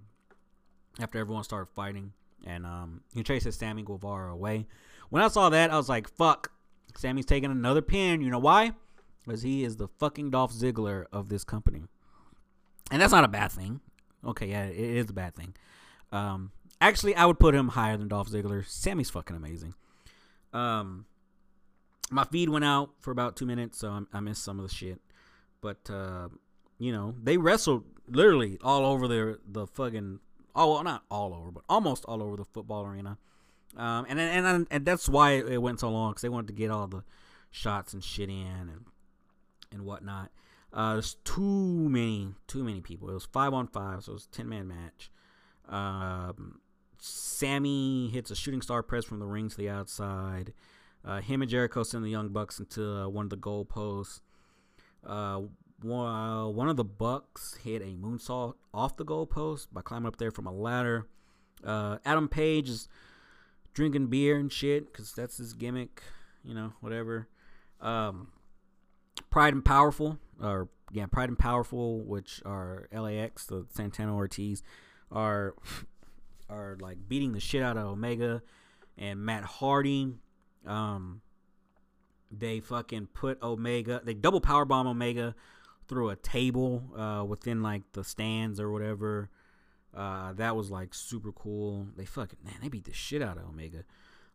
after 1.00 1.18
everyone 1.18 1.44
started 1.44 1.72
fighting 1.74 2.12
and 2.46 2.66
um 2.66 3.02
he 3.14 3.24
chases 3.24 3.56
Sammy 3.56 3.82
Guevara 3.82 4.32
away 4.34 4.68
when 5.10 5.24
I 5.24 5.30
saw 5.30 5.50
that 5.50 5.72
I 5.72 5.78
was 5.78 5.88
like 5.90 6.10
fuck 6.10 6.52
Sammy's 6.96 7.26
taking 7.26 7.50
another 7.50 7.82
pin 7.82 8.22
you 8.22 8.30
know 8.30 8.40
why 8.40 8.74
because 9.26 9.42
he 9.42 9.64
is 9.64 9.78
the 9.78 9.88
fucking 9.88 10.32
Dolph 10.32 10.54
Ziggler 10.54 11.06
of 11.12 11.30
this 11.30 11.44
company. 11.44 11.84
And 12.92 13.02
that's 13.02 13.12
not 13.12 13.24
a 13.24 13.30
bad 13.30 13.52
thing. 13.52 13.82
Okay, 14.26 14.48
yeah, 14.48 14.66
it 14.66 14.78
is 14.78 15.10
a 15.10 15.14
bad 15.14 15.36
thing. 15.36 15.56
Um, 16.12 16.52
actually, 16.82 17.16
I 17.16 17.26
would 17.26 17.40
put 17.40 17.56
him 17.56 17.70
higher 17.70 17.98
than 17.98 18.08
Dolph 18.08 18.30
Ziggler. 18.30 18.66
Sammy's 18.68 19.10
fucking 19.10 19.36
amazing. 19.36 19.74
Um, 20.54 21.06
my 22.12 22.24
feed 22.26 22.50
went 22.50 22.66
out 22.66 22.92
for 23.00 23.12
about 23.12 23.36
two 23.36 23.46
minutes, 23.46 23.80
so 23.80 23.90
I, 23.90 24.18
I 24.18 24.20
missed 24.20 24.44
some 24.44 24.60
of 24.60 24.68
the 24.68 24.74
shit. 24.74 25.02
But 25.62 25.90
uh, 25.90 26.30
you 26.78 26.92
know, 26.92 27.16
they 27.22 27.38
wrestled 27.38 27.86
literally 28.08 28.58
all 28.62 28.86
over 28.86 29.08
the 29.08 29.40
the 29.48 29.68
fucking 29.68 30.20
oh, 30.56 30.74
well, 30.74 30.84
not 30.84 31.04
all 31.10 31.34
over, 31.34 31.52
but 31.52 31.64
almost 31.70 32.06
all 32.06 32.22
over 32.22 32.38
the 32.38 32.46
football 32.46 32.86
arena. 32.86 33.18
Um, 33.76 34.06
and 34.08 34.20
and 34.20 34.46
and, 34.46 34.68
and 34.70 34.86
that's 34.86 35.10
why 35.10 35.32
it 35.32 35.62
went 35.62 35.80
so 35.80 35.90
long 35.90 36.12
because 36.12 36.22
they 36.22 36.30
wanted 36.30 36.48
to 36.48 36.54
get 36.54 36.70
all 36.70 36.88
the 36.88 37.04
shots 37.50 37.94
and 37.94 38.04
shit 38.04 38.30
in 38.30 38.46
and 38.48 38.86
and 39.72 39.86
whatnot. 39.86 40.32
Uh, 40.72 40.94
there's 40.94 41.16
too 41.24 41.90
many, 41.90 42.34
too 42.48 42.64
many 42.64 42.82
people. 42.82 43.10
It 43.10 43.14
was 43.14 43.26
five 43.26 43.54
on 43.54 43.68
five, 43.68 44.04
so 44.04 44.12
it 44.12 44.16
was 44.16 44.28
ten 44.28 44.50
man 44.50 44.68
match. 44.68 45.12
Um, 45.68 46.60
Sammy 46.98 48.10
hits 48.10 48.32
a 48.32 48.36
shooting 48.36 48.62
star 48.62 48.84
press 48.84 49.06
from 49.06 49.20
the 49.20 49.26
ring 49.26 49.50
to 49.50 49.58
the 49.58 49.70
outside. 49.70 50.54
Uh, 51.06 51.22
him 51.22 51.42
and 51.42 51.52
Jericho 51.52 51.84
send 51.84 52.04
the 52.04 52.10
Young 52.10 52.30
Bucks 52.30 52.60
into 52.60 52.84
uh, 52.84 53.08
one 53.08 53.26
of 53.26 53.30
the 53.30 53.36
goal 53.36 53.66
posts. 53.66 54.22
Uh, 55.06 55.42
while 55.84 56.54
one 56.54 56.70
of 56.70 56.78
the 56.78 56.84
Bucks 56.84 57.58
hit 57.64 57.82
a 57.82 57.96
moonsault 57.96 58.56
off 58.74 58.96
the 58.96 59.06
goalpost 59.06 59.68
by 59.72 59.82
climbing 59.82 60.08
up 60.08 60.18
there 60.18 60.32
from 60.32 60.48
a 60.48 60.52
ladder. 60.52 61.08
Uh, 61.64 61.98
Adam 62.06 62.28
Page 62.28 62.70
is 62.70 62.88
drinking 63.74 64.08
beer 64.08 64.38
and 64.38 64.52
shit 64.52 64.92
because 64.92 65.12
that's 65.14 65.38
his 65.38 65.54
gimmick, 65.54 66.02
you 66.44 66.54
know, 66.54 66.74
whatever. 66.80 67.28
Um, 67.82 68.30
Pride 69.30 69.54
and 69.54 69.64
Powerful, 69.64 70.20
or 70.42 70.70
yeah, 70.92 71.06
Pride 71.06 71.30
and 71.30 71.38
Powerful, 71.40 72.00
which 72.02 72.42
are 72.46 72.88
LAX, 72.92 73.46
the 73.46 73.66
Santana 73.70 74.16
Ortiz, 74.16 74.64
are 75.12 75.56
are 76.50 76.78
like 76.80 76.98
beating 77.08 77.34
the 77.34 77.40
shit 77.40 77.62
out 77.62 77.78
of 77.78 77.86
Omega 77.86 78.42
and 78.98 79.20
Matt 79.20 79.44
Hardy. 79.44 80.14
Um, 80.66 81.22
they 82.32 82.60
fucking 82.60 83.08
put 83.14 83.42
Omega, 83.42 84.02
they 84.04 84.14
double 84.14 84.42
power 84.42 84.66
bomb 84.66 84.88
Omega 84.88 85.36
through 85.88 86.10
a 86.10 86.16
table 86.16 86.84
uh, 86.98 87.24
within 87.24 87.62
like 87.62 87.84
the 87.94 88.04
stands 88.04 88.60
or 88.60 88.72
whatever. 88.72 89.30
Uh, 89.96 90.34
that 90.34 90.56
was 90.56 90.72
like 90.72 90.94
super 90.94 91.32
cool. 91.32 91.88
They 91.96 92.06
fucking 92.06 92.40
man, 92.44 92.56
they 92.62 92.70
beat 92.70 92.86
the 92.86 92.94
shit 92.94 93.22
out 93.22 93.38
of 93.38 93.48
Omega. 93.48 93.84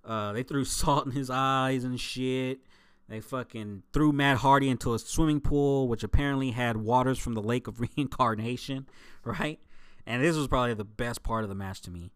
Uh, 0.05 0.33
they 0.33 0.43
threw 0.43 0.65
salt 0.67 1.07
in 1.07 1.13
his 1.13 1.31
eyes 1.31 1.85
and 1.85 2.01
shit. 2.01 2.61
They 3.09 3.21
fucking 3.21 3.85
threw 3.93 4.13
Matt 4.13 4.39
Hardy 4.39 4.69
into 4.69 4.93
a 4.93 4.99
swimming 4.99 5.41
pool, 5.41 5.89
which 5.89 6.05
apparently 6.05 6.51
had 6.51 6.77
waters 6.77 7.19
from 7.19 7.35
the 7.35 7.43
Lake 7.43 7.67
of 7.67 7.81
Reincarnation, 7.97 8.87
right? 9.25 9.59
And 10.07 10.23
this 10.23 10.37
was 10.37 10.47
probably 10.47 10.75
the 10.75 10.85
best 10.85 11.23
part 11.23 11.43
of 11.43 11.49
the 11.49 11.55
match 11.55 11.81
to 11.83 11.91
me. 11.91 12.13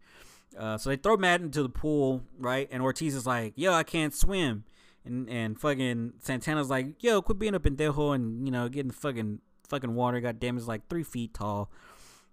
Uh, 0.57 0.77
so 0.77 0.89
they 0.89 0.95
throw 0.95 1.17
Matt 1.17 1.41
into 1.41 1.63
the 1.63 1.69
pool, 1.69 2.23
right? 2.37 2.67
And 2.71 2.81
Ortiz 2.81 3.15
is 3.15 3.25
like, 3.25 3.53
"Yo, 3.55 3.73
I 3.73 3.83
can't 3.83 4.13
swim," 4.13 4.65
and 5.05 5.29
and 5.29 5.59
fucking 5.59 6.13
Santana's 6.19 6.69
like, 6.69 7.01
"Yo, 7.03 7.21
quit 7.21 7.39
being 7.39 7.55
a 7.55 7.59
pendejo 7.59 8.13
and 8.13 8.45
you 8.45 8.51
know 8.51 8.69
getting 8.69 8.91
fucking 8.91 9.39
fucking 9.67 9.95
water. 9.95 10.19
God 10.19 10.39
damn, 10.39 10.57
it's 10.57 10.67
like 10.67 10.87
three 10.89 11.03
feet 11.03 11.33
tall." 11.33 11.71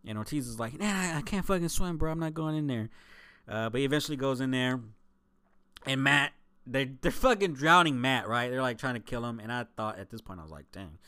And 0.06 0.18
Ortiz 0.18 0.46
is 0.46 0.58
like, 0.58 0.78
"Nah, 0.78 1.16
I 1.16 1.22
can't 1.24 1.44
fucking 1.44 1.68
swim, 1.68 1.96
bro. 1.96 2.12
I'm 2.12 2.20
not 2.20 2.34
going 2.34 2.56
in 2.56 2.66
there." 2.66 2.90
Uh, 3.48 3.68
but 3.70 3.78
he 3.78 3.84
eventually 3.84 4.16
goes 4.16 4.40
in 4.40 4.50
there, 4.50 4.80
and 5.86 6.02
Matt, 6.02 6.32
they 6.66 6.84
they're 7.00 7.10
fucking 7.10 7.54
drowning 7.54 8.00
Matt, 8.00 8.28
right? 8.28 8.50
They're 8.50 8.62
like 8.62 8.78
trying 8.78 8.94
to 8.94 9.00
kill 9.00 9.24
him, 9.24 9.40
and 9.40 9.52
I 9.52 9.66
thought 9.76 9.98
at 9.98 10.10
this 10.10 10.20
point 10.20 10.40
I 10.40 10.42
was 10.42 10.52
like, 10.52 10.70
"Dang." 10.72 10.98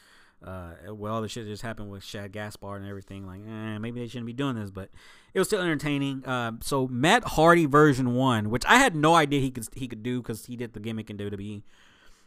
Uh, 0.44 0.94
well, 0.94 1.22
the 1.22 1.28
shit 1.28 1.46
just 1.46 1.62
happened 1.62 1.90
with 1.90 2.02
Shad 2.02 2.32
Gaspard 2.32 2.80
and 2.80 2.90
everything. 2.90 3.26
Like, 3.26 3.40
eh, 3.46 3.78
maybe 3.78 4.00
they 4.00 4.08
shouldn't 4.08 4.26
be 4.26 4.32
doing 4.32 4.56
this, 4.56 4.70
but 4.70 4.90
it 5.34 5.38
was 5.38 5.48
still 5.48 5.60
entertaining. 5.60 6.24
Uh, 6.24 6.52
so 6.60 6.88
Matt 6.88 7.24
Hardy 7.24 7.66
version 7.66 8.14
one, 8.14 8.50
which 8.50 8.64
I 8.66 8.76
had 8.76 8.96
no 8.96 9.14
idea 9.14 9.40
he 9.40 9.50
could 9.50 9.66
he 9.74 9.86
could 9.86 10.02
do 10.02 10.20
because 10.20 10.46
he 10.46 10.56
did 10.56 10.72
the 10.72 10.80
gimmick 10.80 11.10
in 11.10 11.16
WWE, 11.16 11.62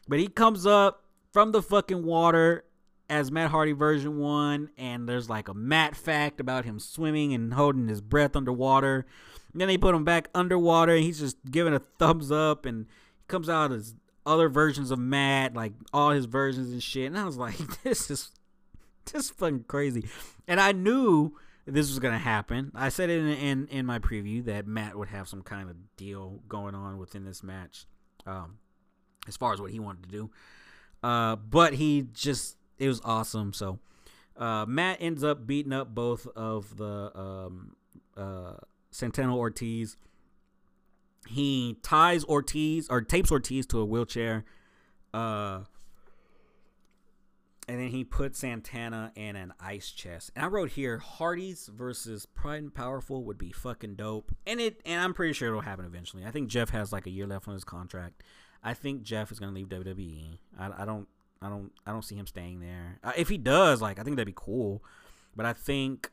but 0.07 0.19
he 0.19 0.27
comes 0.27 0.65
up 0.65 1.03
from 1.33 1.51
the 1.51 1.61
fucking 1.61 2.05
water 2.05 2.63
as 3.09 3.31
Matt 3.31 3.51
Hardy 3.51 3.73
version 3.73 4.17
one, 4.17 4.69
and 4.77 5.07
there's 5.07 5.29
like 5.29 5.47
a 5.47 5.53
Matt 5.53 5.95
fact 5.95 6.39
about 6.39 6.65
him 6.65 6.79
swimming 6.79 7.33
and 7.33 7.53
holding 7.53 7.87
his 7.87 8.01
breath 8.01 8.35
underwater. 8.35 9.05
And 9.51 9.61
then 9.61 9.67
they 9.67 9.77
put 9.77 9.95
him 9.95 10.03
back 10.03 10.29
underwater, 10.33 10.95
and 10.95 11.03
he's 11.03 11.19
just 11.19 11.37
giving 11.49 11.73
a 11.73 11.79
thumbs 11.79 12.31
up, 12.31 12.65
and 12.65 12.87
he 13.17 13.23
comes 13.27 13.49
out 13.49 13.71
as 13.71 13.95
other 14.25 14.49
versions 14.49 14.91
of 14.91 14.99
Matt, 14.99 15.53
like 15.53 15.73
all 15.93 16.11
his 16.11 16.25
versions 16.25 16.71
and 16.71 16.81
shit. 16.81 17.07
And 17.07 17.17
I 17.17 17.25
was 17.25 17.37
like, 17.37 17.57
this 17.83 18.09
is 18.09 18.31
this 19.11 19.25
is 19.25 19.29
fucking 19.31 19.65
crazy. 19.67 20.05
And 20.47 20.59
I 20.59 20.71
knew 20.71 21.35
this 21.65 21.89
was 21.89 21.99
gonna 21.99 22.17
happen. 22.17 22.71
I 22.75 22.89
said 22.89 23.09
it 23.09 23.19
in, 23.19 23.27
in 23.27 23.67
in 23.67 23.85
my 23.85 23.99
preview 23.99 24.43
that 24.45 24.67
Matt 24.67 24.97
would 24.97 25.09
have 25.09 25.27
some 25.27 25.41
kind 25.41 25.69
of 25.69 25.75
deal 25.97 26.41
going 26.47 26.75
on 26.75 26.97
within 26.97 27.25
this 27.25 27.43
match, 27.43 27.85
um, 28.25 28.57
as 29.27 29.37
far 29.37 29.53
as 29.53 29.61
what 29.61 29.71
he 29.71 29.79
wanted 29.79 30.03
to 30.03 30.09
do. 30.09 30.29
Uh, 31.03 31.35
but 31.35 31.73
he 31.73 32.07
just 32.13 32.57
it 32.77 32.87
was 32.87 33.01
awesome. 33.03 33.53
So 33.53 33.79
uh, 34.37 34.65
Matt 34.67 34.97
ends 34.99 35.23
up 35.23 35.47
beating 35.47 35.73
up 35.73 35.93
both 35.93 36.27
of 36.35 36.77
the 36.77 37.11
um, 37.17 37.75
uh, 38.17 38.53
Ortiz 39.19 39.97
he 41.27 41.77
ties 41.81 42.23
Ortiz 42.25 42.87
or 42.89 43.01
tapes 43.01 43.31
Ortiz 43.31 43.65
to 43.67 43.79
a 43.79 43.85
wheelchair. 43.85 44.45
Uh, 45.13 45.61
and 47.67 47.79
then 47.79 47.89
he 47.89 48.03
put 48.03 48.35
Santana 48.35 49.11
in 49.15 49.35
an 49.35 49.53
ice 49.59 49.89
chest. 49.89 50.31
And 50.35 50.45
I 50.45 50.47
wrote 50.47 50.71
here 50.71 50.99
Hardy's 50.99 51.67
versus 51.73 52.25
Pride 52.25 52.61
and 52.61 52.73
Powerful 52.73 53.23
would 53.23 53.37
be 53.37 53.51
fucking 53.51 53.95
dope. 53.95 54.35
And 54.45 54.59
it 54.59 54.81
and 54.85 55.01
I'm 55.01 55.13
pretty 55.13 55.33
sure 55.33 55.49
it'll 55.49 55.61
happen 55.61 55.85
eventually. 55.85 56.25
I 56.25 56.31
think 56.31 56.49
Jeff 56.49 56.69
has 56.69 56.93
like 56.93 57.07
a 57.07 57.09
year 57.11 57.25
left 57.25 57.47
on 57.47 57.53
his 57.53 57.63
contract. 57.63 58.23
I 58.63 58.73
think 58.73 59.03
Jeff 59.03 59.31
is 59.31 59.39
gonna 59.39 59.51
leave 59.51 59.69
WWE. 59.69 60.37
I, 60.59 60.83
I 60.83 60.85
don't 60.85 61.07
I 61.41 61.49
don't 61.49 61.71
I 61.85 61.91
don't 61.91 62.03
see 62.03 62.15
him 62.15 62.27
staying 62.27 62.59
there. 62.59 62.99
Uh, 63.03 63.13
if 63.17 63.29
he 63.29 63.37
does, 63.37 63.81
like 63.81 63.99
I 63.99 64.03
think 64.03 64.15
that'd 64.17 64.27
be 64.27 64.33
cool. 64.35 64.83
But 65.35 65.45
I 65.45 65.53
think 65.53 66.11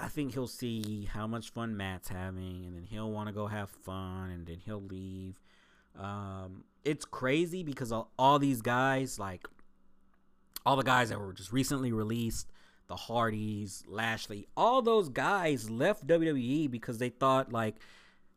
I 0.00 0.06
think 0.08 0.34
he'll 0.34 0.46
see 0.46 1.08
how 1.12 1.26
much 1.26 1.50
fun 1.50 1.76
Matt's 1.76 2.08
having, 2.08 2.64
and 2.64 2.76
then 2.76 2.84
he'll 2.84 3.10
want 3.10 3.28
to 3.28 3.32
go 3.32 3.48
have 3.48 3.68
fun, 3.68 4.30
and 4.30 4.46
then 4.46 4.58
he'll 4.64 4.82
leave. 4.82 5.40
Um, 5.98 6.64
it's 6.84 7.04
crazy 7.04 7.64
because 7.64 7.90
all, 7.90 8.12
all 8.16 8.38
these 8.38 8.62
guys, 8.62 9.18
like 9.18 9.48
all 10.64 10.76
the 10.76 10.84
guys 10.84 11.08
that 11.08 11.18
were 11.18 11.32
just 11.32 11.52
recently 11.52 11.92
released, 11.92 12.48
the 12.86 12.94
Hardys, 12.94 13.82
Lashley, 13.88 14.46
all 14.56 14.82
those 14.82 15.08
guys 15.08 15.68
left 15.68 16.06
WWE 16.06 16.70
because 16.70 16.98
they 16.98 17.08
thought 17.08 17.52
like, 17.52 17.76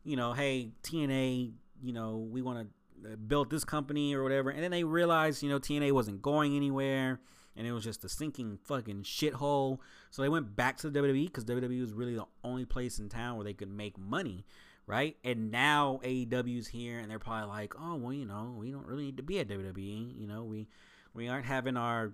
you 0.04 0.16
know, 0.16 0.32
hey 0.32 0.72
TNA, 0.82 1.52
you 1.80 1.92
know, 1.92 2.16
we 2.30 2.42
want 2.42 2.68
to 3.02 3.12
uh, 3.12 3.16
build 3.16 3.50
this 3.50 3.64
company 3.64 4.14
or 4.14 4.22
whatever, 4.24 4.50
and 4.50 4.62
then 4.62 4.72
they 4.72 4.82
realized, 4.82 5.42
you 5.42 5.48
know, 5.48 5.60
TNA 5.60 5.92
wasn't 5.92 6.20
going 6.20 6.56
anywhere 6.56 7.20
and 7.56 7.66
it 7.66 7.72
was 7.72 7.84
just 7.84 8.04
a 8.04 8.08
sinking 8.08 8.58
fucking 8.64 9.02
shithole. 9.02 9.78
So 10.10 10.22
they 10.22 10.28
went 10.28 10.56
back 10.56 10.78
to 10.78 10.90
the 10.90 11.00
WWE 11.00 11.26
because 11.26 11.44
WWE 11.44 11.80
was 11.80 11.92
really 11.92 12.14
the 12.14 12.26
only 12.44 12.64
place 12.64 12.98
in 12.98 13.08
town 13.08 13.36
where 13.36 13.44
they 13.44 13.52
could 13.52 13.70
make 13.70 13.98
money, 13.98 14.44
right? 14.86 15.16
And 15.24 15.50
now 15.50 16.00
AEW's 16.04 16.68
here, 16.68 16.98
and 16.98 17.10
they're 17.10 17.18
probably 17.18 17.48
like, 17.48 17.74
oh 17.78 17.96
well, 17.96 18.12
you 18.12 18.26
know, 18.26 18.54
we 18.58 18.70
don't 18.70 18.86
really 18.86 19.06
need 19.06 19.16
to 19.18 19.22
be 19.22 19.38
at 19.40 19.48
WWE. 19.48 20.18
You 20.18 20.26
know, 20.26 20.44
we 20.44 20.68
we 21.14 21.28
aren't 21.28 21.46
having 21.46 21.76
our 21.76 22.12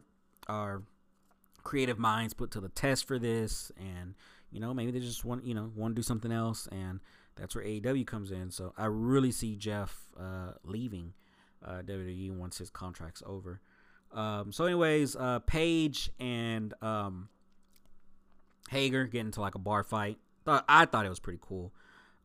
our 0.48 0.82
creative 1.62 1.98
minds 1.98 2.34
put 2.34 2.50
to 2.52 2.60
the 2.60 2.68
test 2.68 3.06
for 3.06 3.18
this, 3.18 3.70
and 3.78 4.14
you 4.50 4.60
know, 4.60 4.72
maybe 4.72 4.90
they 4.90 5.00
just 5.00 5.24
want 5.24 5.44
you 5.44 5.54
know 5.54 5.70
want 5.76 5.94
to 5.94 6.00
do 6.00 6.02
something 6.02 6.32
else, 6.32 6.68
and 6.72 7.00
that's 7.36 7.54
where 7.54 7.64
AEW 7.64 8.06
comes 8.06 8.30
in. 8.30 8.50
So 8.50 8.72
I 8.76 8.86
really 8.86 9.30
see 9.30 9.54
Jeff 9.54 10.08
uh, 10.18 10.52
leaving 10.64 11.12
uh, 11.64 11.82
WWE 11.84 12.32
once 12.32 12.58
his 12.58 12.70
contract's 12.70 13.22
over. 13.24 13.60
Um, 14.12 14.52
so, 14.52 14.64
anyways, 14.64 15.16
uh, 15.16 15.40
Page 15.40 16.10
and 16.18 16.74
um, 16.82 17.28
Hager 18.70 19.04
get 19.04 19.20
into 19.20 19.40
like 19.40 19.54
a 19.54 19.58
bar 19.58 19.82
fight. 19.82 20.18
Thought 20.44 20.64
I 20.68 20.84
thought 20.86 21.06
it 21.06 21.10
was 21.10 21.20
pretty 21.20 21.40
cool. 21.42 21.72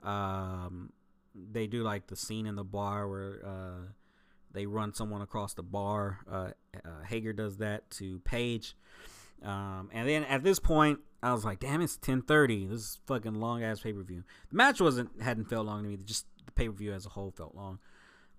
Um, 0.03 0.91
they 1.35 1.67
do 1.67 1.83
like 1.83 2.07
the 2.07 2.15
scene 2.15 2.45
in 2.45 2.55
the 2.55 2.63
bar 2.63 3.07
where 3.07 3.41
uh, 3.45 3.87
they 4.51 4.65
run 4.65 4.93
someone 4.93 5.21
across 5.21 5.53
the 5.53 5.63
bar. 5.63 6.19
Uh, 6.29 6.49
uh, 6.85 7.03
Hager 7.05 7.33
does 7.33 7.57
that 7.57 7.89
to 7.91 8.19
Page, 8.19 8.75
um, 9.43 9.89
and 9.91 10.07
then 10.07 10.23
at 10.23 10.43
this 10.43 10.59
point, 10.59 10.99
I 11.21 11.33
was 11.33 11.43
like, 11.43 11.59
"Damn, 11.59 11.81
it's 11.81 11.97
ten 11.97 12.21
thirty. 12.21 12.65
This 12.65 12.79
is 12.79 12.99
fucking 13.07 13.35
long 13.35 13.63
ass 13.63 13.81
pay 13.81 13.93
per 13.93 14.03
view." 14.03 14.23
The 14.49 14.55
match 14.55 14.79
wasn't 14.79 15.21
hadn't 15.21 15.45
felt 15.45 15.65
long 15.65 15.83
to 15.83 15.89
me. 15.89 15.97
Just 15.97 16.25
the 16.45 16.51
pay 16.51 16.67
per 16.67 16.73
view 16.73 16.93
as 16.93 17.05
a 17.05 17.09
whole 17.09 17.31
felt 17.31 17.55
long. 17.55 17.79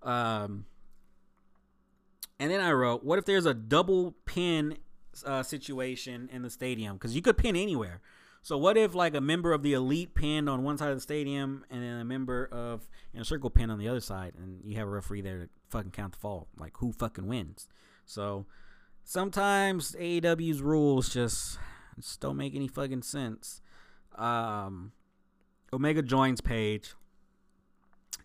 Um, 0.01 0.65
and 2.39 2.51
then 2.51 2.61
I 2.61 2.71
wrote, 2.71 3.03
what 3.03 3.19
if 3.19 3.25
there's 3.25 3.45
a 3.45 3.53
double 3.53 4.15
pin 4.25 4.77
uh, 5.25 5.43
situation 5.43 6.29
in 6.31 6.41
the 6.41 6.49
stadium? 6.49 6.97
Because 6.97 7.15
you 7.15 7.21
could 7.21 7.37
pin 7.37 7.55
anywhere. 7.55 8.01
So 8.41 8.59
what 8.59 8.77
if 8.77 8.93
like 8.93 9.15
a 9.15 9.21
member 9.21 9.53
of 9.53 9.63
the 9.63 9.73
elite 9.73 10.13
pinned 10.13 10.47
on 10.47 10.63
one 10.63 10.77
side 10.77 10.89
of 10.89 10.97
the 10.97 11.01
stadium 11.01 11.65
and 11.71 11.81
then 11.81 11.99
a 11.99 12.05
member 12.05 12.47
of 12.51 12.87
Inner 13.13 13.23
Circle 13.23 13.49
pin 13.49 13.71
on 13.71 13.79
the 13.79 13.87
other 13.87 14.01
side, 14.01 14.33
and 14.37 14.59
you 14.63 14.77
have 14.77 14.87
a 14.87 14.91
referee 14.91 15.21
there 15.21 15.39
to 15.39 15.49
fucking 15.69 15.89
count 15.89 16.13
the 16.13 16.19
fall? 16.19 16.47
Like 16.55 16.73
who 16.77 16.91
fucking 16.91 17.25
wins? 17.25 17.67
So 18.05 18.45
sometimes 19.03 19.95
AEW's 19.99 20.61
rules 20.61 21.11
just 21.11 21.57
just 21.95 22.19
don't 22.19 22.37
make 22.37 22.53
any 22.53 22.67
fucking 22.67 23.01
sense. 23.01 23.61
Um, 24.15 24.91
Omega 25.73 26.03
joins 26.03 26.39
Page 26.39 26.93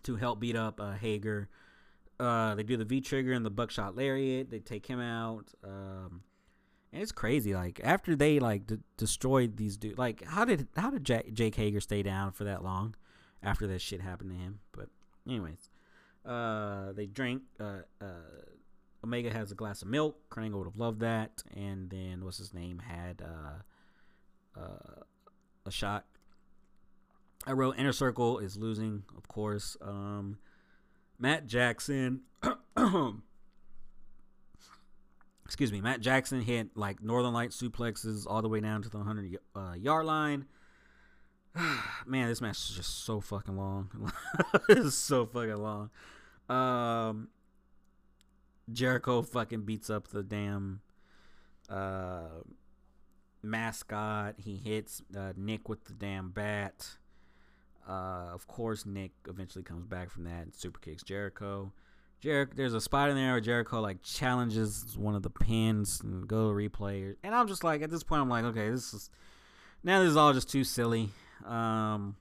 to 0.03 0.17
help 0.17 0.39
beat 0.39 0.55
up 0.55 0.79
uh, 0.79 0.91
Hager. 0.93 1.49
Uh, 2.21 2.53
they 2.53 2.63
do 2.63 2.77
the 2.77 2.85
V 2.85 3.01
trigger 3.01 3.33
and 3.33 3.43
the 3.43 3.49
buckshot 3.49 3.95
lariat. 3.95 4.51
They 4.51 4.59
take 4.59 4.85
him 4.85 4.99
out. 4.99 5.53
Um, 5.63 6.21
and 6.93 7.01
it's 7.01 7.11
crazy. 7.11 7.55
Like 7.55 7.81
after 7.83 8.15
they 8.15 8.39
like 8.39 8.67
d- 8.67 8.77
destroyed 8.95 9.57
these 9.57 9.75
dudes, 9.75 9.97
like 9.97 10.23
how 10.25 10.45
did 10.45 10.67
how 10.77 10.91
did 10.91 11.03
J- 11.03 11.31
Jake 11.33 11.55
Hager 11.55 11.81
stay 11.81 12.03
down 12.03 12.31
for 12.31 12.43
that 12.43 12.63
long 12.63 12.95
after 13.41 13.65
that 13.67 13.81
shit 13.81 14.01
happened 14.01 14.29
to 14.29 14.35
him? 14.35 14.59
But 14.71 14.89
anyways, 15.27 15.69
uh, 16.25 16.91
they 16.93 17.07
drink. 17.07 17.41
Uh, 17.59 17.81
uh, 17.99 18.05
Omega 19.03 19.33
has 19.33 19.51
a 19.51 19.55
glass 19.55 19.81
of 19.81 19.87
milk. 19.87 20.17
Kurt 20.29 20.51
would 20.51 20.67
have 20.67 20.77
loved 20.77 20.99
that. 20.99 21.41
And 21.55 21.89
then 21.89 22.23
what's 22.23 22.37
his 22.37 22.53
name 22.53 22.79
had 22.79 23.23
uh, 23.23 24.59
uh, 24.59 25.03
a 25.65 25.71
shot. 25.71 26.05
I 27.47 27.53
wrote 27.53 27.79
Inner 27.79 27.93
Circle 27.93 28.37
is 28.39 28.57
losing, 28.57 29.03
of 29.17 29.27
course. 29.27 29.75
Um, 29.81 30.37
Matt 31.21 31.47
Jackson 31.47 32.21
excuse 35.45 35.71
me, 35.73 35.81
Matt 35.81 35.99
Jackson 35.99 36.41
hit 36.41 36.77
like 36.77 37.03
Northern 37.03 37.33
Light 37.33 37.49
suplexes 37.49 38.25
all 38.25 38.41
the 38.41 38.47
way 38.47 38.61
down 38.61 38.81
to 38.83 38.89
the 38.89 38.97
100 38.97 39.37
uh, 39.53 39.73
yard 39.73 40.05
line. 40.05 40.45
Man, 42.05 42.29
this 42.29 42.39
match 42.39 42.57
is 42.57 42.75
just 42.77 43.03
so 43.03 43.19
fucking 43.19 43.57
long. 43.57 44.13
it's 44.69 44.95
so 44.95 45.25
fucking 45.25 45.57
long. 45.57 45.89
Um, 46.49 47.27
Jericho 48.71 49.21
fucking 49.21 49.63
beats 49.63 49.89
up 49.89 50.07
the 50.07 50.23
damn 50.23 50.79
uh, 51.69 52.39
mascot. 53.43 54.35
He 54.37 54.55
hits 54.55 55.01
uh, 55.15 55.33
Nick 55.35 55.67
with 55.67 55.83
the 55.83 55.93
damn 55.93 56.29
bat. 56.29 56.97
Uh, 57.87 58.29
of 58.33 58.47
course, 58.47 58.85
Nick 58.85 59.11
eventually 59.27 59.63
comes 59.63 59.85
back 59.85 60.09
from 60.09 60.23
that 60.25 60.43
and 60.43 60.53
super 60.53 60.79
kicks 60.79 61.03
Jericho. 61.03 61.71
Jericho, 62.19 62.53
there's 62.55 62.75
a 62.75 62.81
spot 62.81 63.09
in 63.09 63.15
there 63.15 63.31
where 63.31 63.41
Jericho 63.41 63.81
like 63.81 64.03
challenges 64.03 64.95
one 64.95 65.15
of 65.15 65.23
the 65.23 65.29
pins 65.29 66.01
and 66.01 66.27
go 66.27 66.49
to 66.49 66.55
replay, 66.55 67.15
and 67.23 67.33
I'm 67.33 67.47
just 67.47 67.63
like, 67.63 67.81
at 67.81 67.89
this 67.89 68.03
point, 68.03 68.21
I'm 68.21 68.29
like, 68.29 68.45
okay, 68.45 68.69
this 68.69 68.93
is 68.93 69.09
now 69.83 70.01
this 70.01 70.11
is 70.11 70.17
all 70.17 70.31
just 70.33 70.49
too 70.49 70.63
silly. 70.63 71.09
Um, 71.45 72.15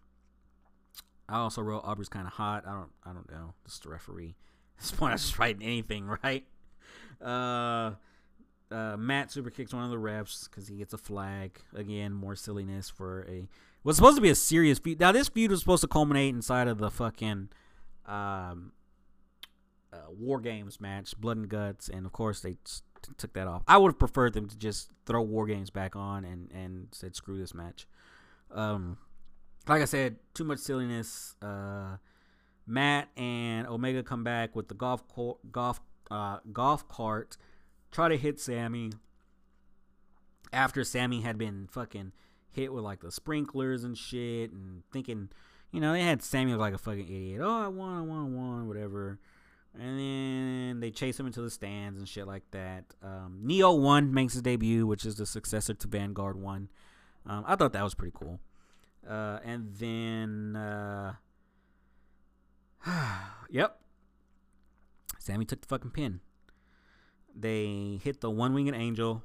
I 1.29 1.39
also 1.39 1.63
wrote 1.63 1.83
Aubrey's 1.85 2.09
kind 2.09 2.27
of 2.27 2.33
hot. 2.33 2.67
I 2.67 2.73
don't, 2.73 2.91
I 3.05 3.13
don't 3.13 3.31
know. 3.31 3.55
Just 3.67 3.85
the 3.85 3.91
referee. 3.91 4.35
At 4.77 4.81
this 4.83 4.91
point, 4.91 5.13
I 5.13 5.17
just 5.17 5.39
writing 5.39 5.63
anything, 5.63 6.07
right? 6.25 6.45
Uh, 7.23 7.93
uh, 8.71 8.97
Matt 8.97 9.31
super 9.31 9.51
kicks 9.51 9.73
one 9.75 9.85
of 9.85 9.91
the 9.91 9.97
refs 9.97 10.49
because 10.49 10.69
he 10.69 10.77
gets 10.77 10.93
a 10.93 10.99
flag. 10.99 11.61
Again, 11.75 12.13
more 12.13 12.35
silliness 12.35 12.89
for 12.89 13.27
a 13.29 13.49
was 13.83 13.97
supposed 13.97 14.17
to 14.17 14.23
be 14.23 14.31
a 14.31 14.35
serious 14.35 14.79
feud. 14.79 15.01
Now 15.01 15.13
this 15.13 15.29
feud 15.29 15.51
was 15.51 15.61
supposed 15.61 15.83
to 15.83 15.89
culminate 15.89 16.35
inside 16.35 16.69
of 16.69 16.79
the 16.79 16.91
fucking 16.91 17.49
um, 18.07 18.73
uh, 19.93 20.11
War 20.11 20.41
Games 20.41 20.81
match, 20.81 21.19
Blood 21.19 21.39
and 21.39 21.49
Guts, 21.49 21.89
and 21.89 22.07
of 22.07 22.13
course 22.13 22.41
they 22.41 22.53
t- 22.53 23.13
took 23.17 23.33
that 23.35 23.47
off. 23.47 23.63
I 23.67 23.79
would 23.79 23.93
have 23.93 23.99
preferred 23.99 24.35
them 24.35 24.49
to 24.49 24.59
just 24.59 24.91
throw 25.07 25.23
War 25.23 25.47
Games 25.47 25.71
back 25.71 25.97
on 25.97 26.25
and 26.25 26.51
and 26.53 26.89
said 26.93 27.17
screw 27.17 27.39
this 27.39 27.55
match. 27.55 27.87
Um, 28.51 28.99
like 29.69 29.83
I 29.83 29.87
said, 29.87 30.17
too 30.35 30.45
much 30.45 30.59
silliness. 30.59 31.35
Uh, 31.41 31.97
Matt 32.67 33.09
and 33.17 33.67
Omega 33.67 34.03
come 34.03 34.25
back 34.25 34.55
with 34.55 34.69
the 34.69 34.75
golf 34.75 35.07
co- 35.09 35.39
golf 35.51 35.81
uh, 36.11 36.39
golf 36.53 36.89
cart, 36.89 37.37
try 37.91 38.09
to 38.09 38.17
hit 38.17 38.41
Sammy. 38.41 38.93
After 40.53 40.83
Sammy 40.83 41.21
had 41.21 41.39
been 41.39 41.69
fucking 41.71 42.11
hit 42.53 42.73
with 42.73 42.85
like 42.85 43.01
the 43.01 43.13
sprinklers 43.13 43.85
and 43.85 43.97
shit, 43.97 44.53
and 44.53 44.83
thinking, 44.93 45.31
you 45.73 45.81
know, 45.81 45.93
they 45.93 46.03
had 46.03 46.23
Sammy 46.23 46.55
like 46.55 46.75
a 46.75 46.79
fucking 46.79 47.07
idiot. 47.07 47.41
Oh, 47.43 47.65
I 47.65 47.69
won, 47.69 47.99
I 47.99 48.01
won, 48.01 48.19
I 48.19 48.25
won, 48.25 48.69
whatever. 48.69 49.19
And 49.79 49.99
then 49.99 50.81
they 50.81 50.91
chase 50.91 51.19
him 51.19 51.27
into 51.27 51.41
the 51.41 51.51
stands 51.51 51.99
and 51.99 52.09
shit 52.09 52.27
like 52.27 52.43
that. 52.51 52.85
Um, 53.03 53.39
Neo 53.43 53.73
One 53.73 54.13
makes 54.13 54.33
his 54.33 54.43
debut, 54.43 54.87
which 54.87 55.05
is 55.05 55.17
the 55.17 55.27
successor 55.27 55.75
to 55.75 55.89
Vanguard 55.89 56.37
One. 56.37 56.69
Um, 57.25 57.45
I 57.47 57.55
thought 57.55 57.73
that 57.75 57.85
was 57.85 57.95
pretty 57.95 58.13
cool. 58.17 58.41
Uh, 59.09 59.39
and 59.45 59.73
then, 59.77 60.57
uh, 60.57 61.15
yep, 63.51 63.79
Sammy 65.19 65.45
took 65.45 65.61
the 65.61 65.69
fucking 65.69 65.91
pin. 65.91 66.21
They 67.35 68.01
hit 68.03 68.21
the 68.21 68.31
one 68.31 68.55
winged 68.55 68.75
angel. 68.75 69.23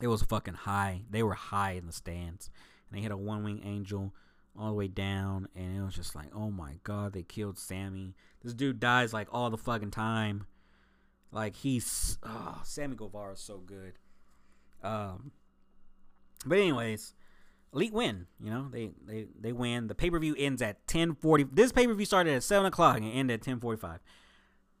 It 0.00 0.08
was 0.08 0.22
fucking 0.22 0.54
high. 0.54 1.02
They 1.10 1.22
were 1.22 1.34
high 1.34 1.72
in 1.72 1.86
the 1.86 1.92
stands. 1.92 2.50
And 2.88 2.98
they 2.98 3.02
hit 3.02 3.12
a 3.12 3.16
one 3.16 3.44
wing 3.44 3.60
angel 3.64 4.14
all 4.58 4.68
the 4.68 4.74
way 4.74 4.88
down. 4.88 5.48
And 5.54 5.78
it 5.78 5.82
was 5.82 5.94
just 5.94 6.14
like, 6.14 6.28
oh 6.34 6.50
my 6.50 6.74
god, 6.84 7.12
they 7.12 7.22
killed 7.22 7.58
Sammy. 7.58 8.14
This 8.42 8.54
dude 8.54 8.80
dies 8.80 9.12
like 9.12 9.28
all 9.32 9.50
the 9.50 9.58
fucking 9.58 9.90
time. 9.90 10.46
Like 11.32 11.56
he's 11.56 12.18
oh, 12.22 12.60
Sammy 12.64 12.96
Guevara 12.96 13.34
is 13.34 13.40
so 13.40 13.58
good. 13.58 13.94
Um 14.82 15.32
but 16.46 16.58
anyways, 16.58 17.14
Elite 17.74 17.92
win. 17.92 18.26
You 18.40 18.50
know, 18.50 18.68
they 18.70 18.90
they 19.06 19.26
they 19.38 19.52
win. 19.52 19.88
The 19.88 19.94
pay 19.94 20.10
per 20.10 20.18
view 20.18 20.34
ends 20.38 20.62
at 20.62 20.86
ten 20.86 21.14
forty. 21.14 21.44
This 21.44 21.72
pay 21.72 21.86
per 21.86 21.94
view 21.94 22.06
started 22.06 22.34
at 22.34 22.42
seven 22.42 22.66
o'clock 22.66 22.96
and 22.98 23.12
ended 23.12 23.40
at 23.40 23.42
ten 23.42 23.60
forty 23.60 23.80
five. 23.80 24.00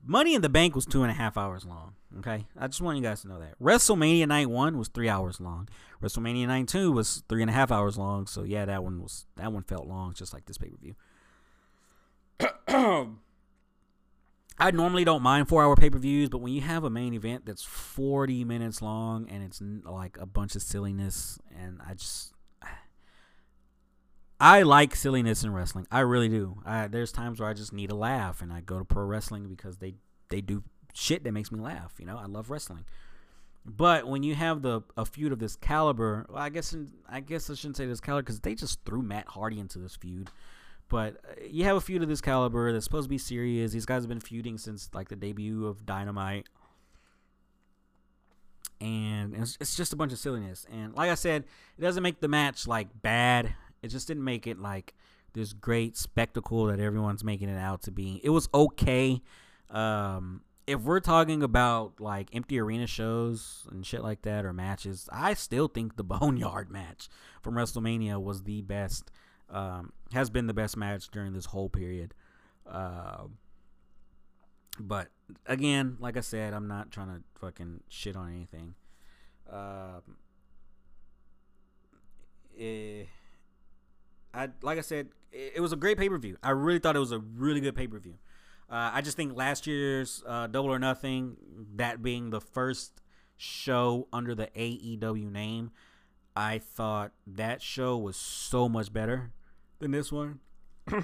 Money 0.04 0.34
in 0.34 0.42
the 0.42 0.48
Bank 0.48 0.74
was 0.74 0.86
two 0.86 1.02
and 1.02 1.10
a 1.10 1.14
half 1.14 1.36
hours 1.36 1.64
long. 1.64 1.94
Okay, 2.18 2.46
I 2.56 2.66
just 2.66 2.80
want 2.80 2.96
you 2.96 3.02
guys 3.02 3.22
to 3.22 3.28
know 3.28 3.38
that. 3.38 3.58
WrestleMania 3.60 4.26
Night 4.26 4.48
One 4.48 4.78
was 4.78 4.88
three 4.88 5.08
hours 5.08 5.40
long. 5.40 5.68
WrestleMania 6.02 6.46
Night 6.46 6.68
Two 6.68 6.90
was 6.92 7.22
three 7.28 7.42
and 7.42 7.50
a 7.50 7.54
half 7.54 7.70
hours 7.70 7.98
long. 7.98 8.26
So 8.26 8.44
yeah, 8.44 8.64
that 8.64 8.82
one 8.82 9.02
was 9.02 9.26
that 9.36 9.52
one 9.52 9.62
felt 9.62 9.86
long, 9.86 10.14
just 10.14 10.32
like 10.32 10.46
this 10.46 10.56
pay 10.58 10.70
per 10.70 10.76
view. 10.78 10.94
I 14.60 14.72
normally 14.72 15.04
don't 15.04 15.22
mind 15.22 15.48
four 15.48 15.62
hour 15.62 15.76
pay 15.76 15.90
per 15.90 15.98
views, 15.98 16.28
but 16.28 16.38
when 16.38 16.52
you 16.52 16.62
have 16.62 16.84
a 16.84 16.90
main 16.90 17.14
event 17.14 17.46
that's 17.46 17.62
40 17.62 18.44
minutes 18.44 18.82
long 18.82 19.28
and 19.28 19.42
it's 19.44 19.62
like 19.84 20.16
a 20.18 20.26
bunch 20.26 20.56
of 20.56 20.62
silliness, 20.62 21.38
and 21.56 21.80
I 21.86 21.94
just. 21.94 22.32
I 24.40 24.62
like 24.62 24.94
silliness 24.94 25.42
in 25.42 25.52
wrestling. 25.52 25.86
I 25.90 26.00
really 26.00 26.28
do. 26.28 26.60
I, 26.64 26.86
there's 26.86 27.10
times 27.10 27.40
where 27.40 27.48
I 27.48 27.54
just 27.54 27.72
need 27.72 27.90
a 27.90 27.96
laugh, 27.96 28.40
and 28.40 28.52
I 28.52 28.60
go 28.60 28.78
to 28.78 28.84
pro 28.84 29.04
wrestling 29.04 29.48
because 29.48 29.78
they 29.78 29.94
they 30.28 30.40
do 30.40 30.62
shit 30.94 31.24
that 31.24 31.32
makes 31.32 31.50
me 31.50 31.60
laugh. 31.60 31.94
You 31.98 32.06
know, 32.06 32.16
I 32.16 32.26
love 32.26 32.50
wrestling. 32.50 32.84
But 33.64 34.06
when 34.06 34.22
you 34.22 34.34
have 34.34 34.62
the 34.62 34.82
a 34.96 35.04
feud 35.04 35.32
of 35.32 35.40
this 35.40 35.56
caliber, 35.56 36.26
well, 36.28 36.38
I 36.42 36.48
guess 36.48 36.74
I 37.08 37.20
guess 37.20 37.50
I 37.50 37.54
shouldn't 37.54 37.76
say 37.76 37.86
this 37.86 38.00
caliber 38.00 38.22
because 38.22 38.40
they 38.40 38.54
just 38.54 38.84
threw 38.84 39.02
Matt 39.02 39.26
Hardy 39.28 39.58
into 39.58 39.78
this 39.78 39.96
feud. 39.96 40.30
But 40.88 41.16
uh, 41.28 41.44
you 41.50 41.64
have 41.64 41.76
a 41.76 41.80
feud 41.80 42.02
of 42.02 42.08
this 42.08 42.20
caliber 42.20 42.72
that's 42.72 42.84
supposed 42.84 43.06
to 43.06 43.10
be 43.10 43.18
serious. 43.18 43.72
These 43.72 43.86
guys 43.86 44.02
have 44.02 44.08
been 44.08 44.20
feuding 44.20 44.56
since 44.56 44.88
like 44.94 45.08
the 45.08 45.16
debut 45.16 45.66
of 45.66 45.84
Dynamite, 45.84 46.46
and 48.80 49.34
it's, 49.34 49.58
it's 49.60 49.76
just 49.76 49.92
a 49.92 49.96
bunch 49.96 50.12
of 50.12 50.18
silliness. 50.18 50.64
And 50.72 50.94
like 50.94 51.10
I 51.10 51.14
said, 51.14 51.44
it 51.76 51.82
doesn't 51.82 52.02
make 52.02 52.20
the 52.20 52.28
match 52.28 52.66
like 52.66 52.88
bad. 53.02 53.54
It 53.82 53.88
just 53.88 54.08
didn't 54.08 54.24
make 54.24 54.46
it 54.46 54.58
like 54.58 54.94
this 55.34 55.52
great 55.52 55.96
spectacle 55.96 56.66
that 56.66 56.80
everyone's 56.80 57.24
making 57.24 57.48
it 57.48 57.58
out 57.58 57.82
to 57.82 57.90
be. 57.90 58.20
It 58.24 58.30
was 58.30 58.48
okay. 58.52 59.20
Um, 59.70 60.42
if 60.66 60.80
we're 60.80 61.00
talking 61.00 61.42
about 61.42 62.00
like 62.00 62.28
empty 62.34 62.58
arena 62.58 62.86
shows 62.86 63.66
and 63.70 63.84
shit 63.86 64.02
like 64.02 64.22
that 64.22 64.44
or 64.44 64.52
matches, 64.52 65.08
I 65.12 65.34
still 65.34 65.68
think 65.68 65.96
the 65.96 66.04
Boneyard 66.04 66.70
match 66.70 67.08
from 67.42 67.54
WrestleMania 67.54 68.20
was 68.22 68.42
the 68.42 68.62
best 68.62 69.10
um, 69.50 69.92
has 70.12 70.30
been 70.30 70.46
the 70.46 70.54
best 70.54 70.76
match 70.76 71.08
during 71.10 71.32
this 71.32 71.46
whole 71.46 71.68
period. 71.68 72.14
Uh, 72.66 73.24
but 74.78 75.08
again, 75.46 75.96
like 76.00 76.16
I 76.16 76.20
said, 76.20 76.52
I'm 76.52 76.68
not 76.68 76.90
trying 76.90 77.08
to 77.08 77.22
fucking 77.40 77.80
shit 77.88 78.16
on 78.16 78.32
anything. 78.32 78.74
Uh, 79.50 80.00
eh, 82.58 83.04
I 84.34 84.48
like 84.62 84.78
I 84.78 84.82
said, 84.82 85.08
it, 85.32 85.54
it 85.56 85.60
was 85.60 85.72
a 85.72 85.76
great 85.76 85.98
pay 85.98 86.08
per 86.08 86.18
view. 86.18 86.36
I 86.42 86.50
really 86.50 86.78
thought 86.78 86.96
it 86.96 87.00
was 87.00 87.12
a 87.12 87.18
really 87.18 87.60
good 87.60 87.74
pay 87.74 87.86
per 87.86 87.98
view. 87.98 88.14
Uh, 88.70 88.90
I 88.92 89.00
just 89.00 89.16
think 89.16 89.34
last 89.36 89.66
year's 89.66 90.22
uh, 90.26 90.46
Double 90.46 90.70
or 90.70 90.78
Nothing, 90.78 91.36
that 91.76 92.02
being 92.02 92.30
the 92.30 92.40
first 92.40 93.00
show 93.38 94.08
under 94.12 94.34
the 94.34 94.48
AEW 94.48 95.30
name, 95.30 95.70
I 96.36 96.58
thought 96.58 97.12
that 97.26 97.62
show 97.62 97.96
was 97.96 98.16
so 98.16 98.68
much 98.68 98.92
better 98.92 99.32
than 99.78 99.90
this 99.90 100.12
one. 100.12 100.40
uh, 100.92 101.00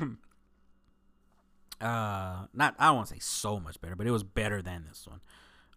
not 1.81 2.75
I 2.79 2.87
don't 2.87 2.97
want 2.97 3.09
to 3.09 3.15
say 3.15 3.21
so 3.21 3.59
much 3.59 3.81
better, 3.81 3.97
but 3.97 4.07
it 4.07 4.11
was 4.11 4.25
better 4.25 4.61
than 4.61 4.85
this 4.87 5.07
one. 5.09 5.21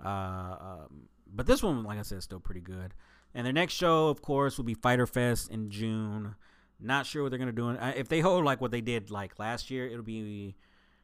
Uh, 0.03 0.55
um, 0.59 1.09
but 1.33 1.45
this 1.45 1.63
one, 1.63 1.83
like 1.83 1.99
I 1.99 2.01
said, 2.01 2.17
is 2.17 2.23
still 2.23 2.39
pretty 2.39 2.61
good. 2.61 2.93
And 3.33 3.45
their 3.45 3.53
next 3.53 3.73
show, 3.73 4.09
of 4.09 4.21
course, 4.21 4.57
will 4.57 4.65
be 4.65 4.73
Fyter 4.73 5.07
Fest 5.07 5.51
in 5.51 5.69
June. 5.69 6.35
Not 6.79 7.05
sure 7.05 7.23
what 7.23 7.29
they're 7.29 7.39
gonna 7.39 7.51
do. 7.51 7.69
If 7.69 8.07
they 8.07 8.19
hold 8.19 8.45
like 8.45 8.61
what 8.61 8.71
they 8.71 8.81
did 8.81 9.09
like 9.09 9.39
last 9.39 9.71
year, 9.71 9.87
it'll 9.87 10.03
be. 10.03 10.55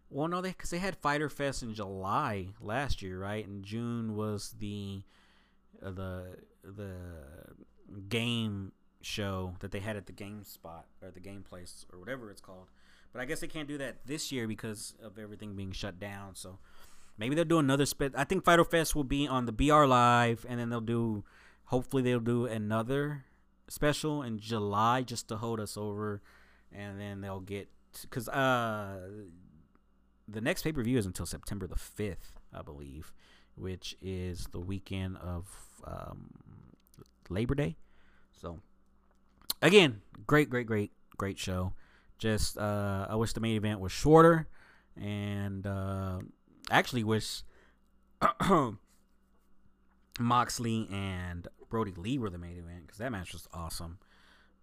Well, 0.10 0.28
no, 0.28 0.42
they 0.42 0.50
because 0.50 0.70
they 0.70 0.78
had 0.78 0.96
Fyter 0.98 1.30
Fest 1.30 1.64
in 1.64 1.74
July 1.74 2.50
last 2.62 3.02
year, 3.02 3.20
right? 3.20 3.46
And 3.48 3.64
June 3.64 4.16
was 4.16 4.56
the 4.60 5.02
uh, 5.84 5.90
the 5.90 6.38
the 6.64 6.94
game 8.10 8.72
show 9.02 9.56
that 9.60 9.72
they 9.72 9.80
had 9.80 9.96
at 9.96 10.06
the 10.06 10.12
game 10.12 10.44
spot 10.44 10.86
or 11.02 11.12
the 11.12 11.20
game 11.20 11.44
place 11.44 11.86
or 11.92 12.00
whatever 12.00 12.30
it's 12.30 12.42
called. 12.42 12.68
But 13.12 13.22
I 13.22 13.26
guess 13.26 13.42
they 13.42 13.48
can't 13.48 13.68
do 13.68 13.78
that 13.78 14.06
this 14.06 14.32
year 14.32 14.48
because 14.48 14.96
of 15.04 15.20
everything 15.20 15.56
being 15.56 15.72
shut 15.72 16.00
down. 16.00 16.36
So 16.36 16.58
maybe 17.18 17.36
they'll 17.36 17.46
do 17.46 17.60
another 17.60 17.86
spit. 17.86 18.14
I 18.16 18.24
think 18.24 18.44
Fyter 18.44 18.64
Fest 18.64 18.96
will 18.96 19.04
be 19.04 19.28
on 19.28 19.46
the 19.46 19.52
BR 19.52 19.86
Live, 19.86 20.46
and 20.48 20.60
then 20.60 20.70
they'll 20.70 20.82
do. 20.82 21.24
Hopefully, 21.66 22.04
they'll 22.04 22.20
do 22.20 22.46
another 22.46 23.26
special 23.68 24.22
in 24.24 24.40
July 24.40 25.02
just 25.02 25.28
to 25.30 25.38
hold 25.38 25.60
us 25.60 25.78
over, 25.78 26.22
and 26.72 27.00
then 27.00 27.22
they'll 27.22 27.40
get 27.40 27.70
because 28.02 28.28
uh 28.30 28.98
the 30.28 30.42
next 30.42 30.64
pay 30.64 30.72
per 30.72 30.84
view 30.84 30.98
is 30.98 31.06
until 31.06 31.26
September 31.26 31.68
the 31.68 31.76
fifth, 31.76 32.34
I 32.54 32.62
believe, 32.62 33.14
which 33.56 33.96
is 34.02 34.48
the 34.52 34.60
weekend 34.60 35.18
of 35.18 35.46
um, 35.86 36.30
Labor 37.30 37.56
Day. 37.56 37.76
So 38.32 38.60
again, 39.62 40.02
great, 40.26 40.50
great, 40.50 40.68
great, 40.68 40.92
great 41.18 41.38
show. 41.38 41.74
Just 42.18 42.58
uh, 42.58 43.08
I 43.10 43.16
wish 43.16 43.34
the 43.34 43.42
main 43.42 43.56
event 43.56 43.80
was 43.80 43.92
shorter, 43.92 44.48
and 44.96 45.66
uh, 45.66 46.20
actually 46.72 47.04
wish 47.04 47.44
Moxley 50.20 50.88
and 50.92 51.48
Brodie 51.74 51.96
Lee 51.98 52.20
were 52.20 52.30
the 52.30 52.38
main 52.38 52.56
event 52.60 52.84
because 52.86 53.00
that 53.00 53.12
match 53.12 53.34
was 53.34 53.48
awesome. 53.52 53.98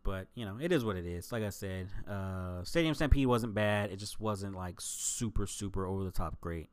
But 0.05 0.29
you 0.37 0.45
know, 0.45 0.59
it 0.61 0.71
is 0.71 0.85
what 0.85 0.95
it 0.95 1.05
is. 1.05 1.33
Like 1.33 1.43
I 1.43 1.49
said, 1.49 1.89
uh, 2.09 2.63
Stadium 2.63 2.95
Stampede 2.95 3.27
wasn't 3.27 3.53
bad. 3.53 3.91
It 3.91 3.97
just 3.97 4.21
wasn't 4.21 4.55
like 4.55 4.77
super, 4.79 5.49
super 5.49 5.87
over 5.87 6.05
the 6.05 6.13
top 6.13 6.41
great, 6.41 6.71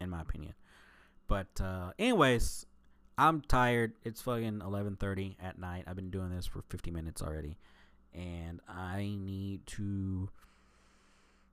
in 0.00 0.10
my 0.10 0.20
opinion. 0.20 0.54
But 1.28 1.60
uh, 1.60 1.92
anyways, 1.96 2.66
I'm 3.16 3.40
tired. 3.40 3.92
It's 4.02 4.20
fucking 4.20 4.62
11:30 4.62 5.36
at 5.40 5.60
night. 5.60 5.84
I've 5.86 5.94
been 5.94 6.10
doing 6.10 6.34
this 6.34 6.44
for 6.44 6.62
50 6.62 6.90
minutes 6.90 7.22
already, 7.22 7.56
and 8.12 8.60
I 8.68 9.16
need 9.16 9.64
to 9.68 10.28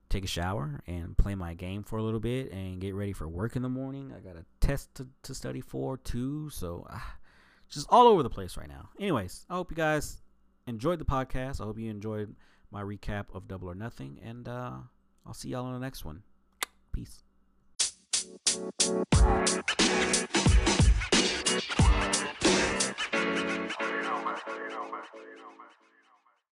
take 0.08 0.24
a 0.24 0.28
shower 0.28 0.80
and 0.88 1.16
play 1.16 1.36
my 1.36 1.54
game 1.54 1.84
for 1.84 1.96
a 1.96 2.02
little 2.02 2.18
bit 2.18 2.50
and 2.50 2.80
get 2.80 2.96
ready 2.96 3.12
for 3.12 3.28
work 3.28 3.54
in 3.54 3.62
the 3.62 3.68
morning. 3.68 4.12
I 4.12 4.18
got 4.18 4.34
a 4.34 4.44
test 4.58 4.92
to, 4.96 5.06
to 5.22 5.32
study 5.32 5.60
for 5.60 5.96
too, 5.96 6.50
so 6.50 6.88
uh, 6.90 6.98
just 7.68 7.86
all 7.90 8.06
over 8.06 8.22
the 8.22 8.30
place 8.30 8.56
right 8.56 8.68
now. 8.68 8.88
Anyways, 8.98 9.46
I 9.50 9.54
hope 9.54 9.70
you 9.70 9.76
guys 9.76 10.18
enjoyed 10.66 10.98
the 10.98 11.04
podcast. 11.04 11.60
I 11.60 11.64
hope 11.64 11.78
you 11.78 11.90
enjoyed 11.90 12.34
my 12.70 12.82
recap 12.82 13.26
of 13.34 13.48
Double 13.48 13.68
or 13.68 13.74
Nothing, 13.74 14.18
and 14.22 14.48
uh, 14.48 14.72
I'll 15.26 15.34
see 15.34 15.50
y'all 15.50 15.64
on 15.66 15.72
the 15.72 15.78
next 15.80 16.04
one. 16.04 16.22
Peace. 16.92 17.22
You 18.56 18.62
know, 24.02 24.22
man. 24.24 24.36
You 24.46 24.68
know, 24.70 24.84
man. 24.90 25.04
You 25.14 25.36
know, 25.36 25.52
man. 25.56 25.70